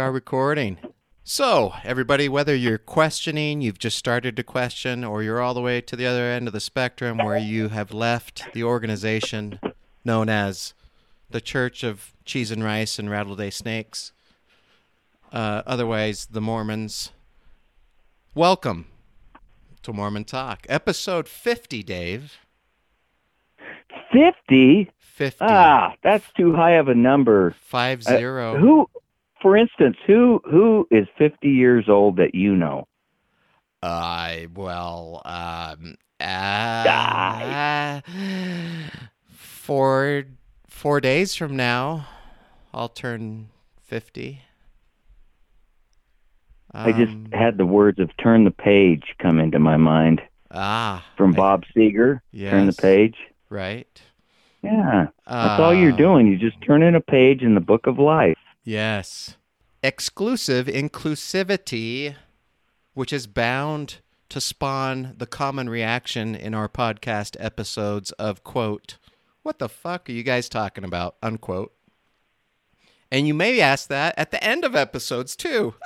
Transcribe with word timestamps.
Are 0.00 0.10
recording. 0.12 0.78
So, 1.22 1.74
everybody, 1.84 2.26
whether 2.28 2.56
you're 2.56 2.78
questioning, 2.78 3.60
you've 3.60 3.78
just 3.78 3.98
started 3.98 4.34
to 4.36 4.42
question, 4.42 5.04
or 5.04 5.22
you're 5.22 5.42
all 5.42 5.52
the 5.52 5.60
way 5.60 5.82
to 5.82 5.94
the 5.94 6.06
other 6.06 6.22
end 6.22 6.46
of 6.46 6.54
the 6.54 6.58
spectrum 6.60 7.18
where 7.18 7.36
you 7.36 7.68
have 7.68 7.92
left 7.92 8.44
the 8.54 8.64
organization 8.64 9.60
known 10.02 10.30
as 10.30 10.72
the 11.28 11.40
Church 11.42 11.84
of 11.84 12.14
Cheese 12.24 12.50
and 12.50 12.64
Rice 12.64 12.98
and 12.98 13.10
Rattle 13.10 13.36
Day 13.36 13.50
Snakes, 13.50 14.12
uh, 15.32 15.62
otherwise 15.66 16.28
the 16.30 16.40
Mormons, 16.40 17.12
welcome 18.34 18.86
to 19.82 19.92
Mormon 19.92 20.24
Talk. 20.24 20.64
Episode 20.68 21.28
50, 21.28 21.82
Dave. 21.82 22.38
50? 24.12 24.90
50. 24.98 25.36
Ah, 25.42 25.92
that's 26.02 26.24
too 26.32 26.54
high 26.54 26.72
of 26.76 26.88
a 26.88 26.94
number. 26.94 27.54
Five 27.60 28.00
Uh, 28.06 28.16
zero. 28.16 28.56
who, 28.56 28.88
for 29.42 29.56
instance, 29.56 29.96
who 30.06 30.40
who 30.44 30.86
is 30.90 31.06
50 31.18 31.48
years 31.48 31.88
old 31.88 32.16
that 32.16 32.34
you 32.34 32.54
know? 32.56 32.86
I 33.82 34.46
well, 34.54 35.22
um, 35.24 35.96
uh, 36.20 38.00
four 39.30 40.24
four 40.68 41.00
days 41.00 41.34
from 41.34 41.56
now, 41.56 42.06
I'll 42.74 42.88
turn 42.88 43.48
fifty. 43.82 44.42
I 46.72 46.92
just 46.92 47.12
Um, 47.12 47.26
had 47.32 47.56
the 47.58 47.66
words 47.66 47.98
of 47.98 48.10
"turn 48.18 48.44
the 48.44 48.50
page" 48.52 49.14
come 49.18 49.40
into 49.40 49.58
my 49.58 49.76
mind 49.76 50.20
ah 50.50 51.04
from 51.16 51.32
I- 51.32 51.36
Bob 51.36 51.64
Seger. 51.74 52.20
Turn 52.38 52.66
the 52.66 52.72
page. 52.74 53.16
right. 53.48 54.02
Yeah, 54.62 55.06
that's 55.26 55.58
all 55.58 55.72
you're 55.74 55.94
Uh, 55.94 55.96
doing. 55.96 56.26
You're 56.26 56.38
just 56.50 56.60
turn 56.60 56.82
in 56.82 56.94
a 56.94 57.00
page 57.00 57.40
in 57.42 57.54
the 57.54 57.60
book 57.62 57.86
of 57.86 57.98
life. 57.98 58.36
Yes. 58.64 59.36
Exclusive 59.82 60.66
inclusivity, 60.66 62.14
which 62.94 63.12
is 63.12 63.26
bound 63.26 63.98
to 64.28 64.40
spawn 64.40 65.14
the 65.18 65.26
common 65.26 65.68
reaction 65.68 66.34
in 66.34 66.54
our 66.54 66.68
podcast 66.68 67.36
episodes 67.40 68.12
of, 68.12 68.44
quote, 68.44 68.98
what 69.42 69.58
the 69.58 69.68
fuck 69.68 70.08
are 70.08 70.12
you 70.12 70.22
guys 70.22 70.48
talking 70.48 70.84
about, 70.84 71.16
unquote. 71.22 71.72
And 73.10 73.26
you 73.26 73.34
may 73.34 73.60
ask 73.60 73.88
that 73.88 74.14
at 74.16 74.30
the 74.30 74.42
end 74.44 74.64
of 74.64 74.76
episodes 74.76 75.34
too. 75.36 75.74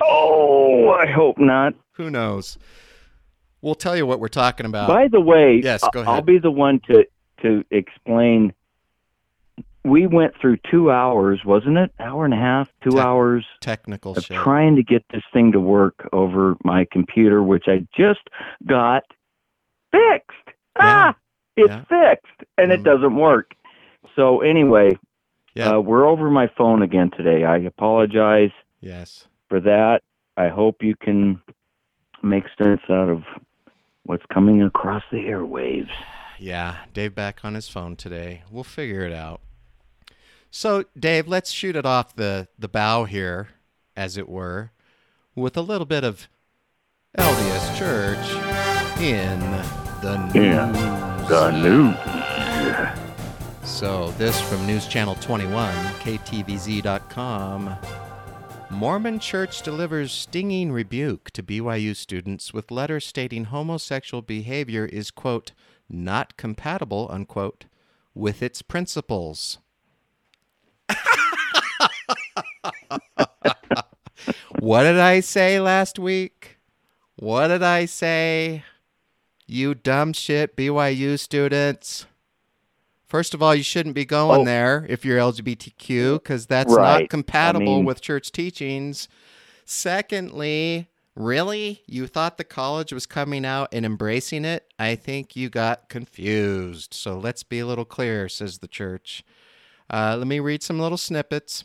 Oh, 0.00 0.88
I 0.90 1.06
hope 1.06 1.38
not. 1.38 1.72
Who 1.92 2.10
knows? 2.10 2.58
We'll 3.62 3.76
tell 3.76 3.96
you 3.96 4.06
what 4.06 4.18
we're 4.18 4.26
talking 4.28 4.66
about. 4.66 4.88
By 4.88 5.06
the 5.06 5.20
way, 5.20 5.60
yes, 5.62 5.84
go 5.92 6.02
I- 6.02 6.16
I'll 6.16 6.22
be 6.22 6.38
the 6.38 6.50
one 6.50 6.80
to 6.90 7.06
to 7.42 7.64
explain. 7.70 8.52
We 9.88 10.06
went 10.06 10.34
through 10.40 10.58
two 10.70 10.90
hours, 10.90 11.40
wasn't 11.44 11.78
it? 11.78 11.90
Hour 11.98 12.24
and 12.24 12.34
a 12.34 12.38
half, 12.38 12.68
two 12.82 12.90
Tech- 12.90 13.04
hours 13.04 13.46
Technical 13.60 14.12
of 14.16 14.24
shit. 14.24 14.36
trying 14.36 14.76
to 14.76 14.82
get 14.82 15.04
this 15.12 15.22
thing 15.32 15.52
to 15.52 15.60
work 15.60 16.08
over 16.12 16.56
my 16.64 16.86
computer, 16.92 17.42
which 17.42 17.64
I 17.66 17.86
just 17.96 18.20
got 18.66 19.02
fixed. 19.92 20.56
Ah, 20.78 21.14
it's 21.56 21.68
Yeah. 21.70 21.84
fixed, 21.84 22.44
and 22.56 22.70
Mhm. 22.70 22.74
it 22.74 22.82
doesn't 22.82 23.16
work. 23.16 23.54
So 24.14 24.40
anyway, 24.40 24.90
Yeah. 25.54 25.76
uh, 25.76 25.80
we're 25.80 26.06
over 26.06 26.30
my 26.30 26.46
phone 26.48 26.82
again 26.82 27.10
today. 27.10 27.44
I 27.44 27.56
apologize 27.58 28.52
yes. 28.80 29.26
for 29.48 29.60
that. 29.60 30.02
I 30.36 30.48
hope 30.48 30.82
you 30.82 30.94
can 30.96 31.40
make 32.22 32.44
sense 32.62 32.82
out 32.90 33.08
of 33.08 33.24
what's 34.04 34.24
coming 34.26 34.62
across 34.62 35.02
the 35.10 35.18
airwaves. 35.18 35.90
Yeah, 36.40 36.76
Dave 36.94 37.16
back 37.16 37.44
on 37.44 37.54
his 37.54 37.68
phone 37.68 37.96
today. 37.96 38.42
We'll 38.48 38.62
figure 38.62 39.00
it 39.02 39.12
out. 39.12 39.40
So, 40.50 40.84
Dave, 40.98 41.28
let's 41.28 41.50
shoot 41.50 41.76
it 41.76 41.84
off 41.84 42.16
the, 42.16 42.48
the 42.58 42.68
bow 42.68 43.04
here, 43.04 43.48
as 43.96 44.16
it 44.16 44.28
were, 44.28 44.72
with 45.34 45.56
a 45.56 45.62
little 45.62 45.86
bit 45.86 46.04
of 46.04 46.28
LDS 47.18 47.78
Church 47.78 48.26
in 49.00 49.40
the 50.00 50.16
news. 50.32 50.34
In 50.34 50.72
the 51.28 51.50
news. 51.62 51.96
So, 53.68 54.10
this 54.12 54.40
from 54.40 54.66
News 54.66 54.86
Channel 54.88 55.16
21, 55.16 55.74
KTVZ.com. 56.00 57.76
Mormon 58.70 59.18
Church 59.18 59.62
delivers 59.62 60.12
stinging 60.12 60.72
rebuke 60.72 61.30
to 61.32 61.42
BYU 61.42 61.94
students 61.94 62.54
with 62.54 62.70
letter 62.70 63.00
stating 63.00 63.44
homosexual 63.44 64.22
behavior 64.22 64.86
is, 64.86 65.10
quote, 65.10 65.52
not 65.88 66.36
compatible, 66.36 67.08
unquote, 67.10 67.66
with 68.14 68.42
its 68.42 68.62
principles. 68.62 69.58
What 74.60 74.82
did 74.84 74.98
I 74.98 75.20
say 75.20 75.60
last 75.60 75.98
week? 75.98 76.58
What 77.16 77.48
did 77.48 77.62
I 77.62 77.84
say? 77.86 78.64
You 79.46 79.74
dumb 79.74 80.12
shit 80.12 80.56
BYU 80.56 81.18
students. 81.18 82.06
First 83.06 83.32
of 83.32 83.42
all, 83.42 83.54
you 83.54 83.62
shouldn't 83.62 83.94
be 83.94 84.04
going 84.04 84.42
Oh. 84.42 84.44
there 84.44 84.84
if 84.88 85.04
you're 85.04 85.18
LGBTQ 85.18 86.14
because 86.18 86.46
that's 86.46 86.72
Right. 86.72 87.00
not 87.02 87.10
compatible 87.10 87.72
I 87.74 87.76
mean- 87.76 87.84
with 87.86 88.02
church 88.02 88.30
teachings. 88.32 89.08
Secondly, 89.64 90.88
really? 91.14 91.82
You 91.86 92.06
thought 92.06 92.36
the 92.36 92.44
college 92.44 92.92
was 92.92 93.06
coming 93.06 93.46
out 93.46 93.68
and 93.72 93.86
embracing 93.86 94.44
it? 94.44 94.66
I 94.78 94.94
think 94.94 95.34
you 95.34 95.48
got 95.48 95.88
confused. 95.88 96.92
So 96.92 97.18
let's 97.18 97.42
be 97.42 97.58
a 97.60 97.66
little 97.66 97.86
clear, 97.86 98.28
says 98.28 98.58
the 98.58 98.68
church. 98.68 99.24
Uh, 99.90 100.16
let 100.18 100.26
me 100.26 100.40
read 100.40 100.62
some 100.62 100.78
little 100.78 100.98
snippets. 100.98 101.64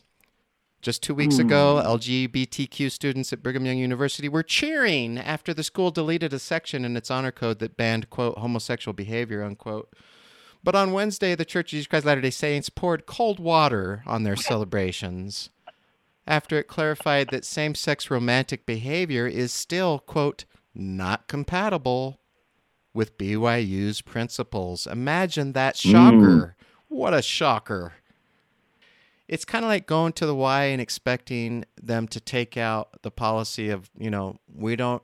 Just 0.82 1.02
two 1.02 1.16
weeks 1.16 1.38
ago, 1.40 1.82
LGBTQ 1.86 2.92
students 2.92 3.32
at 3.32 3.42
Brigham 3.42 3.66
Young 3.66 3.78
University 3.78 4.28
were 4.28 4.44
cheering 4.44 5.18
after 5.18 5.54
the 5.54 5.64
school 5.64 5.92
deleted 5.92 6.34
a 6.34 6.40
section 6.40 6.84
in 6.84 6.98
its 6.98 7.10
honor 7.10 7.32
code 7.32 7.60
that 7.60 7.78
banned, 7.78 8.10
quote, 8.10 8.38
homosexual 8.38 8.94
behavior, 8.94 9.44
unquote. 9.44 9.94
But 10.62 10.76
on 10.76 10.92
Wednesday, 10.92 11.36
the 11.36 11.46
Church 11.46 11.68
of 11.68 11.72
Jesus 11.72 11.88
Christ 11.88 12.04
of 12.04 12.08
Latter 12.08 12.22
day 12.22 12.32
Saints 12.32 12.68
poured 12.68 13.06
cold 13.06 13.40
water 13.40 14.04
on 14.06 14.24
their 14.24 14.36
celebrations 14.36 15.50
after 16.28 16.58
it 16.58 16.68
clarified 16.68 17.30
that 17.30 17.46
same 17.46 17.76
sex 17.76 18.10
romantic 18.10 18.66
behavior 18.66 19.28
is 19.28 19.52
still, 19.52 20.00
quote, 20.00 20.46
not 20.74 21.28
compatible 21.28 22.20
with 22.94 23.18
BYU's 23.18 24.02
principles. 24.02 24.88
Imagine 24.88 25.54
that 25.54 25.76
shocker. 25.78 26.56
What 26.88 27.14
a 27.14 27.22
shocker. 27.22 27.94
It's 29.34 29.46
kind 29.46 29.66
of 29.66 29.70
like 29.70 29.88
going 29.88 30.14
to 30.14 30.28
the 30.28 30.36
Y 30.36 30.66
and 30.66 30.80
expecting 30.80 31.66
them 31.82 32.08
to 32.10 32.20
take 32.20 32.56
out 32.56 33.02
the 33.02 33.10
policy 33.10 33.70
of, 33.70 33.90
you 33.98 34.12
know, 34.12 34.38
we 34.48 34.76
don't 34.76 35.02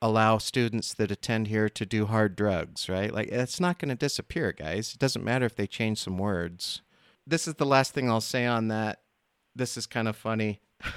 allow 0.00 0.38
students 0.38 0.94
that 0.94 1.10
attend 1.10 1.48
here 1.48 1.68
to 1.68 1.84
do 1.84 2.06
hard 2.06 2.36
drugs, 2.36 2.88
right? 2.88 3.12
Like, 3.12 3.26
it's 3.28 3.58
not 3.58 3.80
going 3.80 3.88
to 3.88 3.96
disappear, 3.96 4.52
guys. 4.52 4.92
It 4.92 5.00
doesn't 5.00 5.24
matter 5.24 5.44
if 5.44 5.56
they 5.56 5.66
change 5.66 5.98
some 5.98 6.18
words. 6.18 6.82
This 7.26 7.48
is 7.48 7.54
the 7.54 7.66
last 7.66 7.94
thing 7.94 8.08
I'll 8.08 8.20
say 8.20 8.46
on 8.46 8.68
that. 8.68 9.00
This 9.56 9.76
is 9.76 9.86
kind 9.86 10.06
of 10.06 10.16
funny. 10.16 10.60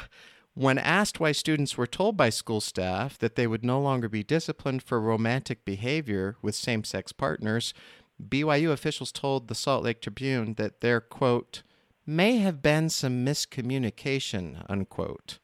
When 0.53 0.77
asked 0.77 1.21
why 1.21 1.31
students 1.31 1.77
were 1.77 1.87
told 1.87 2.17
by 2.17 2.29
school 2.29 2.59
staff 2.59 3.17
that 3.19 3.35
they 3.35 3.47
would 3.47 3.63
no 3.63 3.79
longer 3.79 4.09
be 4.09 4.21
disciplined 4.21 4.83
for 4.83 4.99
romantic 4.99 5.63
behavior 5.63 6.35
with 6.41 6.55
same 6.55 6.83
sex 6.83 7.13
partners, 7.13 7.73
BYU 8.21 8.71
officials 8.71 9.13
told 9.13 9.47
the 9.47 9.55
Salt 9.55 9.85
Lake 9.85 10.01
Tribune 10.01 10.55
that 10.55 10.81
there, 10.81 10.99
quote, 10.99 11.63
may 12.11 12.37
have 12.37 12.61
been 12.61 12.89
some 12.89 13.25
miscommunication, 13.25 14.63
unquote. 14.69 15.39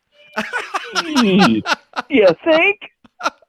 you 2.10 2.28
think? 2.44 2.92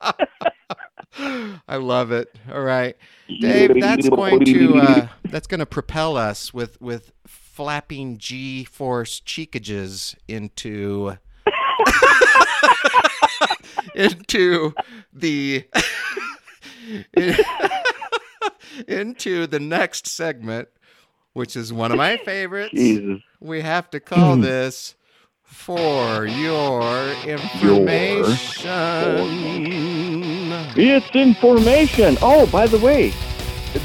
I 1.69 1.77
love 1.77 2.13
it. 2.13 2.35
All 2.53 2.63
right, 2.63 2.97
Dave. 3.41 3.81
That's 3.81 4.09
going 4.09 4.45
to 4.45 4.79
uh, 4.79 5.09
that's 5.25 5.47
going 5.47 5.61
to 5.61 5.67
propel 5.67 6.17
us 6.17 6.55
with 6.55 6.81
with 6.81 7.13
flapping 7.27 8.19
G 8.19 8.65
force 8.65 9.21
cheekages 9.21 10.15
into 10.29 11.17
into 13.95 14.73
the 15.13 15.65
into 18.89 19.47
the 19.47 19.61
next 19.61 20.07
segment, 20.07 20.69
which 21.33 21.57
is 21.57 21.73
one 21.73 21.93
of 21.93 21.97
my 21.99 22.17
favorites. 22.19 22.73
Jesus. 22.75 23.23
We 23.41 23.61
have 23.61 23.91
to 23.91 24.01
call 24.01 24.37
this 24.37 24.95
for 25.43 26.27
your 26.27 27.09
information. 27.25 28.59
It's 30.77 31.11
information. 31.15 32.19
Oh, 32.21 32.47
by 32.47 32.67
the 32.67 32.79
way, 32.79 33.13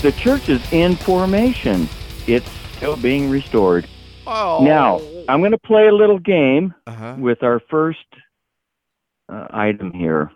the 0.01 0.11
church 0.11 0.49
is 0.49 0.61
in 0.73 0.95
formation. 0.95 1.87
It's 2.27 2.49
still 2.75 2.97
being 2.97 3.29
restored. 3.29 3.87
Oh. 4.27 4.63
Now, 4.63 5.01
I'm 5.29 5.39
going 5.41 5.51
to 5.51 5.57
play 5.57 5.87
a 5.87 5.93
little 5.93 6.19
game 6.19 6.73
uh-huh. 6.87 7.15
with 7.19 7.43
our 7.43 7.61
first 7.69 8.05
uh, 9.29 9.47
item 9.51 9.91
here, 9.93 10.31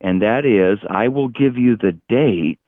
and 0.00 0.22
that 0.22 0.44
is 0.46 0.78
I 0.88 1.08
will 1.08 1.28
give 1.28 1.56
you 1.56 1.76
the 1.76 1.98
date, 2.08 2.58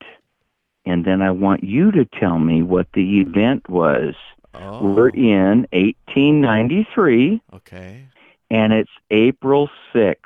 and 0.88 1.04
then 1.04 1.22
I 1.22 1.30
want 1.30 1.62
you 1.62 1.92
to 1.92 2.04
tell 2.04 2.38
me 2.38 2.62
what 2.62 2.88
the 2.94 3.20
event 3.20 3.68
was 3.68 4.14
Oh. 4.54 4.82
We're 4.82 5.10
in 5.10 5.66
1893, 5.72 7.40
Okay. 7.54 8.06
and 8.50 8.72
it's 8.72 8.90
April 9.10 9.68
6th. 9.92 10.16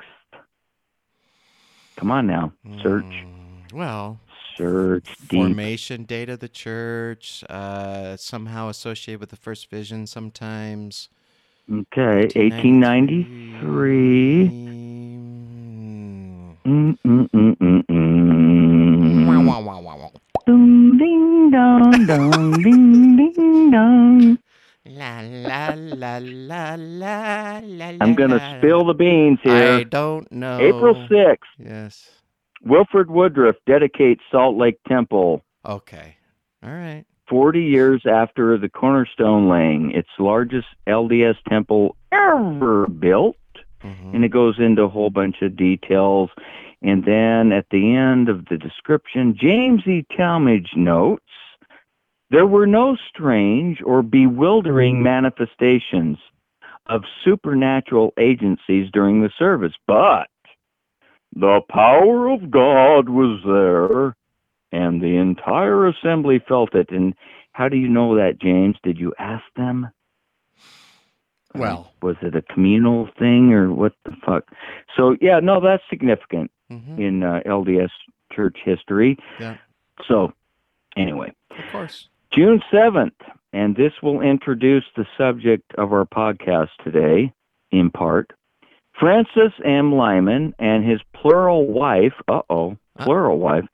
Come 1.97 2.09
on 2.09 2.25
now, 2.25 2.53
search, 2.81 3.03
Mm, 3.03 3.73
well, 3.73 4.19
search 4.57 5.05
deep. 5.27 5.39
formation 5.39 6.05
date 6.05 6.29
of 6.29 6.39
the 6.39 6.47
church, 6.49 7.43
uh, 7.49 8.15
somehow 8.17 8.69
associated 8.69 9.19
with 9.19 9.29
the 9.29 9.35
first 9.35 9.69
vision 9.69 10.07
sometimes. 10.07 11.09
Okay, 11.71 12.27
1893. 12.35 14.49
Mm. 16.65 16.65
Mm, 16.65 16.97
mm, 17.05 17.29
Ding, 20.45 20.97
ding, 20.97 21.51
dong, 21.51 22.05
dong, 22.05 22.51
ding, 22.63 23.15
ding, 23.15 23.71
dong. 23.71 24.37
La 24.85 25.21
la 25.21 25.73
la 25.75 26.19
la 26.21 26.75
la 26.77 27.59
la. 27.63 27.97
I'm 28.01 28.13
going 28.15 28.31
to 28.31 28.57
spill 28.57 28.85
the 28.85 28.93
beans 28.93 29.39
here. 29.43 29.73
I 29.79 29.83
don't 29.83 30.29
know. 30.31 30.59
April 30.59 30.95
6th, 31.09 31.37
Yes. 31.57 32.09
Wilford 32.65 33.09
Woodruff 33.09 33.55
dedicates 33.65 34.21
Salt 34.31 34.57
Lake 34.57 34.79
Temple 34.87 35.43
Okay. 35.65 36.15
All 36.61 36.71
right. 36.73 37.05
40 37.29 37.61
years 37.63 38.01
after 38.05 38.57
the 38.57 38.67
cornerstone 38.67 39.47
laying, 39.47 39.91
its 39.91 40.09
largest 40.19 40.67
LDS 40.87 41.37
temple 41.47 41.95
ever 42.11 42.85
built. 42.87 43.37
Mhm. 43.81 44.13
And 44.13 44.25
it 44.25 44.29
goes 44.29 44.59
into 44.59 44.83
a 44.83 44.89
whole 44.89 45.09
bunch 45.09 45.41
of 45.41 45.55
details. 45.55 46.29
And 46.83 47.05
then 47.05 47.53
at 47.53 47.67
the 47.71 47.95
end 47.95 48.27
of 48.27 48.45
the 48.45 48.57
description, 48.57 49.37
James 49.39 49.87
E. 49.87 50.05
Talmage 50.11 50.75
notes 50.75 51.23
there 52.29 52.47
were 52.47 52.65
no 52.65 52.97
strange 53.09 53.79
or 53.85 54.01
bewildering 54.01 54.97
hmm. 54.97 55.03
manifestations 55.03 56.17
of 56.87 57.03
supernatural 57.23 58.11
agencies 58.19 58.89
during 58.91 59.21
the 59.21 59.29
service, 59.37 59.73
but 59.87 60.27
the 61.35 61.61
power 61.69 62.27
of 62.29 62.51
God 62.51 63.07
was 63.07 63.39
there, 63.45 64.15
and 64.71 65.01
the 65.01 65.15
entire 65.15 65.87
assembly 65.87 66.43
felt 66.45 66.75
it. 66.75 66.89
And 66.89 67.13
how 67.53 67.69
do 67.69 67.77
you 67.77 67.87
know 67.87 68.15
that, 68.15 68.41
James? 68.41 68.75
Did 68.83 68.97
you 68.99 69.13
ask 69.17 69.43
them? 69.55 69.89
Well. 71.55 71.93
was 72.01 72.15
it 72.23 72.35
a 72.35 72.41
communal 72.41 73.09
thing 73.19 73.53
or 73.53 73.71
what 73.71 73.93
the 74.05 74.15
fuck? 74.25 74.49
So 74.97 75.15
yeah, 75.21 75.39
no, 75.39 75.61
that's 75.61 75.83
significant 75.87 76.49
Mhm. 76.73 76.99
in 76.99 77.23
uh, 77.23 77.41
LDS 77.45 77.91
church 78.31 78.57
history. 78.63 79.17
Yeah. 79.39 79.57
So 80.07 80.33
anyway, 80.97 81.31
Of 81.51 81.71
course. 81.71 82.09
June 82.31 82.61
7th, 82.71 83.13
and 83.51 83.75
this 83.75 83.93
will 84.01 84.21
introduce 84.21 84.85
the 84.95 85.05
subject 85.17 85.73
of 85.77 85.93
our 85.93 86.05
podcast 86.05 86.69
today, 86.83 87.31
in 87.71 87.91
part. 87.91 88.31
Francis 88.99 89.53
M. 89.63 89.93
Lyman 89.93 90.53
and 90.59 90.83
his 90.83 90.99
plural 91.13 91.65
wife, 91.67 92.13
uh 92.27 92.41
oh, 92.49 92.77
plural 92.99 93.39
wife, 93.39 93.65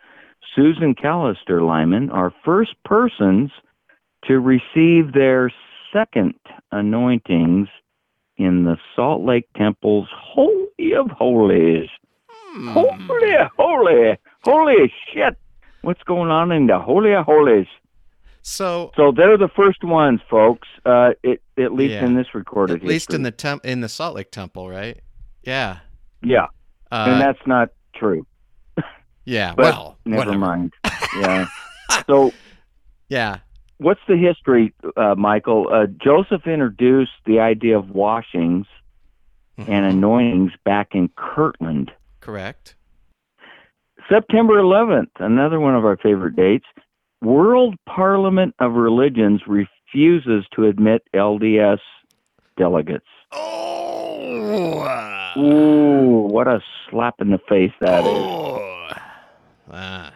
Susan 0.56 0.96
Callister 0.96 1.66
Lyman, 1.66 2.10
are 2.10 2.34
first 2.44 2.74
persons 2.84 3.52
to 4.26 4.40
receive 4.40 5.14
their 5.14 5.52
second 5.94 6.34
anointings 6.72 7.68
in 8.38 8.64
the 8.64 8.78
Salt 8.96 9.24
Lake 9.26 9.48
Temple's 9.56 10.08
Holy 10.14 10.94
of 10.96 11.10
Holies. 11.12 11.90
Hmm. 12.52 12.68
Holy, 12.70 13.36
holy, 13.58 14.18
holy 14.44 14.94
shit. 15.14 15.38
What's 15.82 16.02
going 16.04 16.30
on 16.32 16.52
in 16.52 16.68
the 16.68 16.80
Holy 16.80 17.14
of 17.14 17.26
Holies? 17.26 17.68
So 18.42 18.92
So 18.96 19.12
they're 19.12 19.38
the 19.38 19.50
first 19.56 19.84
ones, 19.84 20.20
folks. 20.30 20.68
Uh, 20.86 21.12
it, 21.24 21.42
at 21.58 21.74
least 21.74 21.94
Yeah. 21.94 22.06
in 22.06 22.16
this 22.16 22.34
recorded 22.34 22.78
at 22.82 22.88
least 22.88 23.14
in 23.14 23.22
the 23.24 23.32
temp 23.32 23.66
in 23.66 23.82
the 23.82 23.90
Salt 23.90 24.16
Lake 24.16 24.32
Temple, 24.32 24.70
right? 24.70 24.98
Yeah. 25.44 25.78
yeah, 26.22 26.48
Uh, 26.92 27.06
and 27.10 27.22
that's 27.22 27.46
not 27.46 27.70
true. 27.96 28.26
yeah. 29.26 29.54
But 29.56 29.64
well, 29.66 29.98
never 30.06 30.20
whatever. 30.20 30.38
mind. 30.38 30.74
Yeah. 31.22 31.48
so 32.08 32.32
Yeah. 33.10 33.38
what's 33.78 34.02
the 34.08 34.18
history, 34.18 34.74
uh, 34.98 35.16
Michael? 35.16 35.68
Uh, 35.72 35.86
Joseph 35.88 36.46
introduced 36.48 37.12
the 37.26 37.40
idea 37.40 37.78
of 37.78 37.90
washings 37.92 38.68
and 39.58 39.68
Mhm. 39.86 39.90
anointings 39.92 40.52
back 40.64 40.90
in 40.94 41.10
Kirtland. 41.16 41.92
Correct. 42.30 42.76
September 44.08 44.62
11th, 44.62 45.10
another 45.20 45.60
one 45.60 45.76
of 45.76 45.84
our 45.84 45.98
favorite 45.98 46.36
dates. 46.36 46.68
World 47.24 47.76
Parliament 47.88 48.54
of 48.60 48.74
Religions 48.74 49.42
refuses 49.48 50.46
to 50.56 50.66
admit 50.68 51.02
LDS 51.16 51.80
delegates. 52.56 53.08
Oh. 53.32 54.78
uh, 54.78 55.40
Ooh, 55.40 56.28
what 56.32 56.48
a 56.48 56.62
slap 56.88 57.16
in 57.20 57.32
the 57.32 57.40
face 57.50 57.74
that 57.82 58.02
is. 58.02 58.08
oh. 58.08 58.90
Ah. 59.72 60.14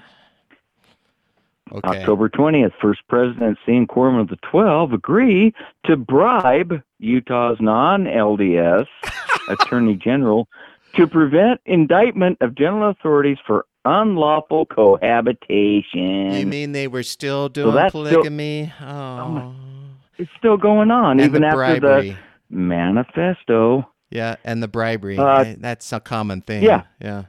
Okay. 1.71 2.00
October 2.00 2.30
20th, 2.30 2.74
First 2.80 3.01
Presidency 3.10 3.75
and 3.75 3.89
Quorum 3.89 4.19
of 4.19 4.27
the 4.27 4.38
Twelve 4.51 4.94
agree 4.94 5.51
to 5.86 5.98
bribe 5.98 6.83
Utah's 7.00 7.57
non 7.60 8.04
LDS 8.04 8.86
Attorney 9.50 9.95
General 9.95 10.48
to 10.95 11.07
prevent 11.07 11.62
indictment 11.66 12.38
of 12.42 12.56
general 12.56 12.90
authorities 12.90 13.38
for 13.45 13.66
unlawful 13.86 14.66
cohabitation. 14.66 16.31
You 16.34 16.45
mean 16.45 16.72
they 16.72 16.88
were 16.88 17.04
still 17.04 17.50
doing 17.50 17.72
still- 17.72 17.90
polygamy? 17.90 18.72
oh. 18.81 19.28
my- 19.30 19.51
it's 20.18 20.30
still 20.38 20.57
going 20.57 20.92
on, 20.92 21.19
and 21.19 21.22
even 21.22 21.42
the 21.42 21.48
after 21.48 21.80
the 21.80 22.16
manifesto. 22.50 23.90
Yeah, 24.12 24.36
and 24.44 24.62
the 24.62 24.68
bribery. 24.68 25.18
Uh, 25.18 25.56
That's 25.57 25.92
a 25.92 26.00
common 26.00 26.42
thing. 26.42 26.62
yeah. 26.62 26.84
Yeah. 27.01 27.24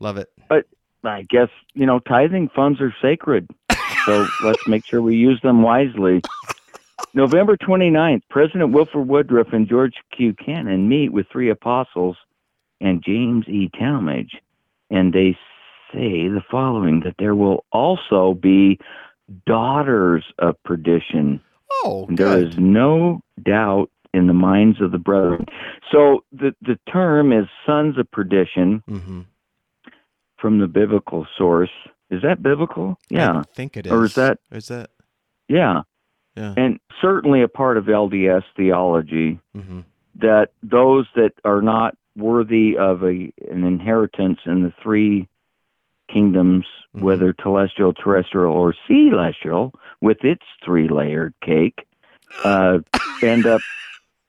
Love 0.00 0.18
it. 0.18 0.30
But 0.48 0.66
I 1.02 1.22
guess, 1.22 1.48
you 1.72 1.86
know, 1.86 1.98
tithing 2.00 2.50
funds 2.54 2.80
are 2.82 2.94
sacred. 3.00 3.48
So 4.04 4.26
let's 4.44 4.66
make 4.68 4.84
sure 4.84 5.00
we 5.00 5.16
use 5.16 5.40
them 5.42 5.62
wisely. 5.62 6.20
November 7.14 7.56
29th, 7.56 8.22
President 8.28 8.72
Wilford 8.72 9.08
Woodruff 9.08 9.52
and 9.52 9.66
George 9.66 9.94
Q. 10.14 10.34
Cannon 10.34 10.88
meet 10.88 11.10
with 11.10 11.26
three 11.32 11.48
apostles 11.48 12.16
and 12.80 13.02
James 13.04 13.46
E. 13.48 13.70
Talmage, 13.80 14.32
and 14.90 15.12
they 15.12 15.36
say 15.92 16.28
the 16.28 16.42
following 16.50 17.00
that 17.04 17.14
there 17.18 17.34
will 17.34 17.64
also 17.72 18.34
be 18.34 18.78
daughters 19.46 20.24
of 20.38 20.60
perdition. 20.64 21.40
Oh, 21.84 22.06
And 22.08 22.18
There 22.18 22.28
good. 22.28 22.48
is 22.52 22.58
no 22.58 23.20
doubt 23.42 23.90
in 24.12 24.26
the 24.26 24.32
minds 24.34 24.80
of 24.80 24.92
the 24.92 24.98
brethren. 24.98 25.46
So 25.90 26.24
the, 26.32 26.54
the 26.62 26.78
term 26.92 27.32
is 27.32 27.46
sons 27.66 27.98
of 27.98 28.10
perdition 28.10 28.82
hmm 28.88 29.22
from 30.36 30.58
the 30.58 30.66
biblical 30.66 31.26
source. 31.38 31.70
Is 32.10 32.20
that 32.20 32.42
biblical? 32.42 32.98
Yeah. 33.08 33.38
I 33.38 33.42
think 33.54 33.78
it 33.78 33.86
is. 33.86 33.92
Or 33.92 34.04
is 34.04 34.14
that- 34.16 34.40
Is 34.52 34.68
that? 34.68 34.90
Yeah. 35.48 35.82
Yeah. 36.36 36.52
And 36.56 36.80
certainly 37.00 37.42
a 37.42 37.48
part 37.48 37.78
of 37.78 37.84
LDS 37.86 38.42
theology 38.56 39.38
hmm 39.54 39.80
that 40.16 40.50
those 40.62 41.06
that 41.16 41.32
are 41.44 41.62
not 41.62 41.96
worthy 42.16 42.76
of 42.78 43.02
a 43.02 43.32
an 43.50 43.64
inheritance 43.64 44.38
in 44.46 44.62
the 44.62 44.72
three 44.82 45.28
kingdoms, 46.12 46.66
Mhm. 46.94 47.02
whether 47.02 47.32
telestial, 47.32 47.94
terrestrial, 47.96 48.52
or 48.52 48.74
celestial, 48.86 49.72
with 50.00 50.24
its 50.24 50.42
three 50.64 50.88
layered 50.88 51.34
cake, 51.42 51.86
uh, 52.44 52.78
end 53.22 53.46
up 53.46 53.60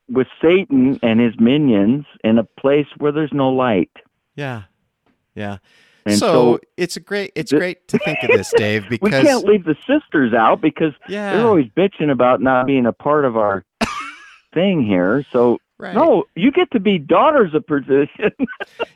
with 0.10 0.28
Satan 0.42 1.00
and 1.04 1.20
his 1.20 1.34
minions 1.40 2.06
in 2.24 2.38
a 2.38 2.44
place 2.44 2.88
where 2.98 3.12
there's 3.12 3.34
no 3.34 3.50
light. 3.50 3.92
Yeah. 4.36 4.64
Yeah. 5.36 5.58
So, 6.08 6.16
so, 6.18 6.60
it's 6.78 6.98
a 6.98 7.00
great. 7.00 7.32
It's 7.36 7.50
Th- 7.50 7.60
great 7.60 7.88
to 7.88 7.98
think 7.98 8.20
of 8.22 8.30
this, 8.30 8.54
Dave, 8.58 8.88
Because 8.90 9.02
we 9.24 9.28
can't 9.28 9.44
leave 9.46 9.64
the 9.66 9.76
sisters 9.88 10.34
out 10.34 10.62
because 10.62 10.94
yeah, 11.10 11.36
they're 11.36 11.48
always 11.48 11.66
bitching 11.76 12.12
about 12.12 12.42
not 12.42 12.68
being 12.68 12.86
a 12.86 12.94
part 12.94 13.26
of 13.26 13.36
our 13.36 13.66
thing 14.54 14.84
here. 14.86 15.26
So 15.32 15.58
right. 15.78 15.94
no, 15.96 16.24
you 16.36 16.52
get 16.52 16.72
to 16.72 16.80
be 16.80 16.98
daughters 16.98 17.54
of 17.54 17.66
perdition. 17.68 18.32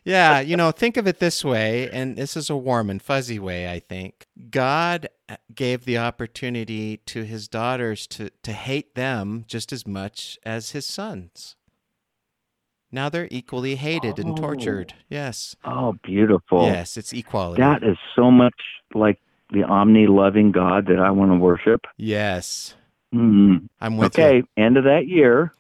Yeah, 0.03 0.39
you 0.39 0.57
know, 0.57 0.71
think 0.71 0.97
of 0.97 1.05
it 1.07 1.19
this 1.19 1.45
way, 1.45 1.89
and 1.91 2.15
this 2.15 2.35
is 2.35 2.49
a 2.49 2.57
warm 2.57 2.89
and 2.89 2.99
fuzzy 3.01 3.37
way, 3.37 3.71
I 3.71 3.77
think. 3.79 4.25
God 4.49 5.07
gave 5.53 5.85
the 5.85 5.97
opportunity 5.99 6.97
to 7.05 7.23
his 7.25 7.47
daughters 7.47 8.07
to, 8.07 8.31
to 8.43 8.51
hate 8.53 8.95
them 8.95 9.45
just 9.47 9.71
as 9.71 9.85
much 9.85 10.39
as 10.43 10.71
his 10.71 10.85
sons. 10.87 11.55
Now 12.91 13.07
they're 13.09 13.27
equally 13.29 13.75
hated 13.75 14.17
and 14.17 14.31
Oh. 14.31 14.35
tortured. 14.35 14.93
Yes. 15.09 15.55
oh, 15.63 15.95
beautiful. 16.03 16.65
Yes, 16.65 16.97
it's 16.97 17.13
equality. 17.13 17.61
That 17.61 17.83
is 17.83 17.97
so 18.15 18.31
much 18.31 18.55
like 18.95 19.19
the 19.51 19.63
omni 19.63 20.07
loving 20.07 20.51
God 20.51 20.87
that 20.87 20.99
I 20.99 21.11
want 21.11 21.31
to 21.31 21.37
worship. 21.37 21.85
yes. 21.97 22.75
Mhm. 23.13 23.67
I'm 23.81 23.97
with 23.97 24.13
Okay, 24.17 24.37
you. 24.37 24.47
end 24.57 24.77
of 24.77 24.83
that 24.85 25.07
year, 25.07 25.51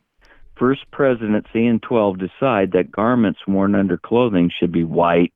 First 0.59 0.81
Presidency 0.91 1.65
and 1.65 1.81
12 1.81 2.17
decide 2.19 2.71
that 2.73 2.91
garments 2.91 3.39
worn 3.47 3.75
under 3.75 3.97
clothing 3.97 4.51
should 4.59 4.71
be 4.73 4.83
white. 4.83 5.33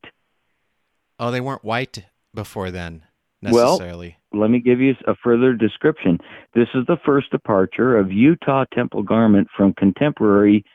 Oh, 1.17 1.31
they 1.31 1.39
weren't 1.41 1.63
white 1.63 2.03
before 2.35 2.69
then, 2.71 3.03
Well, 3.41 3.73
necessarily. 3.77 4.17
let 4.33 4.49
me 4.49 4.59
give 4.59 4.81
you 4.81 4.95
a 5.07 5.15
further 5.23 5.53
description. 5.53 6.17
This 6.53 6.67
is 6.75 6.85
the 6.87 6.97
first 7.05 7.31
departure 7.31 7.97
of 7.97 8.11
Utah 8.11 8.65
temple 8.73 9.03
garment 9.03 9.47
from 9.55 9.73
contemporary 9.73 10.65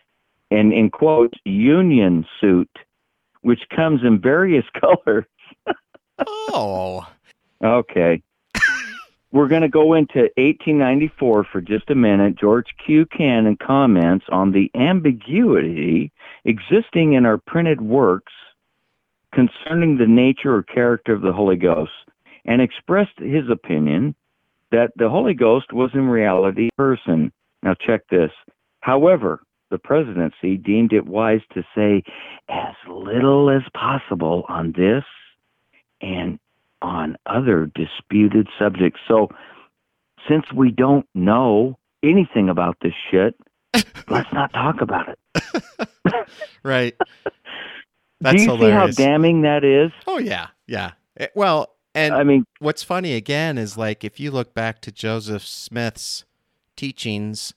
and 0.51 0.73
in 0.73 0.89
quotes 0.91 1.37
union 1.45 2.25
suit, 2.41 2.71
which 3.43 3.61
comes 3.77 4.01
in 4.03 4.19
various 4.21 4.65
colors. 4.81 5.27
Oh. 6.27 7.07
Okay. 7.63 8.23
We're 9.31 9.49
going 9.49 9.63
to 9.63 9.69
go 9.69 9.93
into 9.95 10.31
1894 10.37 11.45
for 11.53 11.61
just 11.61 11.91
a 11.91 11.95
minute. 11.95 12.37
George 12.37 12.69
Q. 12.85 13.05
Cannon 13.07 13.57
comments 13.57 14.25
on 14.31 14.53
the 14.53 14.71
ambiguity 14.75 16.11
existing 16.45 17.13
in 17.13 17.27
our 17.27 17.37
printed 17.37 17.81
works 17.81 18.33
concerning 19.35 19.99
the 19.99 20.07
nature 20.07 20.55
or 20.55 20.63
character 20.63 21.13
of 21.13 21.21
the 21.21 21.33
Holy 21.33 21.57
Ghost 21.57 21.93
and 22.47 22.63
expressed 22.63 23.19
his 23.19 23.51
opinion 23.51 24.15
that 24.71 24.93
the 24.97 25.11
Holy 25.11 25.35
Ghost 25.35 25.73
was 25.73 25.91
in 25.93 26.09
reality 26.09 26.69
a 26.69 26.77
person. 26.77 27.31
Now, 27.63 27.75
check 27.75 28.09
this. 28.09 28.31
However, 28.81 29.43
the 29.71 29.79
presidency 29.79 30.57
deemed 30.57 30.95
it 30.95 31.07
wise 31.07 31.43
to 31.53 31.63
say 31.75 32.03
as 32.49 32.75
little 32.89 33.51
as 33.51 33.63
possible 33.75 34.45
on 34.49 34.73
this 34.73 35.05
and 36.01 36.39
on 36.83 37.17
other 37.27 37.71
disputed 37.75 38.49
subjects. 38.59 39.01
So, 39.09 39.29
since 40.29 40.45
we 40.55 40.71
don't 40.71 41.07
know 41.15 41.79
anything 42.03 42.49
about 42.49 42.77
this 42.83 42.93
shit, 43.11 43.35
let's 44.09 44.33
not 44.33 44.53
talk 44.53 44.81
about 44.81 45.09
it. 45.09 45.89
right. 46.63 46.95
That's 48.21 48.37
Do 48.37 48.43
you 48.43 48.49
hilarious. 48.51 48.97
see 48.97 49.03
how 49.03 49.09
damning 49.11 49.43
that 49.43 49.65
is? 49.65 49.91
Oh 50.07 50.19
yeah, 50.19 50.49
yeah. 50.67 50.93
Eh, 51.19 51.29
Well, 51.35 51.75
and 51.95 52.15
I 52.15 52.23
mean, 52.25 52.45
what's 52.61 52.83
funny 52.83 53.15
again 53.15 53.59
is 53.59 53.77
like 53.77 54.05
if 54.05 54.21
you 54.21 54.31
look 54.31 54.55
back 54.55 54.81
to 54.83 54.93
Joseph 54.93 55.45
Smith's 55.47 56.25
teachings, 56.77 57.55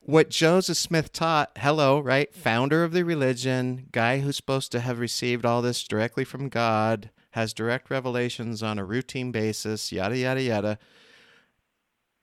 what 0.00 0.30
Joseph 0.30 0.76
Smith 0.76 1.12
taught, 1.12 1.50
hello, 1.58 1.98
right? 1.98 2.34
Founder 2.34 2.84
of 2.84 2.92
the 2.92 3.02
religion, 3.04 3.86
guy 3.90 4.20
who's 4.20 4.36
supposed 4.36 4.70
to 4.72 4.80
have 4.80 4.98
received 4.98 5.44
all 5.46 5.62
this 5.62 5.82
directly 5.82 6.24
from 6.24 6.48
God, 6.48 7.10
has 7.34 7.52
direct 7.52 7.90
revelations 7.90 8.62
on 8.62 8.78
a 8.78 8.84
routine 8.84 9.30
basis, 9.32 9.92
yada, 9.92 10.16
yada, 10.16 10.42
yada. 10.42 10.78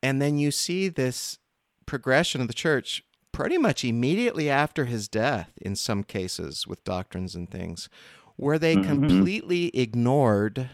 And 0.04 0.22
then 0.22 0.38
you 0.38 0.52
see 0.52 0.88
this 0.90 1.38
progression 1.86 2.42
of 2.42 2.48
the 2.48 2.54
church 2.54 3.04
pretty 3.32 3.58
much 3.58 3.86
immediately 3.86 4.50
after 4.50 4.86
his 4.86 5.08
death, 5.08 5.52
in 5.62 5.76
some 5.76 6.04
cases, 6.04 6.66
with 6.68 6.84
doctrines 6.84 7.36
and 7.36 7.50
things, 7.50 7.90
where 8.36 8.58
they 8.60 8.76
Mhm. 8.76 8.84
completely 8.86 9.68
ignored 9.78 10.70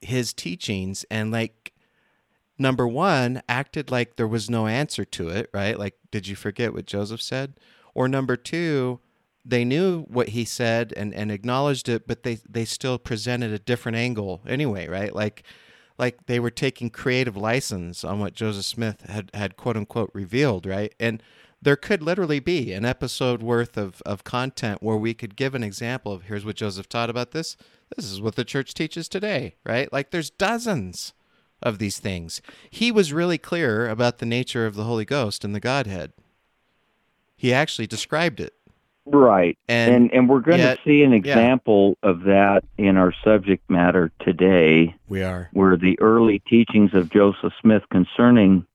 his 0.00 0.32
teachings 0.32 1.04
and 1.10 1.30
like 1.30 1.72
number 2.58 2.86
one 2.88 3.42
acted 3.48 3.90
like 3.90 4.16
there 4.16 4.26
was 4.26 4.50
no 4.50 4.66
answer 4.66 5.04
to 5.04 5.28
it 5.28 5.48
right 5.54 5.78
like 5.78 5.94
did 6.10 6.26
you 6.26 6.34
forget 6.34 6.72
what 6.74 6.86
joseph 6.86 7.22
said 7.22 7.54
or 7.94 8.08
number 8.08 8.36
two 8.36 8.98
they 9.44 9.64
knew 9.64 10.02
what 10.02 10.30
he 10.30 10.44
said 10.44 10.92
and, 10.96 11.14
and 11.14 11.30
acknowledged 11.30 11.88
it 11.88 12.06
but 12.06 12.22
they, 12.22 12.38
they 12.48 12.64
still 12.64 12.98
presented 12.98 13.52
a 13.52 13.58
different 13.58 13.96
angle 13.96 14.40
anyway 14.46 14.88
right 14.88 15.14
like 15.14 15.42
like 15.98 16.26
they 16.26 16.40
were 16.40 16.50
taking 16.50 16.90
creative 16.90 17.36
license 17.36 18.04
on 18.04 18.18
what 18.18 18.34
joseph 18.34 18.64
smith 18.64 19.02
had, 19.08 19.30
had 19.34 19.56
quote 19.56 19.76
unquote 19.76 20.10
revealed 20.14 20.66
right 20.66 20.94
and 21.00 21.22
there 21.60 21.76
could 21.76 22.02
literally 22.02 22.40
be 22.40 22.72
an 22.72 22.84
episode 22.84 23.40
worth 23.40 23.76
of, 23.76 24.02
of 24.04 24.24
content 24.24 24.82
where 24.82 24.96
we 24.96 25.14
could 25.14 25.36
give 25.36 25.54
an 25.54 25.62
example 25.62 26.12
of 26.12 26.24
here's 26.24 26.44
what 26.44 26.56
joseph 26.56 26.88
taught 26.88 27.10
about 27.10 27.32
this 27.32 27.56
this 27.96 28.10
is 28.10 28.20
what 28.20 28.36
the 28.36 28.44
church 28.44 28.74
teaches 28.74 29.08
today 29.08 29.54
right 29.64 29.92
like 29.92 30.10
there's 30.10 30.30
dozens 30.30 31.12
of 31.62 31.78
these 31.78 31.98
things. 31.98 32.42
He 32.70 32.90
was 32.90 33.12
really 33.12 33.38
clear 33.38 33.88
about 33.88 34.18
the 34.18 34.26
nature 34.26 34.66
of 34.66 34.74
the 34.74 34.84
Holy 34.84 35.04
Ghost 35.04 35.44
and 35.44 35.54
the 35.54 35.60
Godhead. 35.60 36.12
He 37.36 37.52
actually 37.52 37.86
described 37.86 38.40
it. 38.40 38.54
Right. 39.06 39.58
And, 39.68 39.94
And 39.94 40.12
and 40.14 40.28
we're 40.28 40.40
going 40.40 40.58
yet- 40.60 40.78
to 40.78 40.84
see 40.84 41.02
an 41.02 41.12
example 41.12 41.96
of 42.02 42.20
that 42.24 42.62
in 42.78 42.96
our 42.96 43.12
subject 43.24 43.68
matter 43.70 44.10
today, 44.20 44.94
we 45.08 45.22
are. 45.22 45.48
where 45.52 45.76
the 45.76 45.98
early 46.00 46.38
teachings 46.40 46.94
of 46.94 47.10
Joseph 47.10 47.52
Smith 47.60 47.82
concerning 47.90 48.66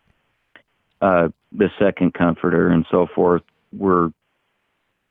uh, 1.01 1.29
the 1.51 1.69
second 1.79 2.13
comforter 2.13 2.69
and 2.69 2.85
so 2.89 3.07
forth 3.13 3.43
were 3.71 4.11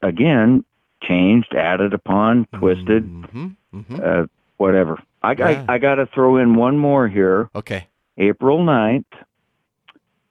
again 0.03 0.65
changed, 1.03 1.55
added 1.55 1.95
upon, 1.95 2.47
twisted, 2.59 3.05
hmm 3.05 3.49
hmm 3.73 3.97
uh, 4.03 4.25
whatever. 4.57 4.99
I, 5.23 5.33
Yeah. 5.33 5.65
I, 5.69 5.75
I 5.75 5.79
got 5.79 5.97
to 5.97 6.07
throw 6.07 6.37
in 6.39 6.55
one 6.57 6.77
more 6.79 7.07
here. 7.09 7.51
Okay. 7.55 7.87
April 8.19 8.59
9th, 8.65 9.05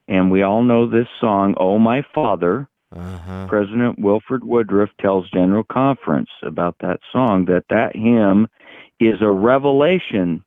and 0.08 0.30
we 0.30 0.42
all 0.42 0.62
know 0.62 0.88
this 0.88 1.06
song, 1.20 1.54
Oh 1.58 1.78
My 1.78 2.02
Father. 2.14 2.68
Uh 2.96 3.18
huh. 3.18 3.46
President 3.48 3.98
Wilford 3.98 4.44
Woodruff 4.44 4.88
tells 5.00 5.28
General 5.30 5.64
Conference 5.64 6.30
about 6.42 6.76
that 6.80 7.00
song 7.12 7.44
that 7.46 7.64
that 7.68 7.94
hymn 7.94 8.48
is 9.00 9.20
a 9.20 9.30
revelation, 9.30 10.42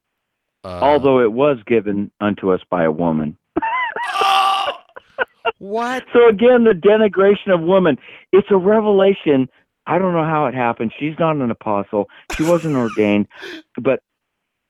Uh, 0.63 0.79
although 0.82 1.20
it 1.22 1.32
was 1.32 1.58
given 1.68 2.10
unto 2.20 2.51
us 2.51 2.62
by 2.70 2.84
a 2.86 2.91
woman. 2.91 3.38
what? 5.60 6.03
So 6.13 6.27
again, 6.27 6.63
the 6.63 6.74
denigration 6.74 7.53
of 7.53 7.62
woman. 7.62 7.98
It's 8.32 8.48
a 8.50 8.58
revelation. 8.58 9.48
I 9.86 10.00
don't 10.00 10.13
know 10.13 10.25
how 10.25 10.48
it 10.48 10.56
happened. 10.56 10.91
She's 11.00 11.15
not 11.20 11.36
an 11.36 11.51
apostle. 11.51 12.10
She 12.36 12.44
wasn't 12.44 12.75
ordained, 12.75 13.27
but 13.79 14.01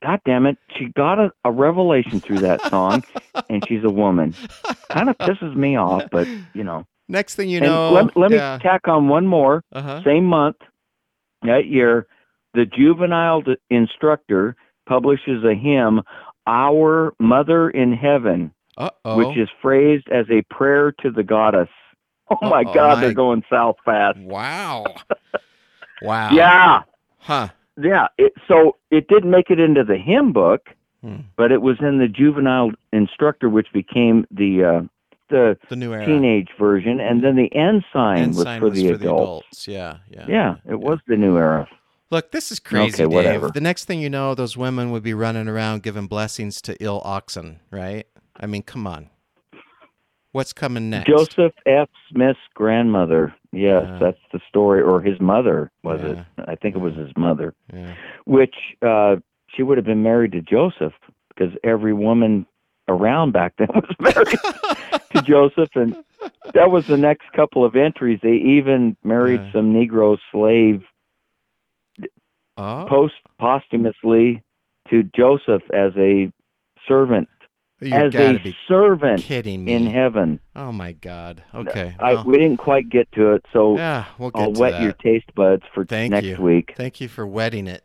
God 0.03 0.19
damn 0.25 0.45
it, 0.45 0.57
she 0.77 0.87
got 0.95 1.19
a, 1.19 1.31
a 1.43 1.51
revelation 1.51 2.21
through 2.21 2.39
that 2.39 2.61
song, 2.69 3.03
and 3.49 3.65
she's 3.67 3.83
a 3.83 3.89
woman. 3.89 4.33
Kind 4.89 5.09
of 5.09 5.17
pisses 5.17 5.55
me 5.55 5.77
off, 5.77 6.03
but 6.11 6.27
you 6.53 6.63
know. 6.63 6.85
Next 7.09 7.35
thing 7.35 7.49
you 7.49 7.57
and 7.57 7.65
know, 7.65 7.91
let, 7.91 8.15
let 8.15 8.31
yeah. 8.31 8.57
me 8.57 8.63
tack 8.63 8.87
on 8.87 9.07
one 9.09 9.25
more. 9.27 9.63
uh 9.73 9.81
huh. 9.81 10.01
Same 10.05 10.25
month, 10.25 10.57
that 11.41 11.65
year, 11.65 12.05
the 12.53 12.65
juvenile 12.65 13.41
instructor 13.69 14.55
publishes 14.87 15.43
a 15.43 15.55
hymn, 15.55 16.01
Our 16.47 17.13
Mother 17.19 17.69
in 17.69 17.93
Heaven, 17.93 18.51
Uh 18.77 18.91
oh. 19.05 19.17
which 19.17 19.37
is 19.37 19.49
phrased 19.61 20.07
as 20.11 20.25
a 20.29 20.43
prayer 20.53 20.91
to 21.01 21.09
the 21.11 21.23
goddess. 21.23 21.67
Oh 22.31 22.37
my 22.47 22.61
Uh-oh, 22.61 22.73
God, 22.75 22.95
my- 22.95 23.01
they're 23.01 23.13
going 23.13 23.43
south 23.49 23.77
fast. 23.83 24.19
Wow. 24.19 24.85
wow. 26.01 26.29
Yeah, 26.31 26.81
Huh. 27.17 27.47
yeah. 27.81 28.07
It, 28.19 28.33
so 28.47 28.77
it 28.91 29.07
didn't 29.07 29.31
make 29.31 29.49
it 29.49 29.59
into 29.59 29.83
the 29.83 29.97
hymn 29.97 30.31
book, 30.31 30.69
Hmm. 31.01 31.21
but 31.37 31.51
it 31.53 31.61
was 31.61 31.77
in 31.79 31.97
the 31.97 32.07
juvenile 32.09 32.71
instructor, 32.93 33.47
which 33.49 33.67
became 33.73 34.25
the 34.31 34.63
uh, 34.63 34.81
the 35.29 35.57
The 35.69 35.75
new 35.75 35.93
era. 35.93 36.05
teenage 36.05 36.49
version, 36.59 36.99
and 36.99 37.23
then 37.23 37.35
the 37.35 37.53
ensign, 37.55 38.29
was 38.29 38.39
Ensign 38.39 38.59
for, 38.61 38.69
the, 38.69 38.87
adults. 38.89 39.01
adults. 39.03 39.67
Yeah. 39.67 39.97
Yeah. 40.09 40.25
Yeah, 40.27 40.55
it 40.67 40.79
was 40.79 40.99
the 41.07 41.15
new 41.15 41.37
era. 41.37 41.67
Look, 42.11 42.31
this 42.31 42.51
is 42.51 42.59
crazy, 42.59 43.03
Okay, 43.03 43.03
Dave. 43.03 43.11
whatever. 43.13 43.49
The 43.49 43.61
next 43.61 43.85
thing 43.85 43.99
you 44.01 44.09
know, 44.09 44.33
those 44.33 44.57
women 44.57 44.89
would 44.91 45.03
be 45.03 45.13
running 45.13 45.47
around 45.47 45.83
giving 45.83 46.07
blessings 46.07 46.59
to 46.63 46.75
ill 46.83 47.01
oxen, 47.05 47.59
right? 47.71 48.07
I 48.39 48.47
mean, 48.47 48.63
come 48.63 48.87
on. 48.87 49.09
What's 50.31 50.53
coming 50.53 50.89
next? 50.91 51.07
Joseph 51.09 51.53
F. 51.65 51.89
Smith's 52.11 52.39
grandmother. 52.53 53.33
Yes, 53.51 53.83
Yeah. 53.87 53.97
that's 53.99 54.19
the 54.31 54.39
story, 54.47 54.81
or 54.81 55.01
his 55.01 55.19
mother 55.19 55.71
was 55.83 56.01
Yeah. 56.01 56.09
it? 56.09 56.19
I 56.47 56.55
think 56.55 56.75
it 56.75 56.79
was 56.79 56.93
his 56.95 57.11
mother. 57.17 57.53
Yeah. 57.73 57.93
Which 58.25 58.55
uh, 58.83 59.15
she 59.47 59.63
would 59.63 59.77
have 59.79 59.85
been 59.85 60.03
married 60.03 60.31
to 60.33 60.41
Joseph 60.41 60.93
because 61.29 61.51
every 61.63 61.93
woman 61.93 62.45
around 62.87 63.31
back 63.33 63.53
then 63.57 63.67
was 63.73 63.95
married 63.99 64.37
to 65.13 65.21
Joseph, 65.21 65.69
and 65.75 65.95
that 66.53 66.71
was 66.71 66.85
the 66.87 66.97
next 66.97 67.31
couple 67.35 67.63
of 67.65 67.75
entries. 67.75 68.19
They 68.21 68.33
even 68.35 68.95
married 69.03 69.41
Yeah. 69.41 69.51
some 69.53 69.73
Negro 69.73 70.17
slave 70.31 70.83
oh, 72.57 72.85
post 72.87 73.15
posthumously 73.39 74.43
to 74.89 75.03
Joseph 75.15 75.63
as 75.73 75.91
a 75.97 76.31
servant, 76.87 77.29
you 77.79 77.93
as 77.93 78.13
a 78.15 78.55
servant 78.67 79.21
kidding 79.21 79.63
me. 79.63 79.73
in 79.73 79.85
heaven. 79.85 80.39
oh 80.55 80.71
my 80.71 80.91
God. 80.93 81.43
Okay. 81.53 81.95
I, 81.99 82.13
well, 82.15 82.23
we 82.25 82.37
didn't 82.37 82.57
quite 82.57 82.89
get 82.89 83.11
to 83.13 83.33
it, 83.33 83.45
so 83.53 83.77
yeah, 83.77 84.05
we'll 84.17 84.31
I'll 84.33 84.51
whet 84.53 84.71
that. 84.71 84.81
your 84.81 84.93
taste 84.93 85.33
buds 85.35 85.63
for 85.73 85.85
Thank 85.85 86.11
next 86.11 86.25
you. 86.25 86.37
week. 86.41 86.73
Thank 86.75 86.99
you 86.99 87.07
for 87.07 87.25
whetting 87.27 87.67
it. 87.67 87.83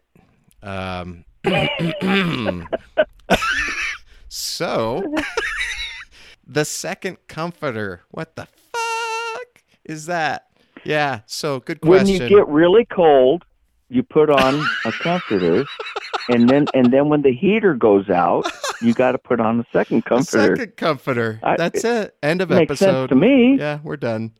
Um, 0.62 1.24
so, 4.28 5.14
the 6.46 6.64
second 6.64 7.18
comforter. 7.28 8.02
What 8.10 8.36
the 8.36 8.46
fuck 8.72 9.62
is 9.84 10.06
that? 10.06 10.46
Yeah. 10.84 11.20
So 11.26 11.60
good 11.60 11.78
When 11.82 12.06
you 12.06 12.18
get 12.28 12.46
really 12.48 12.84
cold, 12.84 13.44
you 13.88 14.02
put 14.02 14.28
on 14.30 14.64
a 14.84 14.92
comforter, 14.92 15.64
and 16.28 16.48
then 16.48 16.66
and 16.74 16.92
then 16.92 17.08
when 17.08 17.22
the 17.22 17.32
heater 17.32 17.74
goes 17.74 18.08
out, 18.10 18.46
you 18.82 18.92
got 18.94 19.12
to 19.12 19.18
put 19.18 19.40
on 19.40 19.60
a 19.60 19.66
second 19.72 19.98
a 19.98 20.02
comforter. 20.02 20.56
second 20.56 20.76
comforter. 20.76 21.40
I- 21.42 21.56
That's 21.56 21.84
it. 21.84 22.16
End 22.22 22.40
of 22.42 22.50
Makes 22.50 22.78
sense 22.78 22.82
episode. 22.82 23.06
to 23.08 23.14
me. 23.14 23.56
Yeah, 23.58 23.78
we're 23.82 23.96
done. 23.96 24.32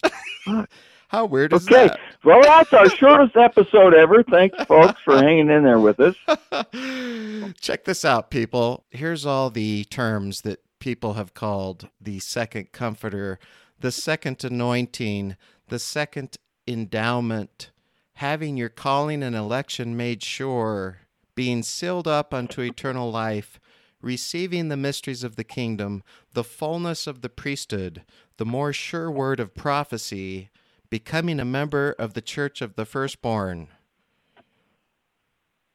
How 1.09 1.27
weird 1.27 1.53
is 1.53 1.67
Okay. 1.69 1.89
that? 1.89 2.01
Well, 2.25 2.43
that's 2.43 2.73
our 2.73 2.89
shortest 2.89 3.37
episode 3.37 3.95
ever. 3.95 4.25
Thanks, 4.25 4.63
folks, 4.65 5.01
for 5.05 5.17
hanging 5.17 5.49
in 5.49 5.63
there 5.63 5.79
with 5.79 6.01
us. 6.01 6.17
Check 7.61 7.85
this 7.85 8.05
out, 8.05 8.31
people. 8.31 8.85
Here's 8.91 9.25
all 9.25 9.51
the 9.51 9.85
terms 9.85 10.41
that 10.41 10.59
people 10.85 11.15
have 11.15 11.33
called 11.33 11.89
the 11.99 12.19
second 12.19 12.71
comforter, 12.71 13.39
the 13.81 13.91
second 13.91 14.45
anointing, 14.45 15.35
the 15.69 15.79
second 15.79 16.37
endowment, 16.69 17.71
having 18.17 18.59
your 18.59 18.69
calling 18.69 19.23
and 19.23 19.35
election 19.35 19.97
made 19.97 20.23
sure, 20.23 20.99
being 21.35 21.63
sealed 21.63 22.07
up 22.07 22.35
unto 22.35 22.61
eternal 22.61 23.11
life, 23.11 23.59
receiving 24.03 24.69
the 24.69 24.77
mysteries 24.77 25.25
of 25.25 25.37
the 25.37 25.43
kingdom, 25.43 26.03
the 26.35 26.45
fullness 26.45 27.07
of 27.07 27.23
the 27.23 27.31
priesthood, 27.31 28.03
the 28.37 28.45
more 28.45 28.75
sure 28.75 29.11
word 29.11 29.41
of 29.41 29.55
prophecy, 29.55 30.51
becoming 30.91 31.41
a 31.41 31.47
member 31.47 31.93
of 31.99 32.13
the 32.13 32.21
church 32.21 32.61
of 32.61 32.77
the 32.77 32.85
firstborn. 32.85 33.69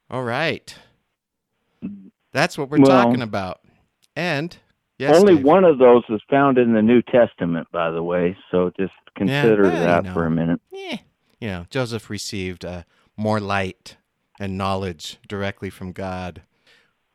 All 0.08 0.22
right. 0.22 0.72
That's 2.30 2.56
what 2.56 2.70
we're 2.70 2.78
Well- 2.78 3.06
talking 3.06 3.22
about. 3.22 3.62
And 4.14 4.56
yes, 5.00 5.16
Only 5.16 5.34
one 5.34 5.64
of 5.64 5.78
those 5.78 6.02
is 6.08 6.20
found 6.28 6.58
in 6.58 6.74
the 6.74 6.82
New 6.82 7.02
Testament, 7.02 7.68
by 7.72 7.90
the 7.90 8.02
way. 8.02 8.36
So 8.50 8.70
just 8.78 8.92
consider 9.16 9.64
you 9.64 9.70
that 9.70 10.04
know. 10.04 10.12
for 10.12 10.26
a 10.26 10.30
minute. 10.30 10.60
Yeah. 10.70 10.98
you 11.40 11.48
know, 11.48 11.66
Joseph 11.70 12.10
received 12.10 12.64
uh, 12.64 12.82
more 13.16 13.40
light 13.40 13.96
and 14.38 14.58
knowledge 14.58 15.18
directly 15.26 15.70
from 15.70 15.92
God. 15.92 16.42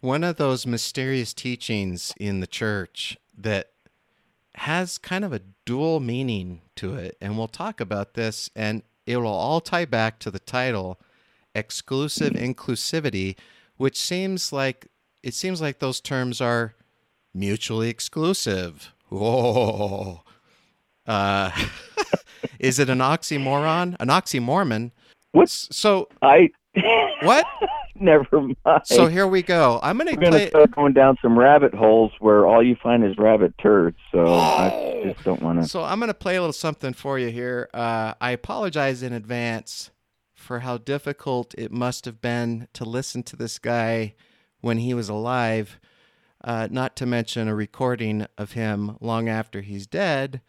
One 0.02 0.24
of 0.24 0.38
those 0.38 0.68
mysterious 0.68 1.34
teachings 1.34 2.14
in 2.20 2.40
the 2.40 2.48
church 2.48 3.18
that 3.38 3.72
has 4.56 4.98
kind 4.98 5.24
of 5.24 5.34
a 5.34 5.42
dual 5.66 6.00
meaning 6.00 6.62
to 6.78 6.96
it, 6.96 7.18
and 7.22 7.38
we'll 7.38 7.48
talk 7.48 7.80
about 7.80 8.14
this, 8.14 8.50
and 8.56 8.84
it 9.06 9.18
will 9.18 9.28
all 9.28 9.62
tie 9.62 9.86
back 9.86 10.20
to 10.20 10.32
the 10.32 10.40
title 10.40 11.00
exclusive 11.54 12.34
inclusivity, 12.34 13.36
which 13.78 13.98
seems 13.98 14.52
like 14.52 14.88
it 15.24 15.34
seems 15.34 15.62
like 15.62 15.80
those 15.80 16.00
terms 16.00 16.40
are 16.42 16.76
mutually 17.36 17.90
exclusive. 17.90 18.94
Whoa. 19.10 20.22
Uh, 21.06 21.52
is 22.60 22.80
it 22.80 22.90
an 22.90 23.00
oxymoron? 23.00 23.96
An 24.00 24.08
oxymormon? 24.08 24.92
What's 25.34 25.68
So 25.76 26.08
I? 26.22 26.50
what? 27.22 27.46
Never 27.98 28.42
mind. 28.42 28.82
So 28.84 29.08
here 29.08 29.26
we 29.28 29.42
go. 29.42 29.80
I'm 29.82 29.98
gonna 29.98 30.12
We're 30.12 30.18
gonna 30.18 30.32
play. 30.32 30.50
start 30.50 30.72
going 30.72 30.92
down 30.94 31.18
some 31.22 31.38
rabbit 31.40 31.74
holes 31.74 32.12
where 32.20 32.46
all 32.46 32.62
you 32.62 32.76
find 32.84 33.06
is 33.06 33.18
rabbit 33.18 33.54
turds. 33.58 33.98
So 34.12 34.34
I 34.34 35.02
just 35.14 35.24
don't 35.24 35.42
want 35.42 35.62
to. 35.62 35.68
So 35.70 35.82
I'm 35.84 36.00
gonna 36.02 36.14
play 36.14 36.36
a 36.36 36.42
little 36.42 36.52
something 36.52 36.92
for 36.92 37.18
you 37.18 37.30
here. 37.30 37.70
Uh, 37.74 38.14
I 38.20 38.32
apologize 38.32 39.02
in 39.02 39.14
advance 39.14 39.92
for 40.34 40.60
how 40.60 40.78
difficult 40.78 41.56
it 41.58 41.72
must 41.72 42.04
have 42.04 42.20
been 42.20 42.68
to 42.74 42.84
listen 42.84 43.24
to 43.24 43.38
this 43.38 43.60
guy 43.60 44.14
when 44.60 44.78
he 44.80 44.94
was 44.94 45.08
alive. 45.08 45.80
Uh, 46.46 46.68
not 46.70 46.96
to 46.96 47.08
mention 47.08 47.48
a 47.48 47.56
recording 47.56 48.28
of 48.38 48.52
him 48.52 48.98
long 49.02 49.28
after 49.28 49.62
he's 49.62 49.88
dead. 49.88 50.42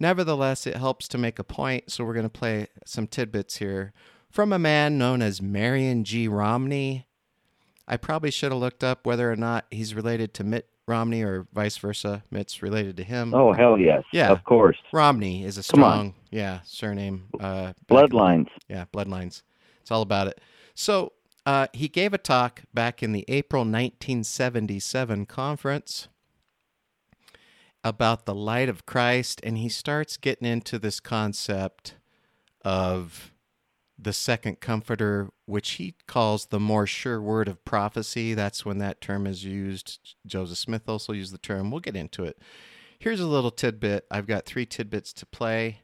Nevertheless, 0.00 0.66
it 0.66 0.76
helps 0.76 1.06
to 1.08 1.18
make 1.18 1.38
a 1.38 1.44
point, 1.44 1.90
so 1.92 2.04
we're 2.04 2.14
going 2.14 2.24
to 2.24 2.30
play 2.30 2.68
some 2.86 3.06
tidbits 3.06 3.58
here 3.58 3.92
from 4.30 4.50
a 4.52 4.58
man 4.58 4.96
known 4.96 5.20
as 5.20 5.42
Marion 5.42 6.04
G. 6.04 6.26
Romney. 6.26 7.06
I 7.86 7.98
probably 7.98 8.30
should 8.30 8.50
have 8.50 8.60
looked 8.60 8.82
up 8.82 9.04
whether 9.06 9.30
or 9.30 9.36
not 9.36 9.66
he's 9.70 9.94
related 9.94 10.32
to 10.34 10.44
Mitt 10.44 10.68
Romney 10.88 11.22
or 11.22 11.46
vice 11.52 11.76
versa. 11.76 12.22
Mitt's 12.30 12.62
related 12.62 12.96
to 12.96 13.04
him. 13.04 13.34
Oh 13.34 13.52
hell 13.52 13.78
yes. 13.78 14.04
Yeah. 14.12 14.30
Of 14.30 14.42
course. 14.44 14.78
Romney 14.92 15.44
is 15.44 15.58
a 15.58 15.62
strong, 15.62 16.14
yeah, 16.30 16.60
surname. 16.64 17.24
Uh, 17.38 17.74
Bloodlines. 17.88 18.48
yeah, 18.68 18.86
bloodlines. 18.92 19.42
It's 19.82 19.90
all 19.90 20.02
about 20.02 20.28
it. 20.28 20.40
So 20.74 21.12
uh, 21.46 21.68
he 21.72 21.86
gave 21.86 22.12
a 22.12 22.18
talk 22.18 22.62
back 22.74 23.04
in 23.04 23.12
the 23.12 23.24
April 23.28 23.60
1977 23.60 25.26
conference 25.26 26.08
about 27.84 28.26
the 28.26 28.34
light 28.34 28.68
of 28.68 28.84
Christ, 28.84 29.40
and 29.44 29.56
he 29.56 29.68
starts 29.68 30.16
getting 30.16 30.48
into 30.48 30.76
this 30.76 30.98
concept 30.98 31.94
of 32.64 33.32
the 33.96 34.12
second 34.12 34.58
comforter, 34.58 35.30
which 35.44 35.72
he 35.72 35.94
calls 36.08 36.46
the 36.46 36.58
more 36.58 36.84
sure 36.84 37.20
word 37.22 37.46
of 37.46 37.64
prophecy. 37.64 38.34
That's 38.34 38.66
when 38.66 38.78
that 38.78 39.00
term 39.00 39.24
is 39.24 39.44
used. 39.44 40.16
Joseph 40.26 40.58
Smith 40.58 40.88
also 40.88 41.12
used 41.12 41.32
the 41.32 41.38
term. 41.38 41.70
We'll 41.70 41.78
get 41.78 41.94
into 41.94 42.24
it. 42.24 42.38
Here's 42.98 43.20
a 43.20 43.26
little 43.26 43.52
tidbit. 43.52 44.04
I've 44.10 44.26
got 44.26 44.46
three 44.46 44.66
tidbits 44.66 45.12
to 45.12 45.26
play. 45.26 45.82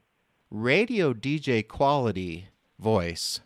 Radio 0.51 1.15
DJ 1.15 1.67
quality 1.67 2.49
voice 2.81 3.41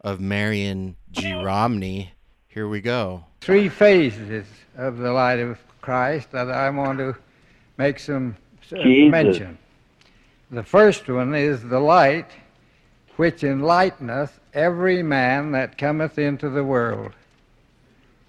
of 0.00 0.20
Marion 0.20 0.96
G. 1.10 1.32
Romney. 1.32 2.12
Here 2.48 2.68
we 2.68 2.80
go. 2.80 3.24
three 3.40 3.68
phases 3.68 4.46
of 4.76 4.98
the 4.98 5.12
light 5.12 5.38
of 5.38 5.58
Christ 5.80 6.32
that 6.32 6.50
I 6.50 6.70
want 6.70 6.98
to 6.98 7.16
make 7.76 7.98
some 7.98 8.36
uh, 8.72 8.76
Jesus. 8.82 9.10
mention. 9.10 9.58
The 10.50 10.62
first 10.62 11.08
one 11.08 11.34
is 11.34 11.62
the 11.62 11.78
light 11.80 12.30
which 13.16 13.44
enlighteneth 13.44 14.38
every 14.54 15.02
man 15.02 15.52
that 15.52 15.78
cometh 15.78 16.18
into 16.18 16.48
the 16.48 16.64
world. 16.64 17.12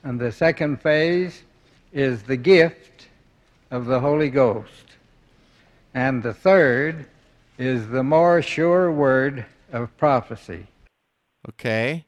And 0.03 0.19
the 0.19 0.31
second 0.31 0.81
phase 0.81 1.43
is 1.91 2.23
the 2.23 2.37
gift 2.37 3.07
of 3.71 3.85
the 3.85 3.99
Holy 3.99 4.29
Ghost. 4.29 4.85
And 5.93 6.23
the 6.23 6.33
third 6.33 7.07
is 7.57 7.87
the 7.87 8.03
more 8.03 8.41
sure 8.41 8.91
word 8.91 9.45
of 9.71 9.95
prophecy. 9.97 10.67
Okay. 11.47 12.05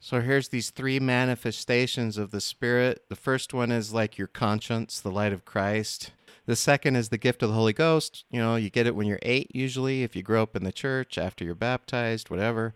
So 0.00 0.20
here's 0.20 0.48
these 0.48 0.70
three 0.70 1.00
manifestations 1.00 2.18
of 2.18 2.30
the 2.30 2.40
Spirit. 2.40 3.04
The 3.08 3.16
first 3.16 3.52
one 3.52 3.72
is 3.72 3.92
like 3.92 4.16
your 4.16 4.28
conscience, 4.28 5.00
the 5.00 5.10
light 5.10 5.32
of 5.32 5.44
Christ. 5.44 6.12
The 6.46 6.56
second 6.56 6.96
is 6.96 7.08
the 7.08 7.18
gift 7.18 7.42
of 7.42 7.50
the 7.50 7.54
Holy 7.56 7.72
Ghost. 7.72 8.24
You 8.30 8.40
know, 8.40 8.56
you 8.56 8.70
get 8.70 8.86
it 8.86 8.94
when 8.94 9.06
you're 9.06 9.18
eight, 9.22 9.50
usually, 9.54 10.02
if 10.02 10.14
you 10.14 10.22
grow 10.22 10.42
up 10.42 10.56
in 10.56 10.64
the 10.64 10.72
church, 10.72 11.18
after 11.18 11.44
you're 11.44 11.54
baptized, 11.54 12.30
whatever. 12.30 12.72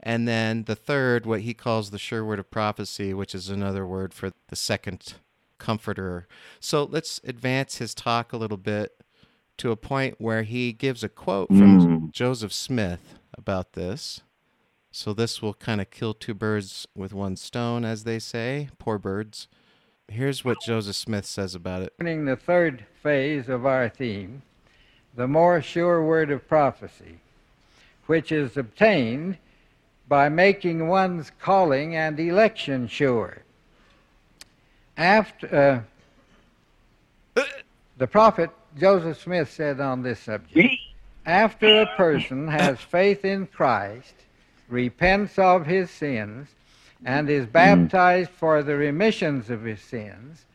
And 0.00 0.26
then 0.26 0.64
the 0.64 0.74
third, 0.74 1.26
what 1.26 1.42
he 1.42 1.54
calls 1.54 1.90
the 1.90 1.98
sure 1.98 2.24
word 2.24 2.40
of 2.40 2.50
prophecy, 2.50 3.14
which 3.14 3.34
is 3.34 3.48
another 3.48 3.86
word 3.86 4.12
for 4.12 4.32
the 4.48 4.56
second 4.56 5.14
comforter. 5.58 6.26
So 6.58 6.82
let's 6.84 7.20
advance 7.22 7.76
his 7.76 7.94
talk 7.94 8.32
a 8.32 8.36
little 8.36 8.56
bit 8.56 9.04
to 9.58 9.70
a 9.70 9.76
point 9.76 10.16
where 10.18 10.42
he 10.42 10.72
gives 10.72 11.04
a 11.04 11.08
quote 11.08 11.48
from 11.48 11.80
Mm. 11.80 12.10
Joseph 12.10 12.52
Smith 12.52 13.18
about 13.38 13.74
this. 13.74 14.22
So 14.94 15.14
this 15.14 15.40
will 15.40 15.54
kind 15.54 15.80
of 15.80 15.90
kill 15.90 16.12
two 16.12 16.34
birds 16.34 16.86
with 16.94 17.14
one 17.14 17.36
stone, 17.36 17.82
as 17.82 18.04
they 18.04 18.18
say. 18.18 18.68
Poor 18.78 18.98
birds. 18.98 19.48
Here's 20.06 20.44
what 20.44 20.58
Joseph 20.66 20.96
Smith 20.96 21.24
says 21.24 21.54
about 21.54 21.82
it. 21.82 21.94
Concerning 21.96 22.26
the 22.26 22.36
third 22.36 22.84
phase 23.02 23.48
of 23.48 23.64
our 23.64 23.88
theme, 23.88 24.42
the 25.14 25.26
more 25.26 25.62
sure 25.62 26.04
word 26.04 26.30
of 26.30 26.46
prophecy, 26.46 27.20
which 28.06 28.30
is 28.30 28.58
obtained 28.58 29.38
by 30.08 30.28
making 30.28 30.88
one's 30.88 31.32
calling 31.40 31.96
and 31.96 32.20
election 32.20 32.86
sure. 32.86 33.38
After 34.98 35.84
uh, 37.36 37.42
the 37.96 38.06
prophet 38.06 38.50
Joseph 38.78 39.22
Smith 39.22 39.50
said 39.50 39.80
on 39.80 40.02
this 40.02 40.20
subject, 40.20 40.74
after 41.24 41.80
a 41.80 41.86
person 41.96 42.48
has 42.48 42.78
faith 42.78 43.24
in 43.24 43.46
Christ, 43.46 44.14
repents 44.72 45.38
of 45.38 45.66
his 45.66 45.90
sins, 45.90 46.48
and 47.04 47.28
is 47.28 47.46
mm. 47.46 47.52
baptized 47.52 48.30
for 48.30 48.62
the 48.62 48.74
remissions 48.74 49.50
of 49.50 49.62
his 49.62 49.80
sins, 49.80 50.46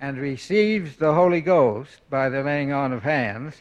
and 0.00 0.18
receives 0.18 0.96
the 0.96 1.14
Holy 1.14 1.40
Ghost 1.40 2.00
by 2.10 2.28
the 2.28 2.42
laying 2.42 2.72
on 2.72 2.92
of 2.92 3.02
hands, 3.02 3.60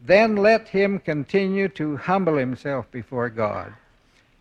then 0.00 0.36
let 0.36 0.68
him 0.68 0.98
continue 0.98 1.68
to 1.68 1.96
humble 1.96 2.36
himself 2.36 2.90
before 2.90 3.28
God, 3.28 3.72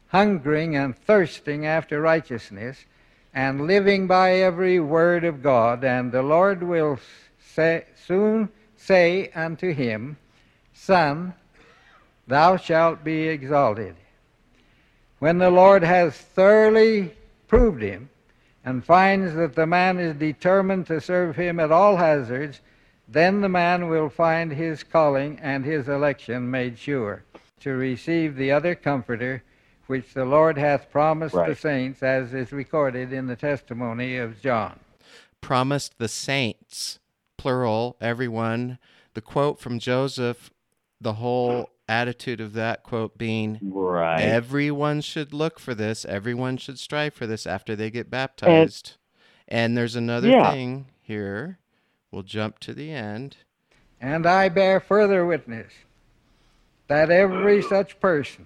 hungering 0.07 0.75
and 0.75 0.97
thirsting 0.97 1.65
after 1.65 2.01
righteousness, 2.01 2.85
and 3.33 3.67
living 3.67 4.07
by 4.07 4.33
every 4.33 4.79
word 4.79 5.23
of 5.23 5.41
God, 5.41 5.83
and 5.83 6.11
the 6.11 6.23
Lord 6.23 6.63
will 6.63 6.99
say, 7.39 7.85
soon 8.07 8.49
say 8.75 9.29
unto 9.35 9.73
him, 9.73 10.17
Son, 10.73 11.33
thou 12.27 12.57
shalt 12.57 13.03
be 13.03 13.27
exalted. 13.27 13.95
When 15.21 15.37
the 15.37 15.51
Lord 15.51 15.83
has 15.83 16.15
thoroughly 16.17 17.13
proved 17.47 17.83
him, 17.83 18.09
and 18.65 18.83
finds 18.83 19.35
that 19.35 19.53
the 19.53 19.67
man 19.67 19.99
is 19.99 20.15
determined 20.15 20.87
to 20.87 20.99
serve 20.99 21.35
him 21.35 21.59
at 21.59 21.71
all 21.71 21.97
hazards, 21.97 22.59
then 23.07 23.41
the 23.41 23.47
man 23.47 23.87
will 23.87 24.09
find 24.09 24.51
his 24.51 24.81
calling 24.81 25.37
and 25.39 25.63
his 25.63 25.87
election 25.87 26.49
made 26.49 26.79
sure 26.79 27.23
to 27.59 27.69
receive 27.69 28.35
the 28.35 28.51
other 28.51 28.73
comforter 28.73 29.43
which 29.85 30.11
the 30.15 30.25
Lord 30.25 30.57
hath 30.57 30.89
promised 30.89 31.35
the 31.35 31.55
saints, 31.55 32.01
as 32.01 32.33
is 32.33 32.51
recorded 32.51 33.13
in 33.13 33.27
the 33.27 33.35
testimony 33.35 34.17
of 34.17 34.41
John. 34.41 34.79
Promised 35.39 35.99
the 35.99 36.07
saints, 36.07 36.97
plural, 37.37 37.95
everyone. 38.01 38.79
The 39.13 39.21
quote 39.21 39.59
from 39.59 39.77
Joseph, 39.77 40.49
the 40.99 41.13
whole 41.13 41.69
attitude 41.91 42.39
of 42.41 42.53
that 42.53 42.83
quote 42.83 43.17
being 43.17 43.59
Right. 43.61 44.21
everyone 44.21 45.01
should 45.01 45.33
look 45.33 45.59
for 45.59 45.75
this, 45.75 46.05
everyone 46.05 46.57
should 46.57 46.79
strive 46.79 47.13
for 47.13 47.27
this 47.27 47.45
after 47.45 47.75
they 47.75 47.91
get 47.91 48.09
baptized. 48.09 48.97
And, 49.47 49.77
there's 49.77 49.97
another 49.97 50.29
Yeah. 50.29 50.51
thing 50.53 50.85
here. 51.01 51.59
We'll 52.09 52.23
jump 52.23 52.59
to 52.59 52.73
the 52.73 52.91
end. 52.91 53.37
And 53.99 54.25
I 54.25 54.47
bear 54.49 54.79
further 54.79 55.25
witness 55.25 55.71
that 56.87 57.11
every 57.11 57.61
such 57.61 57.99
person 57.99 58.45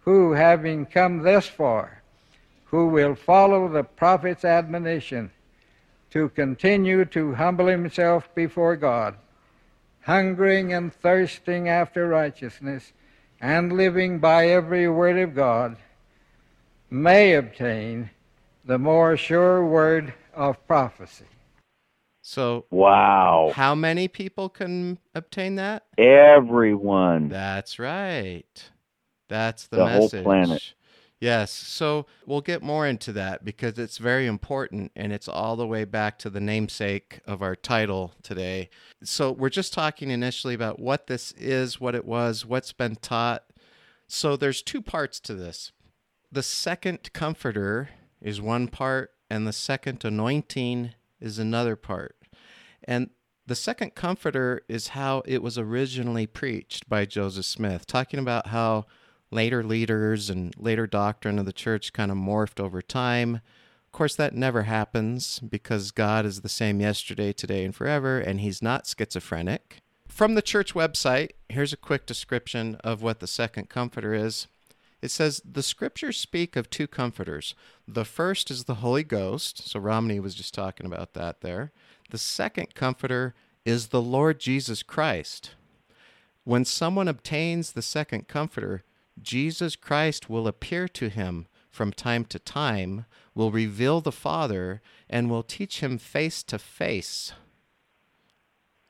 who, 0.00 0.32
having 0.32 0.86
come 0.86 1.22
thus 1.22 1.46
far, 1.46 2.02
who 2.66 2.88
will 2.88 3.14
follow 3.14 3.68
the 3.68 3.84
prophet's 3.84 4.44
admonition 4.44 5.30
to 6.10 6.30
continue 6.30 7.04
to 7.04 7.34
humble 7.34 7.66
himself 7.66 8.34
before 8.34 8.76
God, 8.76 9.16
hungering 10.04 10.72
and 10.72 10.92
thirsting 10.92 11.68
after 11.68 12.08
righteousness, 12.08 12.92
and 13.40 13.72
living 13.72 14.18
by 14.18 14.48
every 14.48 14.88
word 14.88 15.18
of 15.18 15.34
God, 15.34 15.76
may 16.90 17.34
obtain 17.34 18.10
the 18.64 18.78
more 18.78 19.16
sure 19.16 19.64
word 19.66 20.14
of 20.34 20.64
prophecy. 20.66 21.24
So, 22.22 22.66
Wow. 22.70 23.50
how 23.54 23.74
many 23.74 24.06
people 24.06 24.48
can 24.48 24.98
obtain 25.14 25.56
that? 25.56 25.86
Everyone. 25.98 27.28
That's 27.28 27.78
right. 27.80 28.70
That's 29.28 29.66
the, 29.66 29.78
The 29.78 29.88
whole 29.88 30.08
planet. 30.08 30.74
Yes. 31.22 31.52
So 31.52 32.06
we'll 32.26 32.40
get 32.40 32.64
more 32.64 32.84
into 32.84 33.12
that 33.12 33.44
because 33.44 33.78
it's 33.78 33.98
very 33.98 34.26
important 34.26 34.90
and 34.96 35.12
it's 35.12 35.28
all 35.28 35.54
the 35.54 35.68
way 35.68 35.84
back 35.84 36.18
to 36.18 36.30
the 36.30 36.40
namesake 36.40 37.20
of 37.28 37.42
our 37.42 37.54
title 37.54 38.12
today. 38.24 38.70
So 39.04 39.30
we're 39.30 39.48
just 39.48 39.72
talking 39.72 40.10
initially 40.10 40.52
about 40.52 40.80
what 40.80 41.06
this 41.06 41.30
is, 41.38 41.80
what 41.80 41.94
it 41.94 42.04
was, 42.04 42.44
what's 42.44 42.72
been 42.72 42.96
taught. 42.96 43.44
So 44.08 44.34
there's 44.34 44.62
two 44.62 44.82
parts 44.82 45.20
to 45.20 45.34
this. 45.34 45.70
The 46.32 46.42
second 46.42 47.12
comforter 47.12 47.90
is 48.20 48.40
one 48.40 48.66
part 48.66 49.12
and 49.30 49.46
the 49.46 49.52
second 49.52 50.04
anointing 50.04 50.90
is 51.20 51.38
another 51.38 51.76
part. 51.76 52.16
And 52.82 53.10
the 53.46 53.54
second 53.54 53.94
comforter 53.94 54.62
is 54.66 54.88
how 54.88 55.22
it 55.24 55.40
was 55.40 55.56
originally 55.56 56.26
preached 56.26 56.88
by 56.88 57.04
Joseph 57.04 57.44
Smith, 57.44 57.86
talking 57.86 58.18
about 58.18 58.48
how 58.48 58.86
later 59.32 59.62
leaders 59.64 60.30
and 60.30 60.54
later 60.58 60.86
doctrine 60.86 61.38
of 61.38 61.46
the 61.46 61.52
church 61.52 61.92
kind 61.92 62.10
of 62.10 62.16
morphed 62.16 62.60
over 62.60 62.82
time. 62.82 63.36
Of 63.36 63.92
course, 63.92 64.14
that 64.16 64.34
never 64.34 64.62
happens 64.62 65.38
because 65.38 65.90
God 65.90 66.24
is 66.24 66.40
the 66.40 66.48
same 66.48 66.80
yesterday, 66.80 67.32
today, 67.32 67.64
and 67.64 67.74
forever, 67.74 68.18
and 68.18 68.40
He's 68.40 68.62
not 68.62 68.86
schizophrenic. 68.86 69.78
From 70.08 70.34
the 70.34 70.42
church 70.42 70.74
website, 70.74 71.30
here's 71.48 71.72
a 71.72 71.78
quick 71.78 72.06
description 72.06 72.76
of 72.84 73.02
what 73.02 73.20
the 73.20 73.26
second 73.26 73.68
comforter 73.68 74.14
is. 74.14 74.46
It 75.00 75.10
says 75.10 75.42
the 75.44 75.62
scriptures 75.62 76.16
speak 76.16 76.54
of 76.54 76.70
two 76.70 76.86
comforters. 76.86 77.54
The 77.88 78.04
first 78.04 78.50
is 78.50 78.64
the 78.64 78.76
Holy 78.76 79.02
Ghost. 79.02 79.68
So 79.68 79.80
Romney 79.80 80.20
was 80.20 80.34
just 80.34 80.54
talking 80.54 80.86
about 80.86 81.14
that 81.14 81.40
there. 81.40 81.72
The 82.10 82.18
second 82.18 82.74
comforter 82.74 83.34
is 83.64 83.88
the 83.88 84.02
Lord 84.02 84.38
Jesus 84.38 84.82
Christ. 84.82 85.52
When 86.44 86.64
someone 86.64 87.08
obtains 87.08 87.72
the 87.72 87.82
second 87.82 88.28
comforter, 88.28 88.84
Jesus 89.20 89.76
Christ 89.76 90.30
will 90.30 90.46
appear 90.48 90.88
to 90.88 91.08
him 91.08 91.46
from 91.70 91.92
time 91.92 92.24
to 92.26 92.38
time, 92.38 93.06
will 93.34 93.50
reveal 93.50 94.00
the 94.00 94.12
Father, 94.12 94.82
and 95.08 95.30
will 95.30 95.42
teach 95.42 95.80
him 95.80 95.98
face 95.98 96.42
to 96.44 96.58
face. 96.58 97.32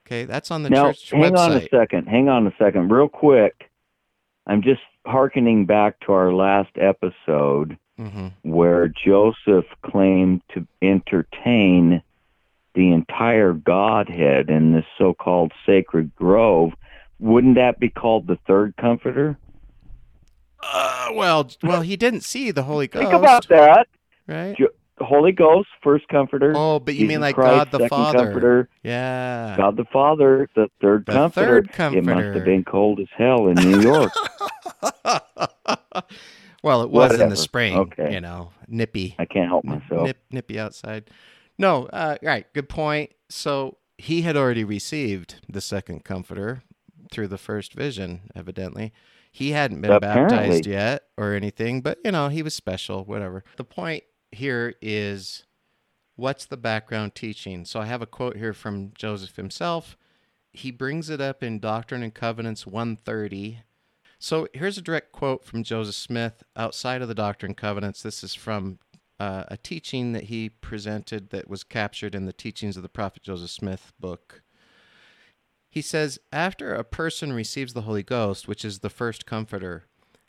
Okay, 0.07 0.25
that's 0.25 0.51
on 0.51 0.63
the 0.63 0.71
now, 0.71 0.93
church 0.93 1.11
hang 1.11 1.37
on 1.37 1.53
a 1.53 1.69
second. 1.69 2.09
Hang 2.09 2.29
on 2.29 2.47
a 2.47 2.55
second. 2.59 2.91
Real 2.91 3.09
quick. 3.09 3.71
I'm 4.47 4.63
just 4.63 4.81
hearkening 5.07 5.67
back 5.67 6.01
to 6.01 6.13
our 6.13 6.33
last 6.33 6.71
episode 6.77 7.79
hmm 7.97 8.29
where 8.43 8.89
Joseph 8.89 9.67
claimed 9.85 10.43
to 10.55 10.67
entertain 10.81 12.03
the 12.75 12.91
entire 12.91 13.53
Godhead 13.53 14.49
in 14.49 14.73
this 14.73 14.87
so 14.99 15.15
called 15.15 15.53
sacred 15.67 16.15
grove. 16.17 16.73
Wouldn't 17.21 17.57
that 17.57 17.79
be 17.79 17.89
called 17.89 18.27
the 18.27 18.39
third 18.47 18.75
comforter? 18.77 19.39
Uh, 20.63 21.09
well, 21.15 21.51
well, 21.63 21.81
he 21.83 21.97
didn't 21.97 22.23
see 22.23 22.51
the 22.51 22.63
Holy 22.63 22.87
Ghost, 22.87 23.03
Think 23.05 23.15
about 23.15 23.49
that. 23.49 23.87
right? 24.27 24.57
Jo- 24.57 24.69
Holy 25.01 25.33
Ghost, 25.33 25.69
first 25.83 26.07
comforter. 26.09 26.53
Oh, 26.55 26.79
but 26.79 26.95
you 26.95 27.07
mean 27.09 27.21
like 27.21 27.35
Christ, 27.35 27.71
God 27.73 27.79
the 27.81 27.89
Father? 27.89 28.19
comforter. 28.27 28.69
Yeah. 28.85 29.55
God 29.57 29.77
the 29.77 29.85
Father, 29.93 30.49
the 30.55 30.69
third 30.81 31.07
The 31.07 31.13
comforter. 31.13 31.65
third 31.77 31.95
It 31.97 32.05
must 32.05 32.27
have 32.37 32.45
been 32.45 32.63
cold 32.63 33.01
as 33.01 33.09
hell 33.17 33.49
in 33.49 33.55
New 33.55 33.81
York. 33.81 34.13
well, 36.63 36.83
it 36.83 36.91
was 36.91 37.19
in 37.19 37.29
the 37.29 37.37
spring. 37.37 37.77
Okay. 37.77 38.13
You 38.15 38.21
know, 38.21 38.51
nippy. 38.69 39.17
I 39.19 39.25
can't 39.25 39.49
help 39.49 39.65
myself. 39.65 40.07
Nip, 40.07 40.19
nippy 40.31 40.59
outside. 40.61 41.11
No, 41.59 41.87
uh, 41.87 42.17
right. 42.23 42.47
Good 42.53 42.69
point. 42.69 43.11
So 43.29 43.79
he 43.99 44.23
had 44.23 44.37
already 44.37 44.65
received 44.65 45.37
the 45.49 45.61
second 45.61 46.05
comforter 46.05 46.63
through 47.11 47.29
the 47.29 47.39
first 47.39 47.75
vision, 47.75 48.23
evidently. 48.35 48.93
He 49.35 49.53
hadn't 49.53 49.81
been 49.81 49.91
Apparently. 49.91 50.37
baptized 50.37 50.67
yet 50.67 51.05
or 51.17 51.33
anything, 51.33 51.81
but 51.81 51.99
you 52.05 52.13
know, 52.13 52.29
he 52.29 52.43
was 52.43 52.55
special, 52.55 53.03
whatever. 53.05 53.43
The 53.57 53.65
point 53.65 54.05
here 54.31 54.75
is 54.83 55.45
what's 56.17 56.45
the 56.45 56.59
background 56.59 57.15
teaching? 57.15 57.65
So 57.65 57.81
I 57.81 57.87
have 57.87 58.03
a 58.03 58.07
quote 58.07 58.37
here 58.37 58.53
from 58.53 58.93
Joseph 58.95 59.37
himself. 59.37 59.97
He 60.53 60.71
brings 60.71 61.09
it 61.09 61.21
up 61.21 61.43
in 61.43 61.61
Doctrine 61.61 62.03
and 62.03 62.13
Covenants 62.13 62.67
130. 62.67 63.61
So 64.19 64.47
here's 64.53 64.77
a 64.77 64.83
direct 64.83 65.13
quote 65.13 65.47
from 65.47 65.65
Joseph 65.65 65.95
Smith 65.95 66.43
outside 66.55 67.01
of 67.01 67.09
the 67.09 67.15
Doctrine 67.15 67.51
and 67.51 67.57
Covenants. 67.57 68.03
This 68.03 68.23
is 68.23 68.35
from 68.35 68.79
uh, 69.19 69.45
a 69.49 69.57
teaching 69.57 70.13
that 70.13 70.25
he 70.25 70.51
presented 70.51 71.31
that 71.31 71.49
was 71.49 71.65
captured 71.65 72.15
in 72.15 72.27
the 72.27 72.35
Teachings 72.35 72.77
of 72.77 72.83
the 72.83 72.89
Prophet 72.91 73.23
Joseph 73.23 73.51
Smith 73.51 73.95
book. 73.99 74.43
He 75.73 75.81
says, 75.81 76.19
After 76.31 76.75
a 76.75 76.85
person 76.85 77.33
receives 77.33 77.73
the 77.73 77.81
Holy 77.81 78.03
Ghost, 78.03 78.47
which 78.47 78.63
is 78.63 78.81
the 78.81 78.91
first 78.91 79.25
comforter, 79.25 79.87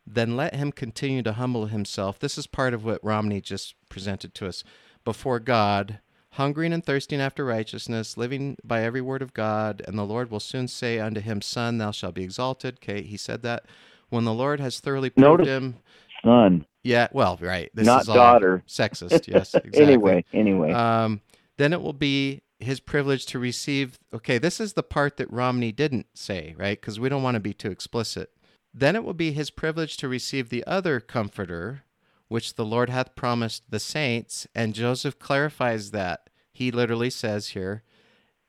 then 0.08 0.38
let 0.38 0.56
him 0.56 0.72
continue 0.72 1.22
to 1.22 1.34
humble 1.34 1.66
himself. 1.66 2.18
This 2.18 2.38
is 2.38 2.48
part 2.48 2.74
of 2.74 2.86
what 2.86 3.04
Romney 3.04 3.42
just 3.42 3.76
presented 3.90 4.34
to 4.36 4.48
us 4.48 4.64
before 5.04 5.42
God, 5.42 6.00
hungering 6.32 6.72
and 6.72 6.82
thirsting 6.86 7.20
after 7.20 7.44
righteousness, 7.44 8.16
living 8.16 8.56
by 8.64 8.84
every 8.84 9.02
word 9.02 9.22
of 9.22 9.34
God, 9.34 9.82
and 9.86 9.98
the 10.00 10.06
Lord 10.06 10.32
will 10.32 10.40
soon 10.40 10.70
say 10.70 10.98
unto 10.98 11.20
him, 11.20 11.42
Son, 11.42 11.78
thou 11.78 11.92
shalt 11.92 12.16
be 12.16 12.24
exalted. 12.24 12.76
Okay, 12.82 13.02
he 13.02 13.18
said 13.18 13.42
that. 13.44 13.66
When 14.08 14.24
the 14.24 14.34
Lord 14.34 14.62
has 14.62 14.80
thoroughly 14.80 15.10
proved 15.10 15.28
Notice- 15.28 15.48
him, 15.48 15.76
Son, 16.24 16.66
yeah, 16.84 17.10
well, 17.12 17.38
right. 17.42 17.70
This 17.74 17.86
not 17.86 18.04
is 18.04 18.08
daughter. 18.08 18.64
sexist. 18.66 19.28
Yes, 19.28 19.54
exactly. 19.56 19.82
Anyway, 19.82 20.24
anyway. 20.32 20.72
Um, 20.72 21.20
then 21.58 21.74
it 21.74 21.82
will 21.82 21.92
be 21.92 22.44
his 22.64 22.80
privilege 22.80 23.26
to 23.28 23.40
receive. 23.40 24.00
Okay, 24.14 24.38
this 24.38 24.60
is 24.60 24.74
the 24.74 24.84
part 24.84 25.18
that 25.18 25.32
Romney 25.32 25.72
didn't 25.72 26.08
say, 26.14 26.56
right? 26.58 26.80
Because 26.80 27.00
we 27.00 27.10
don't 27.10 27.24
want 27.24 27.36
to 27.36 27.40
be 27.40 27.54
too 27.54 27.72
explicit. 27.72 28.32
Then 28.74 28.96
it 28.96 29.04
will 29.04 29.14
be 29.14 29.32
his 29.32 29.52
privilege 29.52 29.98
to 29.98 30.08
receive 30.08 30.50
the 30.50 30.66
other 30.66 31.00
comforter, 31.00 31.84
which 32.28 32.56
the 32.56 32.66
Lord 32.66 32.90
hath 32.90 33.16
promised 33.16 33.64
the 33.70 33.80
saints. 33.80 34.48
And 34.56 34.74
Joseph 34.74 35.20
clarifies 35.20 35.92
that. 35.92 36.30
He 36.52 36.72
literally 36.72 37.10
says 37.10 37.50
here, 37.50 37.84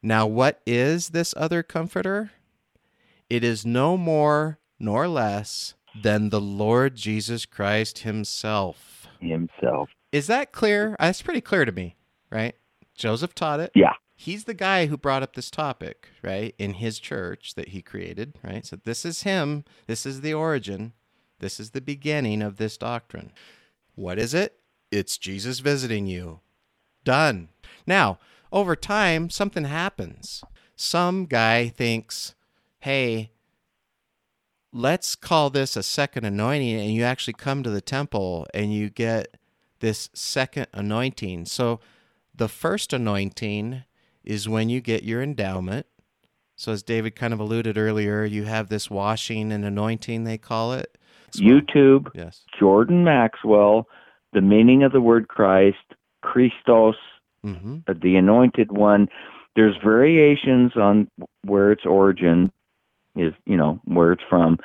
Now 0.02 0.26
what 0.26 0.60
is 0.66 1.10
this 1.10 1.34
other 1.36 1.62
comforter? 1.62 2.32
It 3.28 3.44
is 3.44 3.66
no 3.66 3.96
more 3.96 4.58
nor 4.78 5.08
less 5.08 5.74
than 6.02 6.30
the 6.30 6.40
Lord 6.40 6.96
Jesus 6.96 7.46
Christ 7.46 8.00
himself. 8.00 9.06
Himself. 9.20 9.90
Is 10.12 10.26
that 10.26 10.52
clear? 10.52 10.96
That's 10.98 11.22
pretty 11.22 11.40
clear 11.40 11.64
to 11.64 11.72
me, 11.72 11.96
right? 12.30 12.54
Joseph 12.94 13.34
taught 13.34 13.60
it. 13.60 13.72
Yeah. 13.74 13.94
He's 14.16 14.44
the 14.44 14.54
guy 14.54 14.86
who 14.86 14.96
brought 14.96 15.22
up 15.22 15.34
this 15.34 15.50
topic, 15.50 16.08
right, 16.22 16.54
in 16.58 16.74
his 16.74 16.98
church 16.98 17.54
that 17.54 17.68
he 17.68 17.82
created, 17.82 18.34
right? 18.42 18.64
So 18.64 18.76
this 18.76 19.04
is 19.04 19.22
him. 19.22 19.64
This 19.86 20.06
is 20.06 20.20
the 20.20 20.34
origin. 20.34 20.92
This 21.40 21.58
is 21.58 21.70
the 21.70 21.80
beginning 21.80 22.40
of 22.40 22.56
this 22.56 22.76
doctrine. 22.76 23.32
What 23.96 24.18
is 24.18 24.32
it? 24.32 24.60
It's 24.90 25.18
Jesus 25.18 25.58
visiting 25.58 26.06
you. 26.06 26.40
Done. 27.04 27.48
Now, 27.86 28.18
over 28.52 28.76
time, 28.76 29.30
something 29.30 29.64
happens. 29.64 30.44
Some 30.76 31.26
guy 31.26 31.68
thinks, 31.68 32.34
hey, 32.80 33.32
let's 34.72 35.16
call 35.16 35.50
this 35.50 35.76
a 35.76 35.82
second 35.82 36.24
anointing, 36.24 36.80
and 36.80 36.92
you 36.92 37.02
actually 37.02 37.34
come 37.34 37.62
to 37.62 37.70
the 37.70 37.80
temple 37.80 38.46
and 38.54 38.72
you 38.72 38.90
get 38.90 39.36
this 39.80 40.08
second 40.14 40.68
anointing. 40.72 41.46
So 41.46 41.80
the 42.34 42.48
first 42.48 42.92
anointing 42.92 43.84
is 44.24 44.48
when 44.48 44.68
you 44.68 44.80
get 44.80 45.02
your 45.02 45.22
endowment. 45.22 45.86
So, 46.56 46.72
as 46.72 46.82
David 46.82 47.16
kind 47.16 47.32
of 47.32 47.40
alluded 47.40 47.76
earlier, 47.76 48.24
you 48.24 48.44
have 48.44 48.68
this 48.68 48.88
washing 48.90 49.50
and 49.52 49.64
anointing, 49.64 50.24
they 50.24 50.38
call 50.38 50.72
it. 50.72 50.96
YouTube, 51.34 52.08
Yes. 52.14 52.42
Jordan 52.58 53.02
Maxwell, 53.02 53.88
the 54.32 54.40
meaning 54.40 54.84
of 54.84 54.92
the 54.92 55.00
word 55.00 55.28
Christ, 55.28 55.78
Christos, 56.22 56.94
hmm 57.42 57.78
uh, 57.88 57.94
the 58.00 58.16
anointed 58.16 58.70
one. 58.72 59.08
There's 59.56 59.76
variations 59.82 60.76
on 60.76 61.10
where 61.42 61.72
its 61.72 61.84
origin, 61.84 62.50
is 63.16 63.32
you 63.46 63.56
know 63.56 63.80
where 63.84 64.12
it's 64.12 64.22
from, 64.30 64.58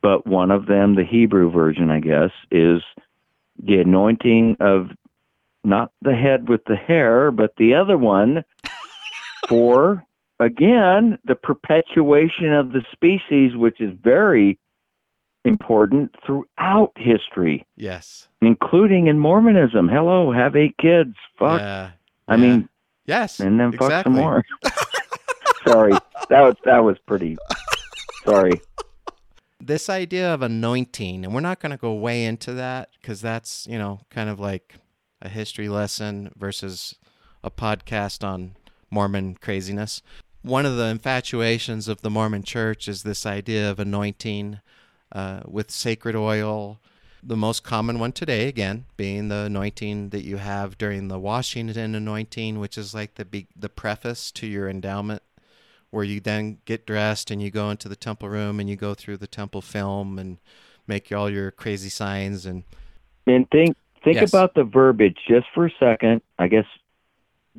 but 0.00 0.26
one 0.26 0.50
of 0.50 0.66
them, 0.66 0.94
the 0.94 1.04
Hebrew 1.04 1.50
version, 1.50 1.90
I 1.90 2.00
guess, 2.00 2.30
is 2.50 2.82
the 3.62 3.80
anointing 3.80 4.56
of 4.60 4.90
not 5.64 5.92
the 6.02 6.14
head 6.14 6.48
with 6.48 6.64
the 6.64 6.76
hair, 6.76 7.30
but 7.30 7.54
the 7.56 7.74
other 7.74 7.98
one 7.98 8.44
for 9.48 10.04
again 10.40 11.18
the 11.24 11.34
perpetuation 11.34 12.52
of 12.52 12.72
the 12.72 12.82
species, 12.92 13.56
which 13.56 13.80
is 13.80 13.92
very 14.02 14.58
important 15.44 16.14
throughout 16.24 16.92
history, 16.96 17.66
Yes. 17.76 18.28
including 18.40 19.08
in 19.08 19.18
Mormonism. 19.18 19.88
Hello, 19.88 20.32
have 20.32 20.54
eight 20.56 20.76
kids. 20.78 21.14
Fuck. 21.38 21.60
Yeah. 21.60 21.90
I 22.28 22.36
yeah. 22.36 22.40
mean, 22.40 22.68
yes. 23.06 23.40
and 23.40 23.58
then 23.58 23.72
fuck 23.72 23.82
exactly. 23.82 24.12
some 24.12 24.20
more. 24.20 24.44
Sorry, 25.66 25.92
that 26.28 26.40
was 26.40 26.56
that 26.64 26.78
was 26.78 26.96
pretty. 27.06 27.36
Sorry. 28.24 28.60
This 29.60 29.88
idea 29.88 30.34
of 30.34 30.42
anointing, 30.42 31.24
and 31.24 31.32
we're 31.32 31.40
not 31.40 31.60
going 31.60 31.70
to 31.70 31.76
go 31.76 31.94
way 31.94 32.24
into 32.24 32.52
that 32.54 32.88
because 33.00 33.20
that's, 33.20 33.64
you 33.68 33.78
know, 33.78 34.00
kind 34.10 34.28
of 34.28 34.40
like 34.40 34.74
a 35.20 35.28
history 35.28 35.68
lesson 35.68 36.32
versus 36.36 36.96
a 37.44 37.50
podcast 37.50 38.26
on 38.26 38.56
Mormon 38.92 39.36
craziness. 39.40 40.02
One 40.42 40.66
of 40.66 40.76
the 40.76 40.86
infatuations 40.86 41.88
of 41.88 42.02
the 42.02 42.10
Mormon 42.10 42.42
church 42.42 42.86
is 42.86 43.02
this 43.02 43.24
idea 43.24 43.70
of 43.70 43.80
anointing 43.80 44.60
uh, 45.10 45.40
with 45.46 45.70
sacred 45.70 46.14
oil. 46.14 46.78
The 47.22 47.36
most 47.36 47.62
common 47.62 47.98
one 48.00 48.12
today, 48.12 48.48
again, 48.48 48.84
being 48.96 49.28
the 49.28 49.44
anointing 49.46 50.10
that 50.10 50.24
you 50.24 50.38
have 50.38 50.76
during 50.76 51.08
the 51.08 51.20
washing 51.20 51.70
and 51.70 51.96
anointing, 51.96 52.58
which 52.58 52.76
is 52.76 52.94
like 52.94 53.14
the 53.14 53.24
be- 53.24 53.46
the 53.56 53.68
preface 53.68 54.32
to 54.32 54.46
your 54.46 54.68
endowment 54.68 55.22
where 55.92 56.04
you 56.04 56.20
then 56.20 56.58
get 56.64 56.86
dressed 56.86 57.30
and 57.30 57.42
you 57.42 57.50
go 57.50 57.70
into 57.70 57.88
the 57.88 57.94
temple 57.94 58.28
room 58.28 58.58
and 58.58 58.68
you 58.68 58.74
go 58.74 58.94
through 58.94 59.18
the 59.18 59.26
temple 59.26 59.60
film 59.60 60.18
and 60.18 60.38
make 60.86 61.12
all 61.12 61.30
your 61.30 61.50
crazy 61.50 61.90
signs 61.90 62.44
and 62.46 62.64
And 63.26 63.48
think 63.50 63.76
think 64.02 64.16
Yes. 64.16 64.30
about 64.30 64.54
the 64.54 64.64
verbiage 64.64 65.18
just 65.28 65.46
for 65.54 65.66
a 65.66 65.70
second. 65.78 66.22
I 66.38 66.48
guess 66.48 66.64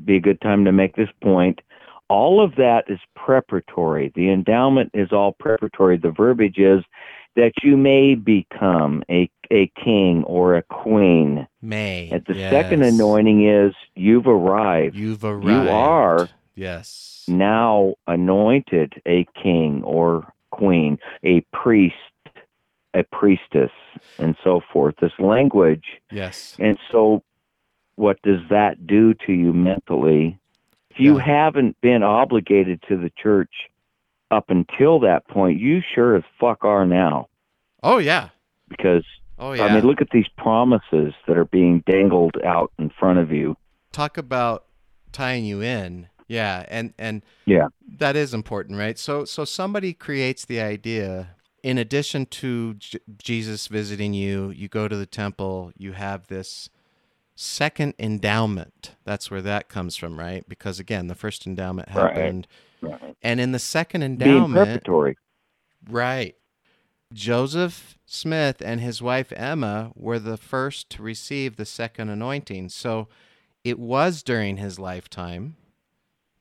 be 0.05 0.17
a 0.17 0.21
good 0.21 0.41
time 0.41 0.65
to 0.65 0.71
make 0.71 0.95
this 0.95 1.09
point. 1.21 1.59
All 2.09 2.43
of 2.43 2.55
that 2.55 2.83
is 2.87 2.99
preparatory. 3.15 4.11
The 4.15 4.29
endowment 4.29 4.91
is 4.93 5.11
all 5.11 5.33
preparatory. 5.39 5.97
The 5.97 6.11
verbiage 6.11 6.57
is 6.57 6.83
that 7.35 7.53
you 7.63 7.77
may 7.77 8.15
become 8.15 9.03
a 9.09 9.29
a 9.51 9.71
king 9.83 10.23
or 10.25 10.55
a 10.55 10.63
queen. 10.63 11.47
May. 11.61 12.09
And 12.11 12.23
the 12.25 12.35
yes. 12.35 12.51
second 12.51 12.83
anointing 12.83 13.47
is 13.47 13.73
you've 13.95 14.27
arrived. 14.27 14.95
You've 14.95 15.23
arrived. 15.23 15.45
You 15.47 15.69
are 15.69 16.29
Yes. 16.55 17.23
now 17.27 17.95
anointed 18.07 19.01
a 19.07 19.25
king 19.41 19.81
or 19.83 20.31
queen, 20.51 20.99
a 21.23 21.41
priest, 21.51 21.95
a 22.93 23.03
priestess, 23.11 23.71
and 24.19 24.35
so 24.43 24.61
forth. 24.71 24.95
This 25.01 25.13
language. 25.19 25.85
Yes. 26.11 26.55
And 26.59 26.77
so, 26.91 27.23
what 27.95 28.21
does 28.23 28.39
that 28.49 28.85
do 28.87 29.13
to 29.25 29.33
you 29.33 29.53
mentally? 29.53 30.39
If 30.91 30.99
you 30.99 31.17
Yeah. 31.17 31.23
haven't 31.23 31.79
been 31.81 32.03
obligated 32.03 32.81
to 32.87 32.97
the 32.97 33.09
church 33.11 33.69
up 34.31 34.49
until 34.49 34.99
that 35.01 35.27
point, 35.27 35.59
you 35.59 35.81
sure 35.93 36.15
as 36.15 36.23
fuck 36.39 36.63
are 36.63 36.85
now. 36.85 37.27
Oh 37.81 37.97
yeah. 37.97 38.29
Because, 38.69 39.05
Oh 39.39 39.53
yeah. 39.53 39.65
I 39.65 39.73
mean, 39.73 39.85
look 39.85 40.01
at 40.01 40.09
these 40.11 40.27
promises 40.37 41.13
that 41.27 41.37
are 41.37 41.45
being 41.45 41.83
dangled 41.89 42.37
out 42.45 42.71
in 42.79 42.89
front 42.89 43.19
of 43.19 43.31
you. 43.31 43.57
Talk 43.91 44.17
about 44.17 44.65
tying 45.11 45.45
you 45.45 45.61
in. 45.61 46.07
Yeah, 46.27 46.65
and 46.69 46.93
and 46.97 47.21
Yeah. 47.45 47.67
that 47.97 48.15
is 48.15 48.33
important, 48.33 48.77
right? 48.79 48.97
So 48.97 49.25
so 49.25 49.43
somebody 49.45 49.93
creates 49.93 50.45
the 50.45 50.61
idea 50.61 51.35
in 51.61 51.77
addition 51.77 52.25
to 52.25 52.73
J- 52.75 52.99
Jesus 53.17 53.67
visiting 53.67 54.13
you, 54.13 54.49
you 54.51 54.67
go 54.67 54.87
to 54.87 54.95
the 54.97 55.05
temple, 55.05 55.71
you 55.77 55.93
have 55.93 56.27
this 56.27 56.69
second 57.35 57.93
endowment. 57.99 58.95
That's 59.03 59.31
where 59.31 59.41
that 59.41 59.69
comes 59.69 59.95
from, 59.95 60.19
right? 60.19 60.47
Because 60.47 60.79
again, 60.79 61.07
the 61.07 61.15
first 61.15 61.47
endowment 61.47 61.89
happened 61.89 62.47
Right. 62.81 63.15
and 63.21 63.39
in 63.39 63.51
the 63.53 63.59
second 63.59 64.01
Being 64.01 64.13
endowment, 64.13 64.83
preparatory. 64.83 65.15
right. 65.89 66.35
Joseph 67.13 67.97
Smith 68.05 68.61
and 68.63 68.81
his 68.81 69.01
wife 69.01 69.31
Emma 69.35 69.91
were 69.95 70.19
the 70.19 70.37
first 70.37 70.89
to 70.91 71.03
receive 71.03 71.55
the 71.55 71.65
second 71.65 72.09
anointing. 72.09 72.69
So 72.69 73.07
it 73.63 73.79
was 73.79 74.23
during 74.23 74.57
his 74.57 74.79
lifetime 74.79 75.55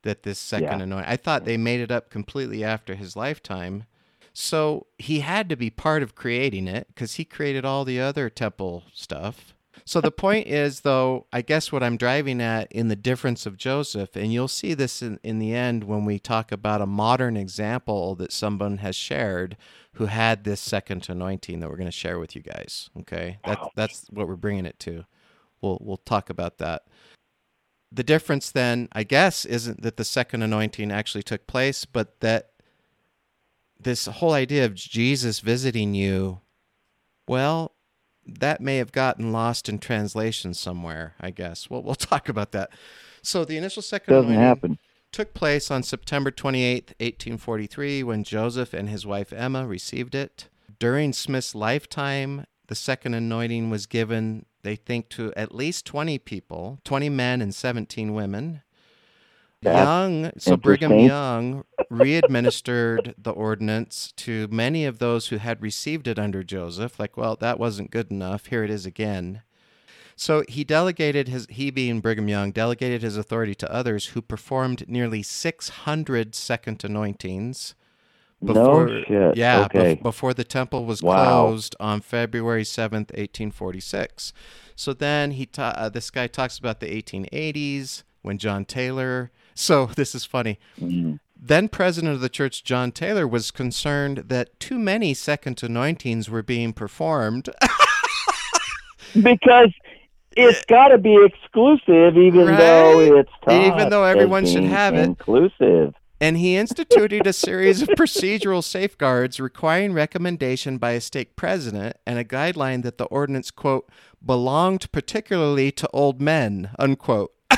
that 0.02 0.22
this 0.22 0.38
second 0.38 0.78
Yeah. 0.78 0.82
anointing. 0.84 1.10
I 1.10 1.16
thought 1.16 1.44
they 1.44 1.56
made 1.56 1.80
it 1.80 1.90
up 1.92 2.10
completely 2.10 2.64
after 2.64 2.94
his 2.94 3.14
lifetime. 3.16 3.84
So 4.32 4.86
he 4.98 5.20
had 5.20 5.48
to 5.50 5.56
be 5.56 5.68
part 5.70 6.02
of 6.02 6.14
creating 6.14 6.66
it 6.66 6.88
because 6.88 7.14
he 7.14 7.24
created 7.24 7.64
all 7.64 7.84
the 7.84 8.00
other 8.00 8.30
temple 8.30 8.84
stuff. 8.92 9.54
So 9.84 10.00
the 10.00 10.10
point 10.10 10.46
is, 10.46 10.80
though, 10.80 11.26
I 11.32 11.42
guess 11.42 11.72
what 11.72 11.82
I'm 11.82 11.96
driving 11.96 12.40
at 12.40 12.70
in 12.72 12.88
the 12.88 12.96
difference 12.96 13.46
of 13.46 13.56
Joseph, 13.56 14.14
and 14.16 14.32
you'll 14.32 14.48
see 14.48 14.74
this 14.74 15.02
in, 15.02 15.18
in 15.22 15.38
the 15.38 15.54
end 15.54 15.84
when 15.84 16.04
we 16.04 16.18
talk 16.18 16.52
about 16.52 16.80
a 16.80 16.86
modern 16.86 17.36
example 17.36 18.14
that 18.16 18.32
someone 18.32 18.78
has 18.78 18.94
shared 18.94 19.56
who 19.94 20.06
had 20.06 20.44
this 20.44 20.60
second 20.60 21.06
anointing 21.08 21.60
that 21.60 21.68
we're 21.68 21.76
going 21.76 21.86
to 21.86 21.92
share 21.92 22.18
with 22.18 22.34
you 22.34 22.42
guys. 22.42 22.90
Okay, 23.00 23.38
that's 23.44 23.66
that's 23.74 24.06
what 24.10 24.28
we're 24.28 24.36
bringing 24.36 24.66
it 24.66 24.78
to. 24.80 25.04
We'll 25.60 25.78
we'll 25.80 25.98
talk 25.98 26.30
about 26.30 26.58
that. 26.58 26.82
The 27.90 28.02
difference 28.04 28.50
then, 28.50 28.88
I 28.92 29.04
guess, 29.04 29.44
isn't 29.44 29.82
that 29.82 29.98
the 29.98 30.04
second 30.04 30.42
anointing 30.42 30.90
actually 30.90 31.22
took 31.24 31.46
place, 31.46 31.84
but 31.84 32.20
that 32.20 32.52
this 33.78 34.06
whole 34.06 34.32
idea 34.32 34.64
of 34.64 34.74
Jesus 34.74 35.40
visiting 35.40 35.94
you, 35.94 36.40
well, 37.28 37.74
that 38.26 38.60
may 38.60 38.76
have 38.78 38.92
gotten 38.92 39.32
lost 39.32 39.68
in 39.68 39.78
translation 39.78 40.54
somewhere, 40.54 41.14
I 41.20 41.30
guess. 41.30 41.68
Well, 41.68 41.82
we'll 41.82 41.94
talk 41.96 42.28
about 42.28 42.52
that. 42.52 42.70
So 43.22 43.44
the 43.44 43.56
initial 43.56 43.82
second 43.82 44.14
Doesn't 44.14 44.30
anointing 44.30 44.46
happen. 44.48 44.78
took 45.12 45.34
place 45.34 45.70
on 45.70 45.82
September 45.82 46.30
28th, 46.30 46.90
1843, 47.00 48.02
when 48.02 48.24
Joseph 48.24 48.74
and 48.74 48.88
his 48.88 49.06
wife 49.06 49.32
Emma 49.32 49.66
received 49.66 50.14
it. 50.14 50.48
During 50.78 51.12
Smith's 51.12 51.54
lifetime, 51.54 52.46
the 52.66 52.74
second 52.74 53.14
anointing 53.14 53.70
was 53.70 53.86
given, 53.86 54.46
they 54.62 54.74
think, 54.76 55.08
to 55.10 55.32
at 55.36 55.54
least 55.54 55.86
20 55.86 56.18
people 56.18 56.80
20 56.84 57.08
men 57.08 57.40
and 57.42 57.54
17 57.54 58.14
women. 58.14 58.62
That's 59.60 59.76
Young, 59.86 60.30
so 60.38 60.56
Brigham. 60.56 60.98
Young 60.98 61.64
re-administered 61.92 63.14
the 63.18 63.30
ordinance 63.30 64.12
to 64.16 64.48
many 64.50 64.84
of 64.84 64.98
those 64.98 65.28
who 65.28 65.36
had 65.36 65.62
received 65.62 66.08
it 66.08 66.18
under 66.18 66.42
Joseph. 66.42 66.98
Like, 66.98 67.16
well, 67.16 67.36
that 67.36 67.58
wasn't 67.58 67.90
good 67.90 68.10
enough. 68.10 68.46
Here 68.46 68.64
it 68.64 68.70
is 68.70 68.86
again. 68.86 69.42
So 70.16 70.44
he 70.48 70.62
delegated 70.64 71.28
his, 71.28 71.46
he 71.50 71.70
being 71.70 72.00
Brigham 72.00 72.28
Young, 72.28 72.52
delegated 72.52 73.02
his 73.02 73.16
authority 73.16 73.54
to 73.56 73.72
others 73.72 74.06
who 74.08 74.22
performed 74.22 74.88
nearly 74.88 75.22
600 75.22 76.34
second 76.34 76.84
anointings. 76.84 77.74
No 78.40 78.88
shit. 79.06 79.36
Yeah, 79.36 79.68
bef- 79.68 79.76
Okay. 79.76 79.94
before 80.02 80.34
the 80.34 80.44
temple 80.44 80.84
was 80.84 81.02
Wow. 81.02 81.46
closed 81.46 81.76
on 81.78 82.00
February 82.00 82.64
7th, 82.64 83.10
1846. 83.14 84.32
So 84.74 84.92
then 84.92 85.32
he 85.32 85.46
ta- 85.46 85.74
uh, 85.76 85.88
this 85.88 86.10
guy 86.10 86.26
talks 86.26 86.58
about 86.58 86.80
the 86.80 86.88
1880s 86.92 88.02
when 88.22 88.38
John 88.38 88.64
Taylor. 88.64 89.30
So 89.54 89.86
this 89.96 90.14
is 90.14 90.24
funny. 90.24 90.58
Mm. 90.80 91.20
Then 91.44 91.68
president 91.68 92.14
of 92.14 92.20
the 92.20 92.28
church, 92.28 92.62
John 92.62 92.92
Taylor, 92.92 93.26
was 93.26 93.50
concerned 93.50 94.18
that 94.28 94.60
too 94.60 94.78
many 94.78 95.12
second 95.12 95.60
anointings 95.60 96.30
were 96.30 96.44
being 96.44 96.72
performed. 96.72 97.48
because 99.20 99.72
it's 100.36 100.64
got 100.66 100.88
to 100.88 100.98
be 100.98 101.18
exclusive, 101.24 102.16
even 102.16 102.46
though 102.46 103.00
it's 103.00 103.32
Even 103.50 103.88
though 103.90 104.04
everyone 104.04 104.46
should 104.46 104.62
have 104.62 104.94
it. 104.94 105.02
inclusive. 105.02 105.94
and 106.20 106.36
he 106.36 106.54
instituted 106.54 107.26
a 107.26 107.32
series 107.32 107.82
of 107.82 107.88
procedural 107.98 108.62
safeguards 108.62 109.40
requiring 109.40 109.92
recommendation 109.92 110.78
by 110.78 110.92
a 110.92 111.00
stake 111.00 111.34
president 111.34 111.96
and 112.06 112.20
a 112.20 112.24
guideline 112.24 112.84
that 112.84 112.98
the 112.98 113.06
ordinance 113.06 113.50
quote 113.50 113.90
belonged 114.24 114.90
particularly 114.92 115.72
to 115.72 115.88
old 115.92 116.20
men 116.20 116.70
unquote 116.78 117.32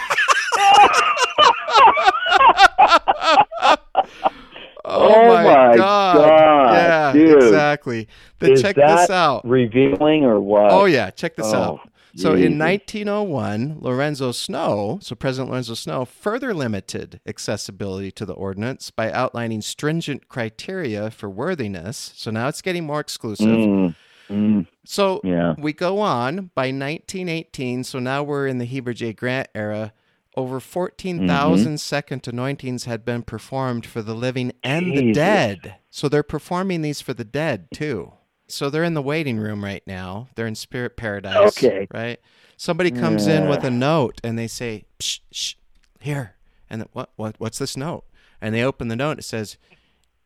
Oh 4.95 5.27
my 5.45 5.77
God, 5.77 6.73
yeah 6.75 7.13
dude. 7.13 7.43
exactly 7.43 8.09
then 8.39 8.53
Is 8.53 8.63
check 8.63 8.77
this 8.77 9.11
out 9.11 9.45
Revealing 9.47 10.25
or 10.25 10.41
what? 10.41 10.71
oh 10.71 10.85
yeah 10.87 11.11
check 11.11 11.37
this 11.37 11.47
Oh, 11.53 11.57
out 11.57 11.91
so 12.17 12.35
in 12.35 12.57
1901, 12.61 13.79
Lorenzo 13.81 14.31
Snow, 14.31 15.01
so 15.03 15.17
President 15.17 15.51
Lorenzo 15.51 15.75
Snow, 15.75 16.05
further 16.05 16.55
limited 16.55 17.19
accessibility 17.27 18.13
to 18.13 18.25
the 18.25 18.35
ordinance 18.35 18.93
by 18.93 19.11
outlining 19.11 19.61
stringent 19.61 20.29
criteria 20.29 21.11
for 21.11 21.29
worthiness. 21.29 22.13
So 22.15 22.31
now 22.31 22.47
it's 22.47 22.63
getting 22.63 22.85
more 22.85 23.01
exclusive. 23.01 23.49
Mm, 23.49 23.95
mm, 24.31 24.67
So 24.85 25.21
yeah. 25.25 25.57
we 25.59 25.73
go 25.73 25.99
on 25.99 26.53
by 26.55 26.67
1918. 26.67 27.83
So 27.83 27.99
now 27.99 28.23
we're 28.23 28.47
in 28.47 28.59
the 28.59 28.65
Heber 28.65 28.93
J. 28.93 29.13
Grant 29.13 29.49
era. 29.53 29.93
Over 30.37 30.61
14,000 30.61 31.67
mm-hmm. 31.67 31.77
second 31.77 32.27
anointings 32.27 32.85
had 32.85 33.05
been 33.05 33.23
performed 33.23 33.87
for 33.87 34.03
the 34.03 34.15
living 34.15 34.53
and 34.63 34.97
the 34.97 35.13
dead. 35.13 35.77
So 35.91 36.09
they're 36.09 36.23
performing 36.23 36.83
these 36.83 37.01
for 37.01 37.15
the 37.15 37.25
dead 37.25 37.69
too. 37.73 38.13
So 38.47 38.69
they're 38.69 38.85
in 38.85 38.95
the 38.95 39.03
waiting 39.03 39.39
room 39.39 39.65
right 39.65 39.83
now. 39.87 40.29
They're 40.35 40.47
in 40.47 40.55
spirit 40.55 40.97
paradise. 40.97 41.57
Okay. 41.57 41.87
Right? 41.93 42.21
Somebody 42.57 42.91
comes 42.91 43.27
in 43.27 43.49
with 43.49 43.65
a 43.65 43.71
note 43.71 44.21
and 44.23 44.39
they 44.39 44.47
say, 44.47 44.85
shh, 45.01 45.19
shh, 45.33 45.55
here. 46.01 46.35
And 46.69 46.83
the- 46.83 46.89
what, 46.93 47.11
what, 47.17 47.37
what's 47.39 47.59
this 47.59 47.77
note? 47.77 48.05
And 48.41 48.55
they 48.55 48.63
open 48.63 48.89
the 48.89 48.97
note. 48.97 49.19
It 49.19 49.25
says, 49.25 49.57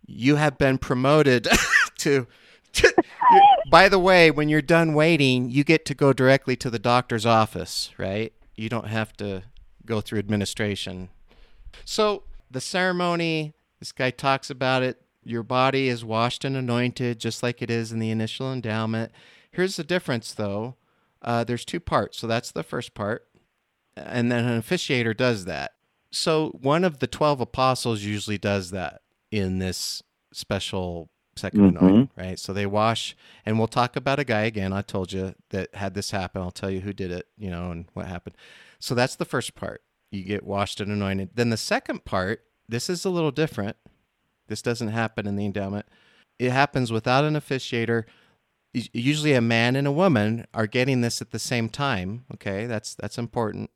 you 0.07 0.37
have 0.37 0.59
been 0.59 0.79
promoted 0.79 1.47
to. 1.99 2.27
to 2.73 2.95
by 3.71 3.89
the 3.89 3.99
way, 3.99 4.31
when 4.31 4.49
you're 4.49 4.63
done 4.63 4.95
waiting, 4.95 5.51
you 5.51 5.65
get 5.65 5.85
to 5.87 5.95
go 5.95 6.13
directly 6.13 6.57
to 6.57 6.71
the 6.71 6.79
doctor's 6.79 7.27
office, 7.27 7.91
right? 7.99 8.33
You 8.57 8.69
don't 8.69 8.89
have 8.89 9.17
to 9.19 9.45
go 9.89 10.01
through 10.01 10.19
administration. 10.21 11.09
So 11.85 12.23
the 12.51 12.61
ceremony, 12.61 13.55
this 13.81 13.93
guy 13.93 14.11
talks 14.11 14.51
about 14.51 14.83
it. 14.83 15.01
Your 15.25 15.43
body 15.43 15.89
is 15.89 16.05
washed 16.05 16.45
and 16.45 16.57
anointed 16.57 17.19
just 17.19 17.43
like 17.43 17.61
it 17.61 17.71
is 17.71 17.91
in 17.93 17.99
the 17.99 18.11
initial 18.11 18.53
endowment. 18.53 19.13
Here's 19.51 19.77
the 19.77 19.85
difference, 19.85 20.33
though. 20.33 20.77
Uh, 21.21 21.45
there's 21.45 21.65
two 21.65 21.81
parts. 21.81 22.19
So 22.19 22.27
that's 22.27 22.53
the 22.53 22.63
first 22.63 22.95
part. 22.95 23.27
And 23.97 24.31
then 24.31 24.45
an 24.45 24.63
officiator 24.63 25.17
does 25.17 25.45
that. 25.47 25.73
So 26.13 26.51
one 26.61 26.85
of 26.85 27.01
the 27.01 27.07
12 27.07 27.41
apostles 27.41 28.03
usually 28.03 28.39
does 28.39 28.71
that 28.71 29.03
in 29.31 29.59
this 29.59 30.03
special 30.33 31.11
2nd 31.37 31.61
Mhm. 31.61 31.69
anointing, 31.69 32.11
right? 32.17 32.39
So 32.39 32.53
they 32.53 32.67
wash, 32.67 33.15
and 33.45 33.59
we'll 33.59 33.69
talk 33.69 33.97
about 33.97 34.19
a 34.19 34.25
guy 34.25 34.43
again. 34.43 34.73
I 34.73 34.83
told 34.83 35.13
you 35.13 35.35
that 35.51 35.75
had 35.75 35.95
this 35.95 36.11
happen. 36.11 36.41
I'll 36.43 36.51
tell 36.51 36.71
you 36.71 36.81
who 36.81 36.93
did 36.93 37.11
it, 37.11 37.27
you 37.37 37.51
know, 37.51 37.71
and 37.71 37.87
what 37.93 38.07
happened. 38.07 38.37
So 38.81 38.95
that's 38.95 39.17
the 39.17 39.25
first 39.25 39.55
part. 39.55 39.83
You 40.11 40.25
get 40.25 40.45
washed 40.45 40.81
and 40.81 40.91
anointed. 40.91 41.31
Then 41.35 41.51
the 41.51 41.57
second 41.57 42.05
part, 42.05 42.45
this 42.69 42.89
is 42.89 43.05
a 43.05 43.11
little 43.11 43.31
different. 43.31 43.77
This 44.49 44.63
doesn't 44.63 44.89
happen 44.89 45.27
in 45.27 45.37
the 45.37 45.45
endowment. 45.45 45.87
It 46.39 46.51
happens 46.51 46.93
without 46.93 47.25
an 47.25 47.35
officiator. 47.35 48.05
Usually, 48.73 49.33
a 49.33 49.41
man 49.41 49.77
and 49.77 49.87
a 49.87 49.93
woman 49.93 50.47
are 50.55 50.67
getting 50.67 51.01
this 51.01 51.21
at 51.21 51.31
the 51.31 51.39
same 51.39 51.69
time. 51.69 52.25
Okay, 52.35 52.67
that's 52.67 52.95
that's 52.95 53.19
important. 53.19 53.71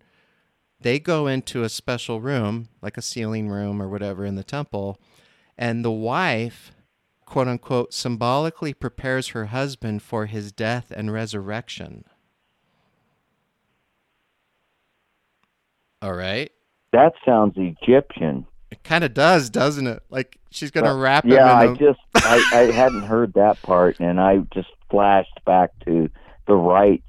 They 0.81 0.99
go 0.99 1.27
into 1.27 1.63
a 1.63 1.69
special 1.69 2.21
room, 2.21 2.69
like 2.81 2.97
a 2.97 3.03
sealing 3.03 3.49
room 3.49 3.81
or 3.81 3.89
whatever 3.89 4.25
in 4.25 4.35
the 4.37 4.45
temple, 4.45 5.01
and 5.57 5.85
the 5.85 5.91
wife, 5.91 6.73
quote 7.25 7.49
unquote, 7.49 7.95
symbolically 7.95 8.75
prepares 8.75 9.29
her 9.29 9.47
husband 9.47 10.03
for 10.03 10.27
his 10.27 10.53
death 10.53 10.93
and 10.95 11.13
resurrection. 11.13 12.05
All 16.03 16.13
right. 16.15 16.51
That 16.93 17.13
sounds 17.25 17.55
Egyptian. 17.57 18.45
It 18.71 18.83
kind 18.85 19.05
of 19.05 19.15
does, 19.15 19.49
doesn't 19.51 19.87
it? 19.87 20.03
Like 20.11 20.39
she's 20.51 20.71
gonna 20.71 20.95
wrap 20.95 21.25
him 21.25 21.33
Yeah, 21.33 21.53
I 21.53 21.65
a, 21.73 21.77
just 21.77 22.01
I, 22.17 22.45
I 22.53 22.59
hadn't 22.73 23.03
heard 23.03 23.35
that 23.35 23.61
part, 23.63 24.01
and 24.01 24.21
I 24.21 24.39
just 24.53 24.69
flashed 24.91 25.41
back 25.47 25.71
to 25.87 26.11
the 26.47 26.55
rites 26.55 27.03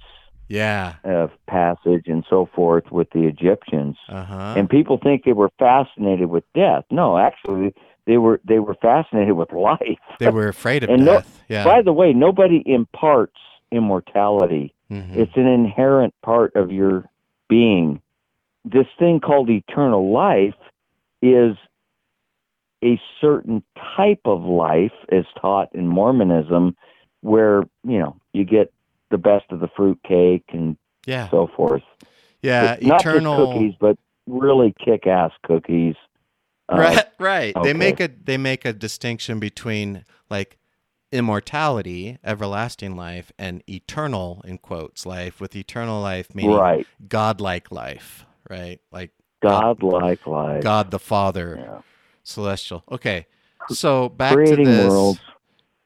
yeah. 0.48 0.96
of 1.04 1.32
passage 1.48 2.04
and 2.08 2.24
so 2.30 2.48
forth 2.56 2.92
with 2.92 3.10
the 3.12 3.24
Egyptians. 3.28 3.98
Uh 4.10 4.24
huh. 4.26 4.54
And 4.58 4.70
people 4.70 4.98
think 5.02 5.24
they 5.26 5.34
were 5.34 5.50
fascinated 5.58 6.28
with 6.30 6.44
death. 6.54 6.84
No, 6.92 7.18
actually, 7.18 7.74
they 8.06 8.18
were 8.18 8.40
they 8.46 8.60
were 8.60 8.76
fascinated 8.76 9.34
with 9.34 9.52
life. 9.54 9.80
They 10.20 10.30
were 10.30 10.48
afraid 10.50 10.84
of 10.84 10.90
And 10.90 11.06
no- 11.06 11.14
death. 11.16 11.44
yeah. 11.50 11.64
By 11.64 11.82
the 11.82 11.94
way, 11.94 12.14
nobody 12.14 12.62
imparts 12.66 13.38
immortality. 13.72 14.74
Mhm. 14.92 15.16
It's 15.16 15.36
an 15.36 15.48
inherent 15.48 16.14
part 16.22 16.56
of 16.56 16.72
your 16.72 17.10
being. 17.50 18.02
This 18.66 18.88
thing 18.98 19.20
called 19.20 19.50
eternal 19.50 20.12
life 20.12 20.56
is 21.22 21.56
a 22.84 23.00
certain 23.22 23.64
type 23.96 24.22
of 24.26 24.44
life 24.44 24.92
as 25.12 25.26
taught 25.40 25.70
in 25.74 25.88
Mormonism 25.88 26.76
where, 27.22 27.64
you 27.88 28.00
know, 28.00 28.16
you 28.34 28.44
get 28.44 28.74
the 29.10 29.18
best 29.18 29.46
of 29.52 29.60
the 29.60 29.70
fruitcake 29.76 30.44
and 30.50 30.78
yeah. 31.06 31.30
so 31.30 31.50
forth. 31.56 31.84
Yeah. 32.42 32.78
Not 32.82 33.02
Eternal. 33.02 33.38
just 33.38 33.54
cookies, 33.54 33.74
but 33.80 33.98
really 34.28 34.74
kick 34.84 35.08
ass 35.08 35.32
cookies. 35.46 35.96
Uh, 36.70 36.78
right. 36.78 37.06
Right. 37.20 37.56
They 37.64 37.74
make 37.74 38.00
a 38.00 38.08
they 38.08 38.38
make 38.38 38.66
a 38.66 38.74
distinction 38.74 39.40
between 39.40 40.04
like 40.30 40.58
immortality, 41.12 42.18
everlasting 42.24 42.96
life, 42.96 43.32
and 43.38 43.64
eternal 43.70 44.42
in 44.46 44.58
quotes 44.58 45.06
life. 45.06 45.40
With 45.40 45.56
eternal 45.56 46.02
life 46.02 46.34
meaning 46.36 46.56
Right. 46.58 46.88
godlike 47.08 47.72
life. 47.72 48.26
Right. 48.50 48.80
Like 48.92 49.12
God-like 49.42 50.26
life. 50.26 50.64
God 50.64 50.92
the 50.92 51.00
Father, 51.00 51.58
Yeah. 51.60 51.82
celestial. 52.24 52.84
Okay. 52.92 53.28
So 53.70 54.10
back 54.10 54.34
Creating 54.34 54.66
to 54.66 54.72
this. 54.72 54.90
worlds. 54.90 55.20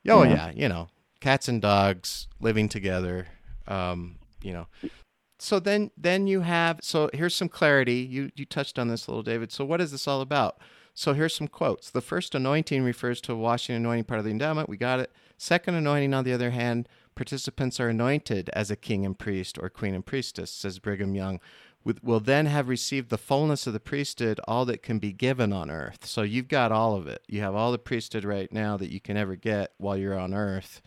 Oh 0.10 0.24
Yeah. 0.24 0.30
yeah, 0.30 0.52
you 0.56 0.70
know, 0.70 0.90
cats 1.20 1.48
and 1.48 1.62
dogs 1.62 2.28
living 2.40 2.70
together. 2.70 3.28
Um, 3.68 4.18
you 4.42 4.54
know. 4.54 4.68
So 5.40 5.60
then 5.60 5.92
then 5.98 6.26
you 6.28 6.42
have 6.42 6.80
so 6.82 7.10
here's 7.14 7.36
some 7.36 7.50
clarity. 7.50 7.96
You 7.98 8.32
you 8.36 8.46
touched 8.46 8.80
on 8.80 8.88
this 8.88 9.08
a 9.08 9.12
little, 9.12 9.24
David. 9.24 9.52
So 9.52 9.66
what 9.66 9.82
is 9.82 9.92
this 9.92 10.08
all 10.08 10.22
about? 10.22 10.60
So 10.96 11.14
here's 11.14 11.36
some 11.36 11.48
quotes. 11.48 11.92
The 11.92 12.02
first 12.02 12.34
anointing 12.34 12.84
refers 12.84 13.22
to 13.22 13.36
washing 13.36 13.76
anointing 13.76 14.06
part 14.06 14.18
of 14.18 14.26
the 14.26 14.32
endowment. 14.32 14.68
We 14.70 14.78
got 14.78 15.00
it. 15.00 15.12
Second 15.38 15.76
anointing, 15.76 16.16
on 16.16 16.24
the 16.24 16.34
other 16.34 16.50
hand, 16.50 16.90
participants 17.14 17.80
are 17.80 17.90
anointed 17.90 18.50
as 18.54 18.72
a 18.72 18.76
king 18.76 19.06
and 19.06 19.18
priest 19.18 19.60
or 19.62 19.70
queen 19.70 19.94
and 19.94 20.04
priestess, 20.04 20.50
says 20.50 20.80
Brigham 20.80 21.14
Young. 21.14 21.40
With- 21.84 22.04
Will 22.04 22.20
then 22.20 22.48
have 22.48 22.68
received 22.68 23.10
the 23.10 23.18
fullness 23.18 23.66
of 23.66 23.74
the 23.74 23.80
priesthood, 23.80 24.40
all 24.48 24.66
that 24.66 24.84
can 24.84 25.00
be 25.00 25.14
given 25.14 25.54
on 25.54 25.70
earth. 25.70 26.06
So 26.06 26.22
you've 26.22 26.50
got 26.50 26.72
all 26.72 26.96
of 26.96 27.08
it. 27.08 27.22
You 27.28 27.42
have 27.42 27.56
all 27.56 27.72
the 27.72 27.78
priesthood 27.78 28.26
right 28.26 28.52
now 28.52 28.76
that 28.78 28.92
you 28.92 29.00
can 29.00 29.16
ever 29.16 29.36
get 29.36 29.74
while 29.78 29.96
you're 29.96 30.18
on 30.20 30.34
earth. 30.34 30.82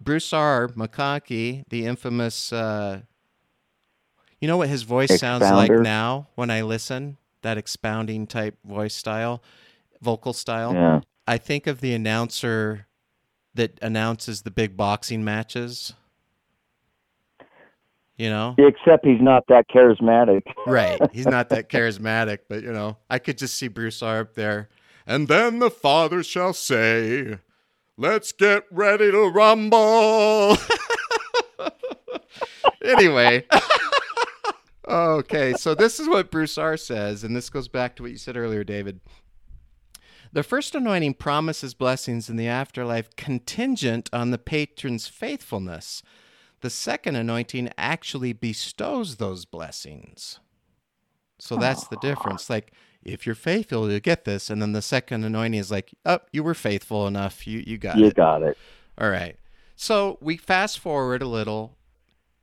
Bruce 0.00 0.32
R. 0.32 0.68
McConkie, 0.68 1.64
the 1.68 1.84
infamous, 1.86 2.52
uh, 2.52 3.00
you 4.40 4.46
know 4.46 4.56
what 4.56 4.68
his 4.68 4.82
voice 4.84 5.18
sounds 5.18 5.42
like 5.42 5.70
now 5.82 6.28
when 6.36 6.50
I 6.50 6.62
listen? 6.62 7.16
That 7.42 7.58
expounding 7.58 8.26
type 8.28 8.56
voice 8.64 8.94
style, 8.94 9.42
vocal 10.00 10.32
style. 10.32 10.72
Yeah. 10.74 11.00
I 11.26 11.38
think 11.38 11.66
of 11.66 11.80
the 11.80 11.92
announcer 11.94 12.86
that 13.54 13.78
announces 13.82 14.42
the 14.42 14.50
big 14.50 14.76
boxing 14.76 15.24
matches. 15.24 15.94
You 18.16 18.30
know? 18.30 18.54
Except 18.58 19.04
he's 19.04 19.20
not 19.20 19.44
that 19.48 19.68
charismatic. 19.68 20.42
Right. 20.66 21.00
He's 21.12 21.26
not 21.26 21.48
that 21.48 21.68
charismatic, 21.68 22.38
but 22.48 22.62
you 22.62 22.72
know, 22.72 22.96
I 23.10 23.18
could 23.18 23.38
just 23.38 23.54
see 23.54 23.66
Bruce 23.66 24.02
R 24.02 24.20
up 24.20 24.34
there. 24.34 24.68
And 25.06 25.26
then 25.26 25.58
the 25.58 25.70
father 25.70 26.22
shall 26.22 26.52
say, 26.52 27.38
Let's 27.96 28.32
get 28.32 28.64
ready 28.70 29.10
to 29.10 29.28
rumble. 29.28 30.56
anyway. 32.84 33.46
okay, 34.88 35.52
so 35.54 35.74
this 35.74 36.00
is 36.00 36.08
what 36.08 36.30
Bruce 36.30 36.58
R 36.58 36.76
says, 36.76 37.24
and 37.24 37.36
this 37.36 37.50
goes 37.50 37.68
back 37.68 37.96
to 37.96 38.02
what 38.02 38.12
you 38.12 38.18
said 38.18 38.36
earlier, 38.36 38.64
David. 38.64 39.00
The 40.32 40.42
first 40.42 40.74
anointing 40.74 41.14
promises 41.14 41.74
blessings 41.74 42.28
in 42.28 42.34
the 42.34 42.48
afterlife 42.48 43.14
contingent 43.14 44.10
on 44.12 44.32
the 44.32 44.38
patron's 44.38 45.06
faithfulness. 45.06 46.02
The 46.64 46.70
second 46.70 47.14
anointing 47.14 47.68
actually 47.76 48.32
bestows 48.32 49.16
those 49.16 49.44
blessings. 49.44 50.40
So 51.38 51.56
that's 51.56 51.86
the 51.88 51.98
difference. 51.98 52.48
Like, 52.48 52.72
if 53.02 53.26
you're 53.26 53.34
faithful, 53.34 53.92
you 53.92 54.00
get 54.00 54.24
this. 54.24 54.48
And 54.48 54.62
then 54.62 54.72
the 54.72 54.80
second 54.80 55.24
anointing 55.24 55.60
is 55.60 55.70
like, 55.70 55.92
oh, 56.06 56.20
you 56.32 56.42
were 56.42 56.54
faithful 56.54 57.06
enough. 57.06 57.46
You, 57.46 57.62
you 57.66 57.76
got 57.76 57.98
You 57.98 58.06
it. 58.06 58.14
got 58.14 58.42
it. 58.42 58.56
All 58.96 59.10
right. 59.10 59.36
So 59.76 60.16
we 60.22 60.38
fast 60.38 60.78
forward 60.78 61.20
a 61.20 61.28
little. 61.28 61.76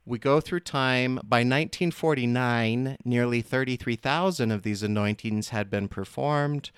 We 0.06 0.20
go 0.20 0.40
through 0.40 0.60
time. 0.60 1.16
By 1.24 1.38
1949, 1.38 2.98
nearly 3.04 3.42
33,000 3.42 4.52
of 4.52 4.62
these 4.62 4.84
anointings 4.84 5.48
had 5.48 5.68
been 5.68 5.88
performed. 5.88 6.70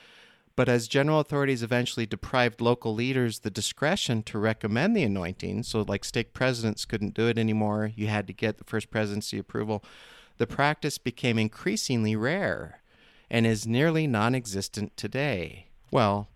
But 0.57 0.69
as 0.69 0.87
general 0.87 1.19
authorities 1.19 1.63
eventually 1.65 2.07
deprived 2.07 2.61
local 2.61 2.95
leaders 2.95 3.41
the 3.41 3.51
discretion 3.51 4.23
to 4.25 4.39
recommend 4.39 4.97
the 4.97 5.03
anointing, 5.03 5.65
so 5.65 5.83
like 5.83 6.05
stake 6.05 6.33
presidents 6.33 6.85
couldn't 6.85 7.15
do 7.15 7.27
it 7.27 7.39
anymore, 7.39 7.91
you 7.97 8.07
had 8.07 8.27
to 8.29 8.33
get 8.33 8.59
the 8.59 8.65
first 8.65 8.91
presidency 8.91 9.37
approval, 9.39 9.83
the 10.39 10.47
practice 10.47 10.97
became 10.99 11.39
increasingly 11.39 12.15
rare 12.15 12.81
and 13.31 13.47
is 13.47 13.67
nearly 13.67 14.07
non 14.07 14.35
existent 14.35 14.97
today. 14.97 15.67
Well, 15.91 16.29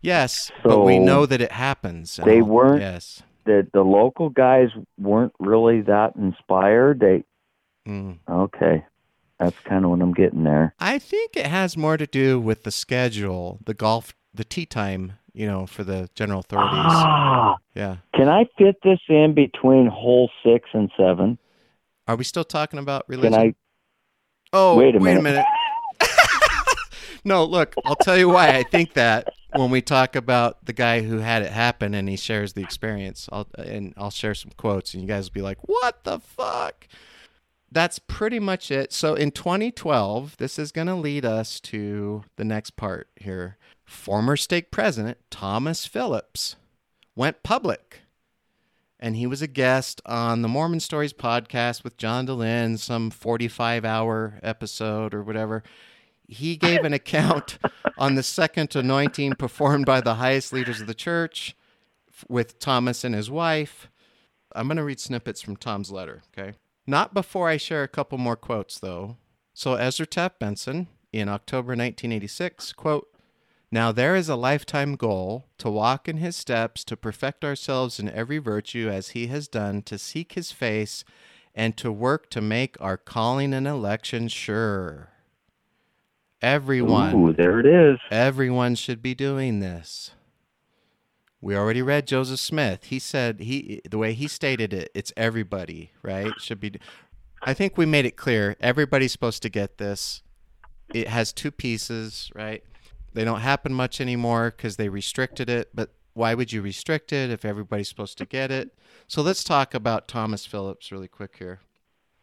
yes, 0.00 0.50
but 0.64 0.80
we 0.80 0.98
know 0.98 1.26
that 1.26 1.40
it 1.42 1.52
happens. 1.52 2.16
they 2.24 2.40
all- 2.40 2.48
weren't- 2.48 2.80
Yes. 2.80 3.22
The 3.44 3.66
the 3.72 3.82
local 3.82 4.28
guys 4.28 4.68
weren't 4.98 5.32
really 5.38 5.80
that 5.82 6.14
inspired. 6.16 7.00
They 7.00 7.24
Mm. 7.88 8.18
okay. 8.28 8.84
That's 9.40 9.58
kind 9.64 9.84
of 9.84 9.90
what 9.90 10.02
I'm 10.02 10.12
getting 10.12 10.44
there. 10.44 10.74
I 10.78 10.98
think 10.98 11.34
it 11.36 11.46
has 11.46 11.76
more 11.76 11.96
to 11.96 12.06
do 12.06 12.38
with 12.38 12.62
the 12.64 12.70
schedule, 12.70 13.58
the 13.64 13.72
golf, 13.74 14.14
the 14.34 14.44
tea 14.44 14.66
time, 14.66 15.14
you 15.32 15.46
know, 15.46 15.66
for 15.66 15.82
the 15.82 16.10
general 16.14 16.40
authorities. 16.40 16.70
Ah, 16.78 17.56
Yeah. 17.74 17.96
can 18.14 18.28
I 18.28 18.44
fit 18.58 18.76
this 18.84 19.00
in 19.08 19.32
between 19.34 19.86
hole 19.86 20.30
six 20.44 20.68
and 20.74 20.90
seven? 20.96 21.38
Are 22.06 22.16
we 22.16 22.24
still 22.24 22.44
talking 22.44 22.78
about 22.78 23.08
religion? 23.08 23.32
Can 23.32 23.48
I? 23.48 23.54
Oh, 24.52 24.76
Wait 24.76 24.94
a 24.94 24.98
wait 24.98 25.16
a 25.16 25.22
minute. 25.22 25.44
minute. 26.00 26.10
no, 27.24 27.44
look, 27.44 27.74
I'll 27.84 27.96
tell 27.96 28.18
you 28.18 28.28
why 28.28 28.48
I 28.56 28.62
think 28.62 28.94
that 28.94 29.28
when 29.54 29.70
we 29.70 29.80
talk 29.80 30.16
about 30.16 30.64
the 30.66 30.72
guy 30.72 31.02
who 31.02 31.18
had 31.18 31.42
it 31.42 31.52
happen 31.52 31.94
and 31.94 32.08
he 32.08 32.16
shares 32.16 32.52
the 32.54 32.62
experience. 32.62 33.28
I'll 33.32 33.46
and 33.56 33.94
I'll 33.96 34.10
share 34.10 34.34
some 34.34 34.52
quotes 34.56 34.92
and 34.94 35.02
you 35.02 35.08
guys 35.08 35.28
will 35.30 35.34
be 35.34 35.42
like, 35.42 35.58
"What 35.68 36.04
the 36.04 36.18
fuck?" 36.18 36.86
That's 37.72 37.98
pretty 37.98 38.40
much 38.40 38.70
it. 38.70 38.92
So 38.92 39.14
in 39.14 39.30
2012, 39.30 40.36
this 40.38 40.58
is 40.58 40.72
going 40.72 40.88
to 40.88 40.94
lead 40.94 41.24
us 41.24 41.60
to 41.60 42.24
the 42.36 42.44
next 42.44 42.76
part 42.76 43.08
here. 43.16 43.56
Former 43.84 44.36
stake 44.36 44.70
president 44.70 45.18
Thomas 45.30 45.86
Phillips 45.86 46.56
went 47.14 47.42
public 47.42 48.00
and 49.00 49.16
he 49.16 49.26
was 49.26 49.40
a 49.40 49.46
guest 49.46 50.02
on 50.04 50.42
the 50.42 50.48
Mormon 50.48 50.78
Stories 50.78 51.14
podcast 51.14 51.82
with 51.82 51.96
John 51.96 52.26
Dehlin, 52.26 52.78
some 52.78 53.10
45 53.10 53.84
hour 53.84 54.38
episode 54.42 55.14
or 55.14 55.22
whatever. 55.22 55.62
He 56.28 56.56
gave 56.56 56.84
an 56.84 56.92
account 56.92 57.58
on 57.98 58.14
the 58.14 58.22
second 58.22 58.76
anointing 58.76 59.32
performed 59.34 59.86
by 59.86 60.02
the 60.02 60.16
highest 60.16 60.52
leaders 60.52 60.80
of 60.80 60.86
the 60.86 60.94
church 60.94 61.56
with 62.28 62.58
Thomas 62.58 63.02
and 63.02 63.14
his 63.14 63.30
wife. 63.30 63.88
I'm 64.54 64.66
going 64.68 64.76
to 64.76 64.84
read 64.84 65.00
snippets 65.00 65.40
from 65.40 65.56
Tom's 65.56 65.90
letter, 65.90 66.22
okay? 66.36 66.54
Not 66.86 67.14
before 67.14 67.48
I 67.48 67.56
share 67.56 67.82
a 67.82 67.88
couple 67.88 68.18
more 68.18 68.36
quotes, 68.36 68.78
though. 68.78 69.16
So, 69.54 69.74
Ezra 69.74 70.06
Taft 70.06 70.38
Benson 70.38 70.88
in 71.12 71.28
October 71.28 71.68
1986, 71.68 72.72
quote, 72.72 73.08
now 73.72 73.92
there 73.92 74.16
is 74.16 74.28
a 74.28 74.34
lifetime 74.34 74.96
goal 74.96 75.46
to 75.58 75.70
walk 75.70 76.08
in 76.08 76.16
his 76.16 76.34
steps, 76.34 76.82
to 76.84 76.96
perfect 76.96 77.44
ourselves 77.44 78.00
in 78.00 78.10
every 78.10 78.38
virtue 78.38 78.88
as 78.92 79.10
he 79.10 79.28
has 79.28 79.46
done, 79.46 79.82
to 79.82 79.96
seek 79.96 80.32
his 80.32 80.50
face, 80.50 81.04
and 81.54 81.76
to 81.76 81.92
work 81.92 82.30
to 82.30 82.40
make 82.40 82.76
our 82.80 82.96
calling 82.96 83.54
and 83.54 83.68
election 83.68 84.26
sure. 84.26 85.10
Everyone, 86.42 87.14
Ooh, 87.14 87.32
there 87.32 87.60
it 87.60 87.66
is. 87.66 87.98
everyone 88.10 88.74
should 88.74 89.02
be 89.02 89.14
doing 89.14 89.60
this. 89.60 90.12
We 91.40 91.56
already 91.56 91.80
read 91.80 92.06
Joseph 92.06 92.40
Smith. 92.40 92.84
He 92.84 92.98
said 92.98 93.40
he 93.40 93.80
the 93.88 93.98
way 93.98 94.12
he 94.12 94.28
stated 94.28 94.72
it, 94.72 94.90
it's 94.94 95.12
everybody, 95.16 95.92
right? 96.02 96.32
Should 96.38 96.60
be 96.60 96.72
I 97.42 97.54
think 97.54 97.78
we 97.78 97.86
made 97.86 98.04
it 98.04 98.16
clear 98.16 98.56
everybody's 98.60 99.12
supposed 99.12 99.42
to 99.42 99.48
get 99.48 99.78
this. 99.78 100.22
It 100.92 101.08
has 101.08 101.32
two 101.32 101.50
pieces, 101.50 102.30
right? 102.34 102.62
They 103.14 103.24
don't 103.24 103.40
happen 103.40 103.72
much 103.72 104.00
anymore 104.00 104.52
because 104.54 104.76
they 104.76 104.88
restricted 104.88 105.48
it. 105.48 105.70
But 105.74 105.92
why 106.12 106.34
would 106.34 106.52
you 106.52 106.60
restrict 106.60 107.12
it 107.12 107.30
if 107.30 107.44
everybody's 107.44 107.88
supposed 107.88 108.18
to 108.18 108.26
get 108.26 108.50
it? 108.50 108.74
So 109.08 109.22
let's 109.22 109.44
talk 109.44 109.74
about 109.74 110.08
Thomas 110.08 110.44
Phillips 110.44 110.92
really 110.92 111.08
quick 111.08 111.36
here. 111.38 111.60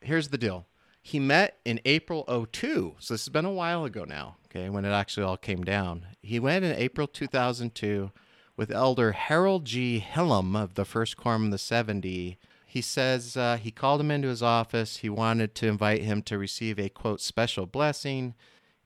Here's 0.01 0.29
the 0.29 0.37
deal. 0.37 0.67
He 1.01 1.19
met 1.19 1.57
in 1.65 1.79
April 1.85 2.23
02. 2.51 2.95
So 2.99 3.13
this 3.13 3.25
has 3.25 3.29
been 3.29 3.45
a 3.45 3.51
while 3.51 3.85
ago 3.85 4.03
now, 4.03 4.35
okay, 4.45 4.69
when 4.69 4.85
it 4.85 4.91
actually 4.91 5.23
all 5.23 5.37
came 5.37 5.63
down. 5.63 6.05
He 6.21 6.39
went 6.39 6.65
in 6.65 6.75
April 6.75 7.07
2002 7.07 8.11
with 8.57 8.71
Elder 8.71 9.11
Harold 9.11 9.63
G. 9.65 10.03
Hillam 10.05 10.61
of 10.61 10.73
the 10.73 10.83
First 10.83 11.15
Quorum 11.15 11.45
of 11.45 11.51
the 11.51 11.57
70. 11.59 12.37
He 12.65 12.81
says 12.81 13.37
uh, 13.37 13.57
he 13.61 13.71
called 13.71 14.01
him 14.01 14.11
into 14.11 14.27
his 14.27 14.43
office. 14.43 14.97
He 14.97 15.09
wanted 15.09 15.55
to 15.55 15.67
invite 15.67 16.01
him 16.01 16.23
to 16.23 16.37
receive 16.37 16.79
a 16.79 16.89
quote 16.89 17.21
special 17.21 17.67
blessing. 17.67 18.33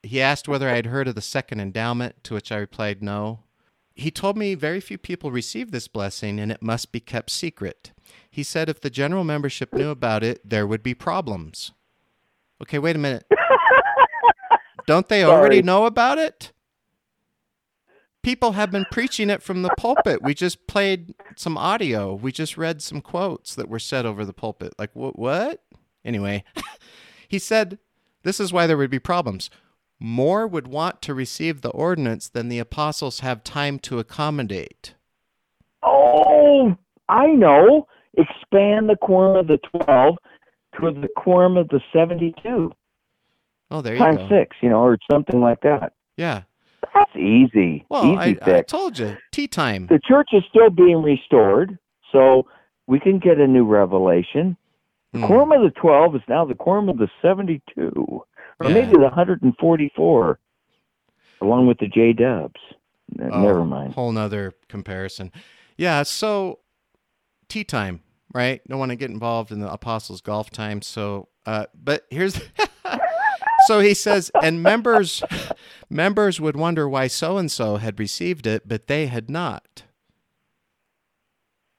He 0.04 0.22
asked 0.22 0.48
whether 0.48 0.70
I 0.70 0.76
had 0.76 0.88
heard 0.88 1.08
of 1.08 1.16
the 1.16 1.22
second 1.22 1.62
endowment, 1.62 2.24
to 2.26 2.34
which 2.34 2.52
I 2.52 2.58
replied 2.58 3.02
no. 3.02 3.40
He 3.96 4.12
told 4.12 4.38
me 4.38 4.56
very 4.56 4.80
few 4.80 4.98
people 4.98 5.32
receive 5.32 5.72
this 5.72 5.88
blessing 5.88 6.40
and 6.40 6.52
it 6.52 6.62
must 6.62 6.92
be 6.92 7.00
kept 7.00 7.30
secret. 7.30 7.92
He 8.30 8.44
said 8.44 8.70
if 8.70 8.82
the 8.82 8.90
general 8.90 9.24
membership 9.24 9.74
knew 9.74 9.90
about 9.90 10.24
it, 10.24 10.42
there 10.48 10.68
would 10.68 10.84
be 10.84 10.94
problems. 10.94 11.72
Okay, 12.62 12.80
wait 12.80 12.96
a 12.96 13.00
minute. 13.00 13.26
Don't 14.88 15.08
they 15.08 15.24
already 15.24 15.62
know 15.62 15.86
about 15.86 16.18
it? 16.18 16.52
People 18.24 18.52
have 18.54 18.70
been 18.72 18.86
preaching 18.92 19.30
it 19.30 19.42
from 19.42 19.64
the 19.64 19.74
pulpit. 19.78 20.22
We 20.22 20.34
just 20.34 20.68
played 20.68 21.16
some 21.36 21.58
audio. 21.58 22.14
We 22.14 22.32
just 22.32 22.58
read 22.58 22.82
some 22.82 23.02
quotes 23.02 23.56
that 23.56 23.68
were 23.68 23.80
said 23.80 24.06
over 24.06 24.26
the 24.26 24.34
pulpit. 24.34 24.74
Like, 24.78 24.92
what? 24.94 25.18
What? 25.18 25.64
Anyway, 26.06 26.44
he 27.28 27.40
said 27.40 27.80
this 28.24 28.40
is 28.40 28.54
why 28.54 28.68
there 28.68 28.78
would 28.78 28.92
be 28.92 29.00
problems. 29.00 29.50
More 30.00 30.48
would 30.48 30.68
want 30.68 31.02
to 31.04 31.14
receive 31.14 31.62
the 31.62 31.70
ordinance 31.70 32.30
than 32.30 32.50
the 32.50 32.60
apostles 32.60 33.20
have 33.20 33.44
time 33.44 33.80
to 33.80 34.00
accommodate. 34.00 34.96
Oh, 35.84 36.76
I 37.10 37.28
know. 37.28 37.88
Expand 38.18 38.90
the 38.90 38.98
quorum 39.00 39.38
of 39.38 39.48
the 39.48 39.60
12 39.86 40.16
to 40.80 41.02
the 41.02 41.08
quorum 41.16 41.56
of 41.58 41.68
the 41.70 41.80
72 41.94 42.72
Oh, 43.70 43.82
there 43.82 43.94
you 43.94 44.00
times 44.00 44.18
go. 44.18 44.30
six, 44.30 44.58
you 44.62 44.70
know, 44.70 44.82
or 44.82 44.98
something 45.10 45.40
like 45.40 45.62
that. 45.62 45.94
Yeah. 46.18 46.42
That's 46.94 47.16
easy. 47.16 47.86
Well, 47.90 48.06
easy 48.06 48.42
I, 48.42 48.58
I 48.58 48.62
told 48.62 48.98
you, 49.00 49.18
tea 49.32 49.48
time. 49.48 49.88
the 49.88 50.00
church 50.00 50.30
is 50.34 50.44
still 50.50 50.70
being 50.70 51.02
restored, 51.02 51.78
so 52.12 52.46
we 52.88 53.00
can 53.00 53.20
get 53.20 53.38
a 53.40 53.48
new 53.48 53.66
revelation. 53.66 54.58
The 55.14 55.20
Hmm. 55.20 55.26
quorum 55.26 55.52
of 55.52 55.62
the 55.62 55.72
12 55.80 56.16
is 56.16 56.22
now 56.30 56.46
the 56.46 56.56
quorum 56.56 56.88
of 56.90 56.98
the 56.98 57.10
72, 57.22 57.92
or 57.96 58.26
Yeah. 58.68 58.74
maybe 58.74 58.92
the 58.98 59.08
144, 59.10 60.40
along 61.42 61.68
with 61.68 61.78
the 61.80 61.88
J 61.88 62.14
Dubs. 62.14 62.60
Oh, 63.22 63.42
Never 63.42 63.66
mind. 63.66 63.94
Whole 63.94 64.12
nother 64.14 64.54
comparison. 64.70 65.32
Yeah, 65.78 66.04
so 66.04 66.60
tea 67.50 67.64
time, 67.66 68.02
right? 68.34 68.62
Don't 68.70 68.80
want 68.80 68.92
to 68.92 68.96
get 68.96 69.10
involved 69.10 69.52
in 69.52 69.60
the 69.60 69.72
apostles' 69.72 70.22
golf 70.22 70.50
time. 70.50 70.82
So, 70.82 71.28
uh, 71.46 71.66
but 71.74 72.06
here's. 72.10 72.40
so 73.68 73.80
he 73.80 73.94
says, 73.94 74.32
and 74.42 74.62
members, 74.64 75.24
members 75.90 76.40
would 76.42 76.56
wonder 76.56 76.88
why 76.88 77.08
so 77.08 77.38
and 77.38 77.52
so 77.52 77.78
had 77.78 78.00
received 78.00 78.46
it, 78.48 78.68
but 78.68 78.88
they 78.88 79.08
had 79.08 79.30
not. 79.30 79.84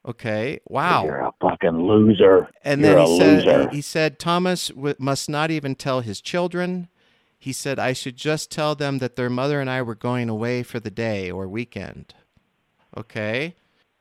Okay. 0.06 0.60
Wow. 0.68 1.04
You're 1.04 1.20
a 1.20 1.32
fucking 1.40 1.86
loser. 1.86 2.48
And 2.64 2.80
You're 2.80 2.94
then 2.96 2.98
a 2.98 3.06
he 3.06 3.18
said, 3.18 3.46
loser. 3.46 3.68
he 3.70 3.80
said 3.80 4.18
Thomas 4.18 4.68
w- 4.68 4.96
must 4.98 5.28
not 5.30 5.50
even 5.50 5.74
tell 5.76 6.00
his 6.00 6.20
children. 6.20 6.88
He 7.38 7.52
said 7.52 7.78
I 7.78 7.92
should 7.92 8.16
just 8.16 8.50
tell 8.50 8.74
them 8.74 8.98
that 8.98 9.14
their 9.16 9.30
mother 9.30 9.60
and 9.60 9.70
I 9.70 9.82
were 9.82 9.94
going 9.94 10.28
away 10.28 10.62
for 10.64 10.80
the 10.80 10.90
day 10.90 11.30
or 11.30 11.46
weekend. 11.48 12.14
Okay. 12.96 13.54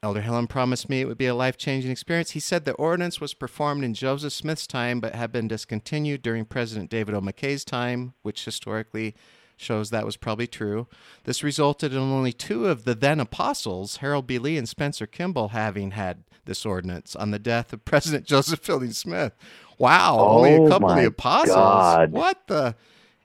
Elder 0.03 0.23
Hillam 0.23 0.49
promised 0.49 0.89
me 0.89 1.01
it 1.01 1.07
would 1.07 1.19
be 1.19 1.27
a 1.27 1.35
life 1.35 1.57
changing 1.57 1.91
experience. 1.91 2.31
He 2.31 2.39
said 2.39 2.65
the 2.65 2.73
ordinance 2.73 3.21
was 3.21 3.35
performed 3.35 3.83
in 3.83 3.93
Joseph 3.93 4.33
Smith's 4.33 4.65
time 4.65 4.99
but 4.99 5.13
had 5.13 5.31
been 5.31 5.47
discontinued 5.47 6.23
during 6.23 6.43
President 6.45 6.89
David 6.89 7.13
O. 7.13 7.21
McKay's 7.21 7.63
time, 7.63 8.15
which 8.23 8.43
historically 8.43 9.13
shows 9.57 9.91
that 9.91 10.03
was 10.03 10.17
probably 10.17 10.47
true. 10.47 10.87
This 11.25 11.43
resulted 11.43 11.93
in 11.93 11.99
only 11.99 12.33
two 12.33 12.65
of 12.65 12.83
the 12.83 12.95
then 12.95 13.19
apostles, 13.19 13.97
Harold 13.97 14.25
B. 14.25 14.39
Lee 14.39 14.57
and 14.57 14.67
Spencer 14.67 15.05
Kimball, 15.05 15.49
having 15.49 15.91
had 15.91 16.23
this 16.45 16.65
ordinance 16.65 17.15
on 17.15 17.29
the 17.29 17.37
death 17.37 17.71
of 17.71 17.85
President 17.85 18.25
Joseph 18.25 18.61
Fielding 18.61 18.93
Smith. 18.93 19.35
Wow, 19.77 20.17
only 20.17 20.55
a 20.55 20.61
Oh 20.61 20.67
couple 20.67 20.89
of 20.89 20.97
the 20.97 21.05
apostles. 21.05 21.55
God. 21.55 22.11
What 22.11 22.47
the? 22.47 22.75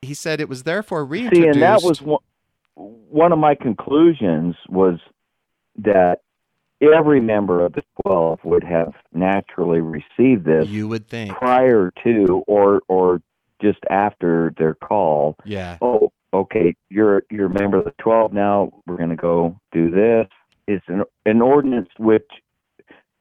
He 0.03 0.13
said 0.13 0.43
it 0.43 0.49
was 0.51 0.65
therefore 0.65 1.07
reintroduced. 1.07 1.43
See, 1.43 1.49
and 1.49 1.63
that 1.63 1.83
was 1.83 2.03
one, 2.03 2.21
one 2.75 3.33
of 3.33 3.39
my 3.39 3.55
conclusions 3.55 4.57
was 4.69 4.99
that 5.79 6.21
every 6.81 7.21
member 7.21 7.65
of 7.65 7.73
the 7.73 7.83
12 8.05 8.41
would 8.45 8.65
have 8.65 8.93
naturally 9.13 9.81
received 9.81 10.45
this 10.45 10.69
you 10.69 10.89
would 10.89 11.09
think. 11.09 11.33
prior 11.35 11.93
to 12.05 12.45
or 12.47 12.83
or 12.89 13.21
just 13.61 13.79
after 13.89 14.53
their 14.59 14.75
call. 14.75 15.37
Yeah. 15.45 15.79
Oh, 15.81 16.13
okay, 16.33 16.75
you're 16.91 17.23
you're 17.31 17.47
a 17.47 17.61
member 17.61 17.79
of 17.79 17.85
the 17.85 17.95
12 17.99 18.33
now. 18.33 18.71
We're 18.87 18.97
going 18.97 19.11
to 19.11 19.17
go 19.17 19.59
do 19.73 19.91
this. 19.91 20.27
It's 20.67 20.85
an 20.89 21.05
an 21.25 21.41
ordinance 21.41 21.89
which 21.99 22.29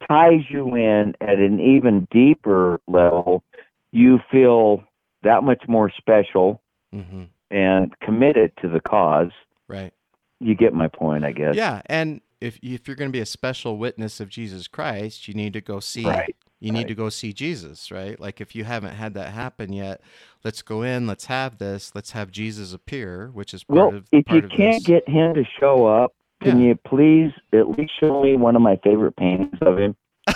ties 0.07 0.41
you 0.49 0.75
in 0.75 1.15
at 1.21 1.39
an 1.39 1.59
even 1.59 2.07
deeper 2.11 2.79
level. 2.87 3.43
You 3.91 4.19
feel 4.31 4.83
that 5.23 5.43
much 5.43 5.63
more 5.67 5.91
special 5.97 6.61
hmm 6.91 7.23
and 7.51 7.97
committed 7.99 8.51
to 8.59 8.67
the 8.67 8.79
cause. 8.79 9.29
Right. 9.67 9.93
You 10.39 10.55
get 10.55 10.73
my 10.73 10.87
point, 10.87 11.23
I 11.23 11.31
guess. 11.31 11.55
Yeah, 11.55 11.81
and 11.85 12.19
if 12.45 12.59
if 12.61 12.87
you're 12.87 12.95
going 12.95 13.09
to 13.09 13.13
be 13.13 13.21
a 13.21 13.25
special 13.25 13.77
witness 13.77 14.19
of 14.19 14.29
Jesus 14.29 14.67
Christ, 14.67 15.27
you 15.27 15.33
need 15.33 15.53
to 15.53 15.61
go 15.61 15.79
see 15.79 16.05
Right. 16.05 16.35
you 16.59 16.71
need 16.71 16.79
right. 16.79 16.87
to 16.87 16.95
go 16.95 17.09
see 17.09 17.33
Jesus, 17.33 17.91
right? 17.91 18.19
Like 18.19 18.39
if 18.39 18.55
you 18.55 18.63
haven't 18.63 18.95
had 18.95 19.13
that 19.15 19.33
happen 19.33 19.73
yet, 19.73 20.01
let's 20.43 20.61
go 20.61 20.83
in, 20.83 21.07
let's 21.07 21.25
have 21.25 21.57
this, 21.57 21.91
let's 21.95 22.11
have 22.11 22.31
Jesus 22.31 22.73
appear, 22.73 23.29
which 23.33 23.53
is 23.53 23.63
part 23.63 23.77
Well, 23.77 23.95
of 23.95 24.07
if 24.11 24.25
part 24.25 24.43
you 24.43 24.45
of 24.45 24.51
can't 24.51 24.75
this. 24.75 24.83
get 24.83 25.09
him 25.09 25.33
to 25.33 25.43
show 25.59 25.85
up, 25.85 26.13
can 26.41 26.59
Yeah. 26.59 26.67
you 26.67 26.75
please 26.87 27.31
at 27.53 27.69
least 27.77 27.93
show 27.99 28.21
me 28.23 28.35
one 28.37 28.55
of 28.55 28.61
my 28.61 28.77
favorite 28.83 29.15
paintings 29.15 29.57
of 29.61 29.77
him? 29.79 29.95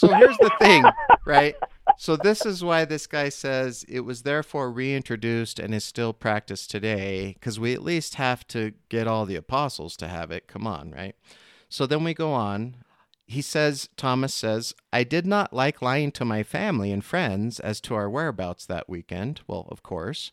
So 0.00 0.14
here's 0.14 0.38
the 0.38 0.50
thing, 0.58 0.82
right? 1.26 1.54
So 1.98 2.16
this 2.16 2.46
is 2.46 2.64
why 2.64 2.86
this 2.86 3.06
guy 3.06 3.28
says 3.28 3.84
it 3.86 4.00
was 4.00 4.22
therefore 4.22 4.72
reintroduced 4.72 5.58
and 5.58 5.74
is 5.74 5.84
still 5.84 6.14
practiced 6.14 6.70
today 6.70 7.34
because 7.34 7.60
we 7.60 7.74
at 7.74 7.82
least 7.82 8.14
have 8.14 8.46
to 8.48 8.72
get 8.88 9.06
all 9.06 9.26
the 9.26 9.36
apostles 9.36 9.98
to 9.98 10.08
have 10.08 10.30
it. 10.30 10.46
Come 10.46 10.66
on, 10.66 10.90
right? 10.92 11.14
So 11.68 11.84
then 11.84 12.02
we 12.02 12.14
go 12.14 12.32
on. 12.32 12.76
he 13.26 13.42
says, 13.42 13.90
Thomas 13.96 14.34
says, 14.34 14.74
I 14.92 15.04
did 15.04 15.26
not 15.26 15.52
like 15.52 15.82
lying 15.82 16.10
to 16.12 16.24
my 16.24 16.42
family 16.42 16.90
and 16.92 17.04
friends 17.04 17.60
as 17.60 17.80
to 17.82 17.94
our 17.94 18.08
whereabouts 18.08 18.64
that 18.66 18.88
weekend. 18.88 19.42
Well, 19.46 19.68
of 19.70 19.82
course. 19.82 20.32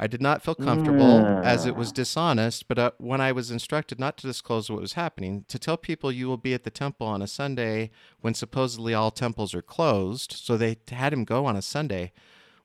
I 0.00 0.06
did 0.06 0.22
not 0.22 0.42
feel 0.42 0.54
comfortable 0.54 1.40
as 1.42 1.66
it 1.66 1.74
was 1.74 1.90
dishonest, 1.92 2.68
but 2.68 2.78
uh, 2.78 2.90
when 2.98 3.20
I 3.20 3.32
was 3.32 3.50
instructed 3.50 3.98
not 3.98 4.16
to 4.18 4.26
disclose 4.28 4.70
what 4.70 4.80
was 4.80 4.92
happening, 4.92 5.44
to 5.48 5.58
tell 5.58 5.76
people 5.76 6.12
you 6.12 6.28
will 6.28 6.36
be 6.36 6.54
at 6.54 6.62
the 6.62 6.70
temple 6.70 7.06
on 7.06 7.20
a 7.20 7.26
Sunday 7.26 7.90
when 8.20 8.34
supposedly 8.34 8.94
all 8.94 9.10
temples 9.10 9.54
are 9.54 9.62
closed, 9.62 10.32
so 10.32 10.56
they 10.56 10.76
had 10.90 11.12
him 11.12 11.24
go 11.24 11.46
on 11.46 11.56
a 11.56 11.62
Sunday, 11.62 12.12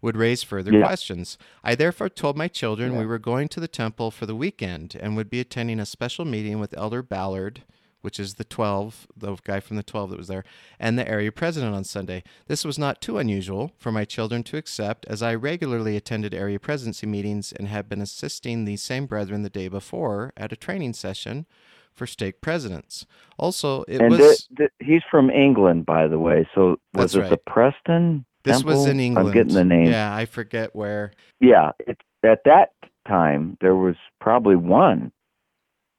would 0.01 0.15
raise 0.17 0.43
further 0.43 0.71
Yeah. 0.73 0.85
questions. 0.85 1.37
I 1.63 1.73
therefore 1.75 2.09
told 2.09 2.37
my 2.37 2.47
children 2.49 2.97
we 2.97 3.05
were 3.05 3.17
going 3.19 3.47
to 3.49 3.59
the 3.59 3.67
temple 3.67 4.11
for 4.11 4.25
the 4.27 4.35
weekend 4.35 4.95
and 4.99 5.15
would 5.15 5.29
be 5.29 5.39
attending 5.39 5.79
a 5.79 5.85
special 5.85 6.25
meeting 6.25 6.59
with 6.59 6.77
Elder 6.77 7.01
Ballard, 7.01 7.63
which 8.03 8.19
is 8.19 8.35
the 8.35 8.43
12, 8.43 9.07
the 9.15 9.35
guy 9.43 9.59
from 9.59 9.77
the 9.77 9.83
12 9.83 10.11
that 10.11 10.17
was 10.17 10.27
there, 10.27 10.43
and 10.79 10.99
the 10.99 11.07
area 11.07 11.31
president 11.31 11.73
on 11.73 11.83
Sunday. 11.83 12.23
This 12.47 12.65
was 12.65 12.77
not 12.77 13.01
too 13.01 13.17
unusual 13.17 13.71
for 13.77 13.91
my 13.91 14.05
children 14.05 14.43
to 14.43 14.57
accept, 14.57 15.05
as 15.05 15.23
I 15.23 15.33
regularly 15.35 15.95
attended 15.95 16.33
area 16.33 16.59
presidency 16.59 17.07
meetings 17.07 17.51
and 17.51 17.67
had 17.67 17.87
been 17.87 18.01
assisting 18.01 18.65
these 18.65 18.81
same 18.81 19.05
brethren 19.05 19.43
the 19.43 19.49
day 19.49 19.67
before 19.67 20.33
at 20.35 20.51
a 20.51 20.57
training 20.57 20.93
session 20.93 21.45
for 21.93 22.05
stake 22.05 22.41
presidents. 22.41 23.05
Also, 23.37 23.83
it 23.83 24.01
and 24.01 24.11
was. 24.11 24.19
th- 24.19 24.47
th- 24.57 24.71
he's 24.79 25.03
from 25.09 25.29
England, 25.29 25.85
by 25.85 26.07
the 26.07 26.19
way. 26.19 26.47
So 26.53 26.77
was 26.93 27.15
it 27.15 27.23
the 27.23 27.29
right. 27.29 27.45
Preston? 27.45 28.25
this 28.43 28.63
was 28.63 28.85
in 28.85 28.99
England. 28.99 29.29
I'm 29.29 29.33
getting 29.33 29.53
the 29.53 29.63
name. 29.63 29.85
Yeah, 29.85 30.13
I 30.13 30.25
forget 30.25 30.75
where. 30.75 31.11
Yeah, 31.39 31.71
it, 31.87 32.01
at 32.23 32.43
that 32.45 32.71
time 33.07 33.57
there 33.61 33.75
was 33.75 33.95
probably 34.19 34.55
one 34.55 35.11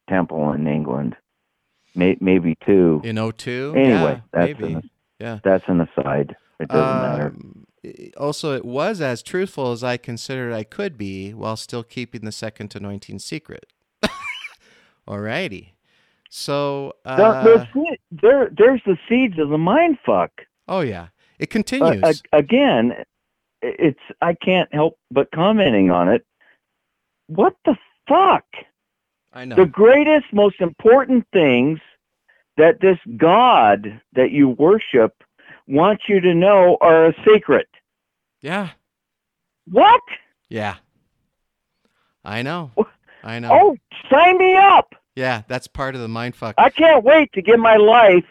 temple 0.09 0.53
in 0.53 0.67
England, 0.67 1.17
May, 1.95 2.17
maybe 2.21 2.57
two. 2.67 3.01
In 3.05 3.17
02? 3.17 3.75
Anyway, 3.77 3.93
yeah, 3.93 4.21
that's 4.33 4.61
maybe. 4.61 4.73
an, 4.75 4.91
Yeah. 5.21 5.39
that's 5.45 5.65
an 5.69 5.81
aside. 5.81 6.37
It 6.61 6.69
doesn't 6.69 7.03
matter. 7.03 7.27
Um, 7.29 7.67
i- 7.85 8.11
Also, 8.17 8.53
it 8.55 8.65
was 8.65 9.01
as 9.01 9.23
truthful 9.23 9.73
as 9.73 9.83
I 9.85 9.97
considered 9.97 10.53
I 10.53 10.65
could 10.65 10.97
be 10.99 11.33
while 11.33 11.57
still 11.57 11.83
keeping 11.85 12.23
the 12.25 12.33
second 12.33 12.75
anointing 12.75 13.19
secret. 13.21 13.73
Alrighty. 15.09 15.71
So, 16.31 16.95
uh, 17.05 17.45
the 17.45 17.69
se- 17.73 17.99
there, 18.11 18.51
there's 18.57 18.81
the 18.87 18.97
seeds 19.09 19.39
of 19.39 19.51
the 19.51 19.59
mind 19.59 19.99
fuck. 20.05 20.33
oh 20.67 20.81
yeah, 20.81 21.09
it 21.39 21.49
Uh, 21.51 21.53
continues. 21.53 22.23
a- 22.33 22.37
again, 22.37 23.05
it's 23.63 24.01
I 24.21 24.35
can't 24.35 24.73
help 24.75 24.99
but 25.13 25.31
commenting 25.33 25.91
on 25.93 26.09
it. 26.09 26.27
What 27.29 27.55
the 27.65 27.77
fuck? 28.09 28.45
I 29.35 29.45
know. 29.45 29.57
The 29.57 29.67
greatest, 29.67 30.27
most 30.33 30.61
important 30.61 31.27
things 31.33 31.81
that 32.57 32.81
this 32.81 32.99
God 33.17 34.01
that 34.15 34.31
you 34.31 34.51
worship 34.51 35.23
wants 35.67 36.05
you 36.09 36.21
to 36.21 36.33
know 36.35 36.79
are 36.81 37.07
a 37.07 37.15
secret. 37.29 37.67
yeah, 38.41 38.71
What? 39.71 40.01
yeah. 40.49 40.77
I 42.25 42.43
know. 42.43 42.71
I 43.25 43.39
know. 43.41 43.51
Oh, 43.53 43.77
sign 44.11 44.39
me 44.39 44.55
up. 44.57 44.95
Yeah, 45.17 45.43
that's 45.49 45.67
part 45.67 45.95
of 45.95 46.01
the 46.01 46.09
mind 46.09 46.37
fuck. 46.37 46.55
I 46.59 46.71
can't 46.71 47.03
wait 47.05 47.33
to 47.33 47.43
give 47.43 47.59
my 47.59 47.77
life 47.77 48.25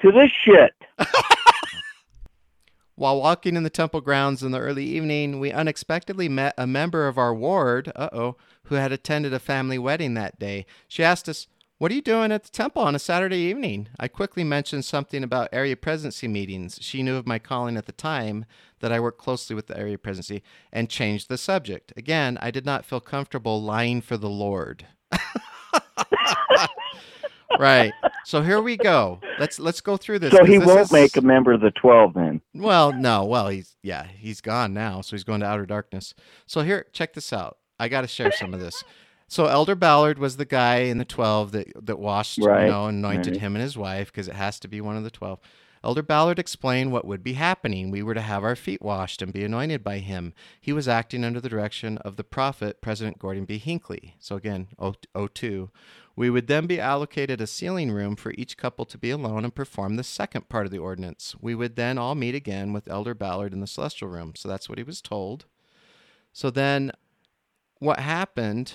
to 0.00 0.10
this 0.12 0.30
shit. 0.44 0.72
While 2.94 3.20
walking 3.20 3.56
in 3.56 3.62
the 3.62 3.70
temple 3.70 4.00
grounds 4.00 4.42
in 4.42 4.52
the 4.52 4.60
early 4.60 4.84
evening, 4.84 5.40
we 5.40 5.50
unexpectedly 5.52 6.28
met 6.28 6.54
a 6.58 6.66
member 6.66 7.08
of 7.08 7.18
our 7.18 7.34
ward, 7.34 7.90
uh 7.96 8.08
oh, 8.12 8.36
who 8.70 8.76
had 8.76 8.92
attended 8.92 9.34
a 9.34 9.38
family 9.40 9.78
wedding 9.78 10.14
that 10.14 10.38
day. 10.38 10.64
She 10.88 11.02
asked 11.04 11.28
us, 11.28 11.48
What 11.78 11.90
are 11.90 11.94
you 11.94 12.00
doing 12.00 12.30
at 12.30 12.44
the 12.44 12.50
temple 12.50 12.82
on 12.82 12.94
a 12.94 13.00
Saturday 13.00 13.38
evening? 13.38 13.88
I 13.98 14.06
quickly 14.08 14.44
mentioned 14.44 14.84
something 14.84 15.24
about 15.24 15.48
area 15.52 15.76
presidency 15.76 16.28
meetings. 16.28 16.78
She 16.80 17.02
knew 17.02 17.16
of 17.16 17.26
my 17.26 17.40
calling 17.40 17.76
at 17.76 17.86
the 17.86 17.92
time, 17.92 18.44
that 18.78 18.92
I 18.92 19.00
worked 19.00 19.18
closely 19.18 19.56
with 19.56 19.66
the 19.66 19.76
area 19.76 19.98
presidency, 19.98 20.42
and 20.72 20.88
changed 20.88 21.28
the 21.28 21.36
subject. 21.36 21.92
Again, 21.96 22.38
I 22.40 22.50
did 22.52 22.64
not 22.64 22.84
feel 22.86 23.00
comfortable 23.00 23.60
lying 23.60 24.00
for 24.00 24.16
the 24.16 24.30
Lord. 24.30 24.86
right. 27.58 27.92
So 28.24 28.42
here 28.42 28.60
we 28.60 28.76
go. 28.76 29.20
Let's 29.40 29.58
let's 29.58 29.80
go 29.80 29.96
through 29.96 30.20
this. 30.20 30.32
So 30.32 30.44
he 30.44 30.58
this 30.58 30.66
won't 30.66 30.80
is- 30.82 30.92
make 30.92 31.16
a 31.16 31.22
member 31.22 31.52
of 31.52 31.60
the 31.60 31.72
12 31.72 32.14
then. 32.14 32.40
well, 32.54 32.92
no. 32.92 33.24
Well, 33.24 33.48
he's 33.48 33.74
yeah, 33.82 34.06
he's 34.16 34.40
gone 34.40 34.72
now, 34.72 35.00
so 35.00 35.16
he's 35.16 35.24
going 35.24 35.40
to 35.40 35.46
outer 35.46 35.66
darkness. 35.66 36.14
So 36.46 36.62
here, 36.62 36.86
check 36.92 37.14
this 37.14 37.32
out. 37.32 37.58
I 37.80 37.88
got 37.88 38.02
to 38.02 38.06
share 38.08 38.30
some 38.32 38.54
of 38.54 38.60
this. 38.60 38.84
So 39.28 39.46
Elder 39.46 39.74
Ballard 39.76 40.18
was 40.18 40.36
the 40.36 40.44
guy 40.44 40.78
in 40.78 40.98
the 40.98 41.04
twelve 41.04 41.52
that 41.52 41.68
that 41.86 41.98
washed, 41.98 42.38
Right, 42.38 42.64
you 42.66 42.70
know, 42.70 42.86
anointed 42.86 43.34
right. 43.34 43.40
him 43.40 43.54
and 43.56 43.62
his 43.62 43.76
wife 43.78 44.12
because 44.12 44.28
it 44.28 44.34
has 44.34 44.58
to 44.60 44.68
be 44.68 44.80
one 44.80 44.96
of 44.96 45.04
the 45.04 45.10
twelve. 45.10 45.38
Elder 45.82 46.02
Ballard 46.02 46.38
explained 46.38 46.92
what 46.92 47.06
would 47.06 47.22
be 47.22 47.32
happening. 47.32 47.90
We 47.90 48.02
were 48.02 48.12
to 48.12 48.20
have 48.20 48.44
our 48.44 48.54
feet 48.56 48.82
washed 48.82 49.22
and 49.22 49.32
be 49.32 49.44
anointed 49.44 49.82
by 49.82 49.98
him. 49.98 50.34
He 50.60 50.74
was 50.74 50.86
acting 50.88 51.24
under 51.24 51.40
the 51.40 51.48
direction 51.48 51.96
of 51.98 52.16
the 52.16 52.24
prophet, 52.24 52.82
President 52.82 53.18
Gordon 53.18 53.46
B. 53.46 53.56
Hinckley. 53.56 54.14
So 54.18 54.36
again, 54.36 54.68
O- 54.78 54.94
02. 55.26 55.70
We 56.16 56.28
would 56.28 56.48
then 56.48 56.66
be 56.66 56.78
allocated 56.78 57.40
a 57.40 57.46
sealing 57.46 57.90
room 57.92 58.14
for 58.14 58.34
each 58.36 58.58
couple 58.58 58.84
to 58.84 58.98
be 58.98 59.08
alone 59.10 59.42
and 59.42 59.54
perform 59.54 59.96
the 59.96 60.04
second 60.04 60.50
part 60.50 60.66
of 60.66 60.72
the 60.72 60.76
ordinance. 60.78 61.34
We 61.40 61.54
would 61.54 61.76
then 61.76 61.96
all 61.96 62.14
meet 62.14 62.34
again 62.34 62.74
with 62.74 62.86
Elder 62.90 63.14
Ballard 63.14 63.54
in 63.54 63.60
the 63.60 63.66
celestial 63.66 64.08
room. 64.08 64.34
So 64.36 64.50
that's 64.50 64.68
what 64.68 64.76
he 64.76 64.84
was 64.84 65.00
told. 65.00 65.46
So 66.32 66.50
then 66.50 66.92
what 67.80 67.98
happened 68.00 68.74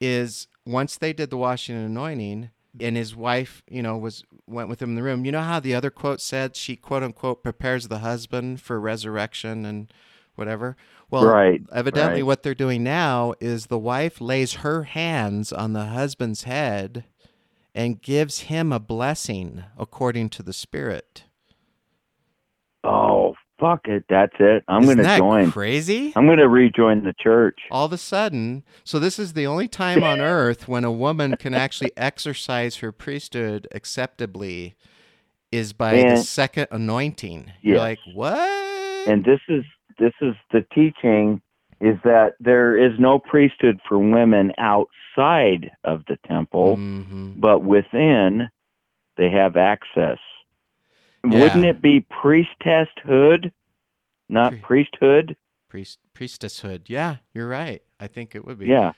is 0.00 0.48
once 0.66 0.96
they 0.96 1.12
did 1.12 1.30
the 1.30 1.36
washing 1.36 1.76
and 1.76 1.86
anointing 1.86 2.50
and 2.80 2.96
his 2.96 3.14
wife, 3.14 3.62
you 3.70 3.82
know, 3.82 3.96
was 3.96 4.24
went 4.46 4.68
with 4.68 4.80
him 4.82 4.90
in 4.90 4.96
the 4.96 5.02
room. 5.02 5.24
You 5.24 5.32
know 5.32 5.42
how 5.42 5.60
the 5.60 5.74
other 5.74 5.90
quote 5.90 6.20
said 6.20 6.56
she 6.56 6.74
quote 6.76 7.02
unquote 7.02 7.42
prepares 7.42 7.88
the 7.88 7.98
husband 7.98 8.60
for 8.60 8.80
resurrection 8.80 9.64
and 9.64 9.92
whatever? 10.34 10.76
Well, 11.10 11.26
Right, 11.26 11.60
evidently 11.72 12.22
right. 12.22 12.26
what 12.26 12.42
they're 12.42 12.54
doing 12.54 12.82
now 12.82 13.34
is 13.40 13.66
the 13.66 13.78
wife 13.78 14.20
lays 14.20 14.54
her 14.54 14.84
hands 14.84 15.52
on 15.52 15.72
the 15.72 15.86
husband's 15.86 16.44
head 16.44 17.04
and 17.74 18.00
gives 18.00 18.40
him 18.42 18.72
a 18.72 18.78
blessing 18.80 19.64
according 19.78 20.30
to 20.30 20.42
the 20.42 20.52
spirit. 20.52 21.24
Oh, 22.84 23.34
fuck 23.60 23.86
it. 23.86 24.04
That's 24.08 24.34
it. 24.40 24.64
I'm 24.66 24.82
going 24.84 24.96
to 24.96 25.16
join. 25.18 25.52
crazy? 25.52 26.12
I'm 26.16 26.26
going 26.26 26.38
to 26.38 26.48
rejoin 26.48 27.04
the 27.04 27.14
church. 27.20 27.58
all 27.70 27.84
of 27.86 27.92
a 27.92 27.98
sudden, 27.98 28.64
so 28.82 28.98
this 28.98 29.18
is 29.18 29.34
the 29.34 29.46
only 29.46 29.68
time 29.68 30.02
on 30.02 30.20
earth 30.20 30.66
when 30.66 30.82
a 30.84 30.90
woman 30.90 31.36
can 31.36 31.54
actually 31.54 31.92
exercise 31.96 32.76
her 32.76 32.90
priesthood 32.90 33.68
acceptably 33.72 34.74
is 35.52 35.72
by 35.72 36.02
the 36.02 36.16
second 36.18 36.68
anointing. 36.70 37.52
You're 37.60 37.78
like, 37.78 37.98
what? 38.14 38.38
And 39.08 39.24
this 39.24 39.40
is 39.48 39.64
this 39.98 40.12
is 40.22 40.34
the 40.52 40.64
teaching 40.74 41.42
is 41.80 41.96
that 42.04 42.34
there 42.40 42.76
is 42.76 42.92
no 42.98 43.18
priesthood 43.18 43.80
for 43.88 43.98
women 43.98 44.52
outside 44.58 45.70
of 45.84 46.02
the 46.08 46.16
temple, 46.26 46.76
Mhm. 46.76 47.40
but 47.40 47.60
within 47.62 48.48
they 49.16 49.28
have 49.30 49.56
access. 49.56 50.18
Yeah. 51.28 51.40
Wouldn't 51.40 51.64
it 51.64 51.82
be 51.82 52.06
priestesshood, 52.10 53.52
not 54.28 54.52
Pri- 54.52 54.60
priesthood? 54.60 55.36
Priest, 55.68 55.98
priestesshood. 56.14 56.82
Yeah, 56.86 57.16
you're 57.34 57.48
right. 57.48 57.82
I 57.98 58.06
think 58.06 58.34
it 58.34 58.44
would 58.44 58.58
be. 58.58 58.66
Yeah. 58.66 58.92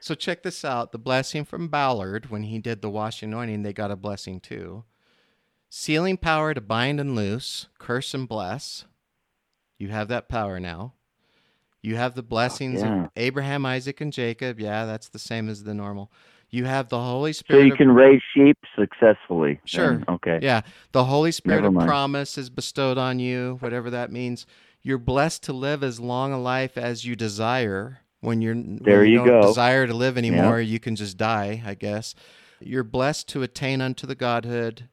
So 0.00 0.14
check 0.14 0.42
this 0.42 0.64
out. 0.64 0.92
The 0.92 0.98
blessing 0.98 1.44
from 1.44 1.68
Ballard, 1.68 2.30
when 2.30 2.44
he 2.44 2.58
did 2.58 2.82
the 2.82 2.90
wash 2.90 3.22
anointing, 3.22 3.62
they 3.62 3.72
got 3.72 3.90
a 3.90 3.96
blessing 3.96 4.38
too. 4.38 4.84
Sealing 5.70 6.16
power 6.16 6.54
to 6.54 6.60
bind 6.60 7.00
and 7.00 7.16
loose, 7.16 7.68
curse 7.78 8.14
and 8.14 8.28
bless. 8.28 8.84
You 9.78 9.88
have 9.88 10.08
that 10.08 10.28
power 10.28 10.60
now. 10.60 10.92
You 11.82 11.96
have 11.96 12.14
the 12.14 12.22
blessings 12.22 12.80
yeah. 12.80 13.04
of 13.04 13.10
Abraham, 13.16 13.66
Isaac, 13.66 14.00
and 14.00 14.12
Jacob. 14.12 14.60
Yeah, 14.60 14.86
that's 14.86 15.08
the 15.08 15.18
same 15.18 15.48
as 15.48 15.64
the 15.64 15.74
normal. 15.74 16.12
You 16.54 16.66
have 16.66 16.88
the 16.88 17.00
Holy 17.00 17.32
Spirit. 17.32 17.60
So 17.60 17.64
you 17.66 17.72
of- 17.72 17.78
can 17.78 17.90
raise 17.90 18.22
sheep 18.32 18.56
successfully. 18.78 19.60
Sure. 19.64 19.96
then. 19.96 20.04
Okay. 20.08 20.38
yeah, 20.40 20.60
the 20.92 21.04
Holy 21.04 21.32
Spirit 21.32 21.64
of 21.64 21.74
promise 21.74 22.38
is 22.38 22.48
bestowed 22.48 22.96
on 22.96 23.18
you, 23.18 23.56
whatever 23.58 23.90
that 23.90 24.12
means. 24.12 24.46
You're 24.80 24.98
blessed 24.98 25.42
to 25.44 25.52
live 25.52 25.82
as 25.82 25.98
long 25.98 26.32
a 26.32 26.40
life 26.40 26.78
as 26.78 27.04
you 27.04 27.16
desire. 27.16 28.00
When 28.20 28.40
you're 28.40 28.54
when 28.54 28.78
There 28.82 29.04
you 29.04 29.18
don't 29.18 29.26
go. 29.26 29.42
desire 29.42 29.86
to 29.86 29.94
live 29.94 30.16
anymore, 30.16 30.60
you 30.60 30.78
can 30.78 30.94
just 30.94 31.16
die, 31.16 31.62
I 31.66 31.74
guess. 31.74 32.14
You're 32.60 32.84
blessed 32.84 33.28
to 33.30 33.42
attain 33.42 33.80
unto 33.80 34.06
the 34.06 34.14
Godhood. 34.14 34.88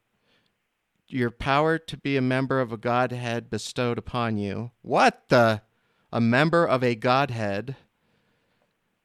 Your 1.07 1.29
power 1.29 1.77
to 1.77 1.97
be 1.97 2.17
a 2.17 2.21
member 2.21 2.59
of 2.59 2.71
a 2.71 2.77
Godhead 2.77 3.49
bestowed 3.49 3.97
upon 3.97 4.37
you. 4.37 4.71
What 4.81 5.23
the? 5.29 5.61
A 6.11 6.19
member 6.19 6.65
of 6.65 6.83
a 6.83 6.95
Godhead. 6.95 7.75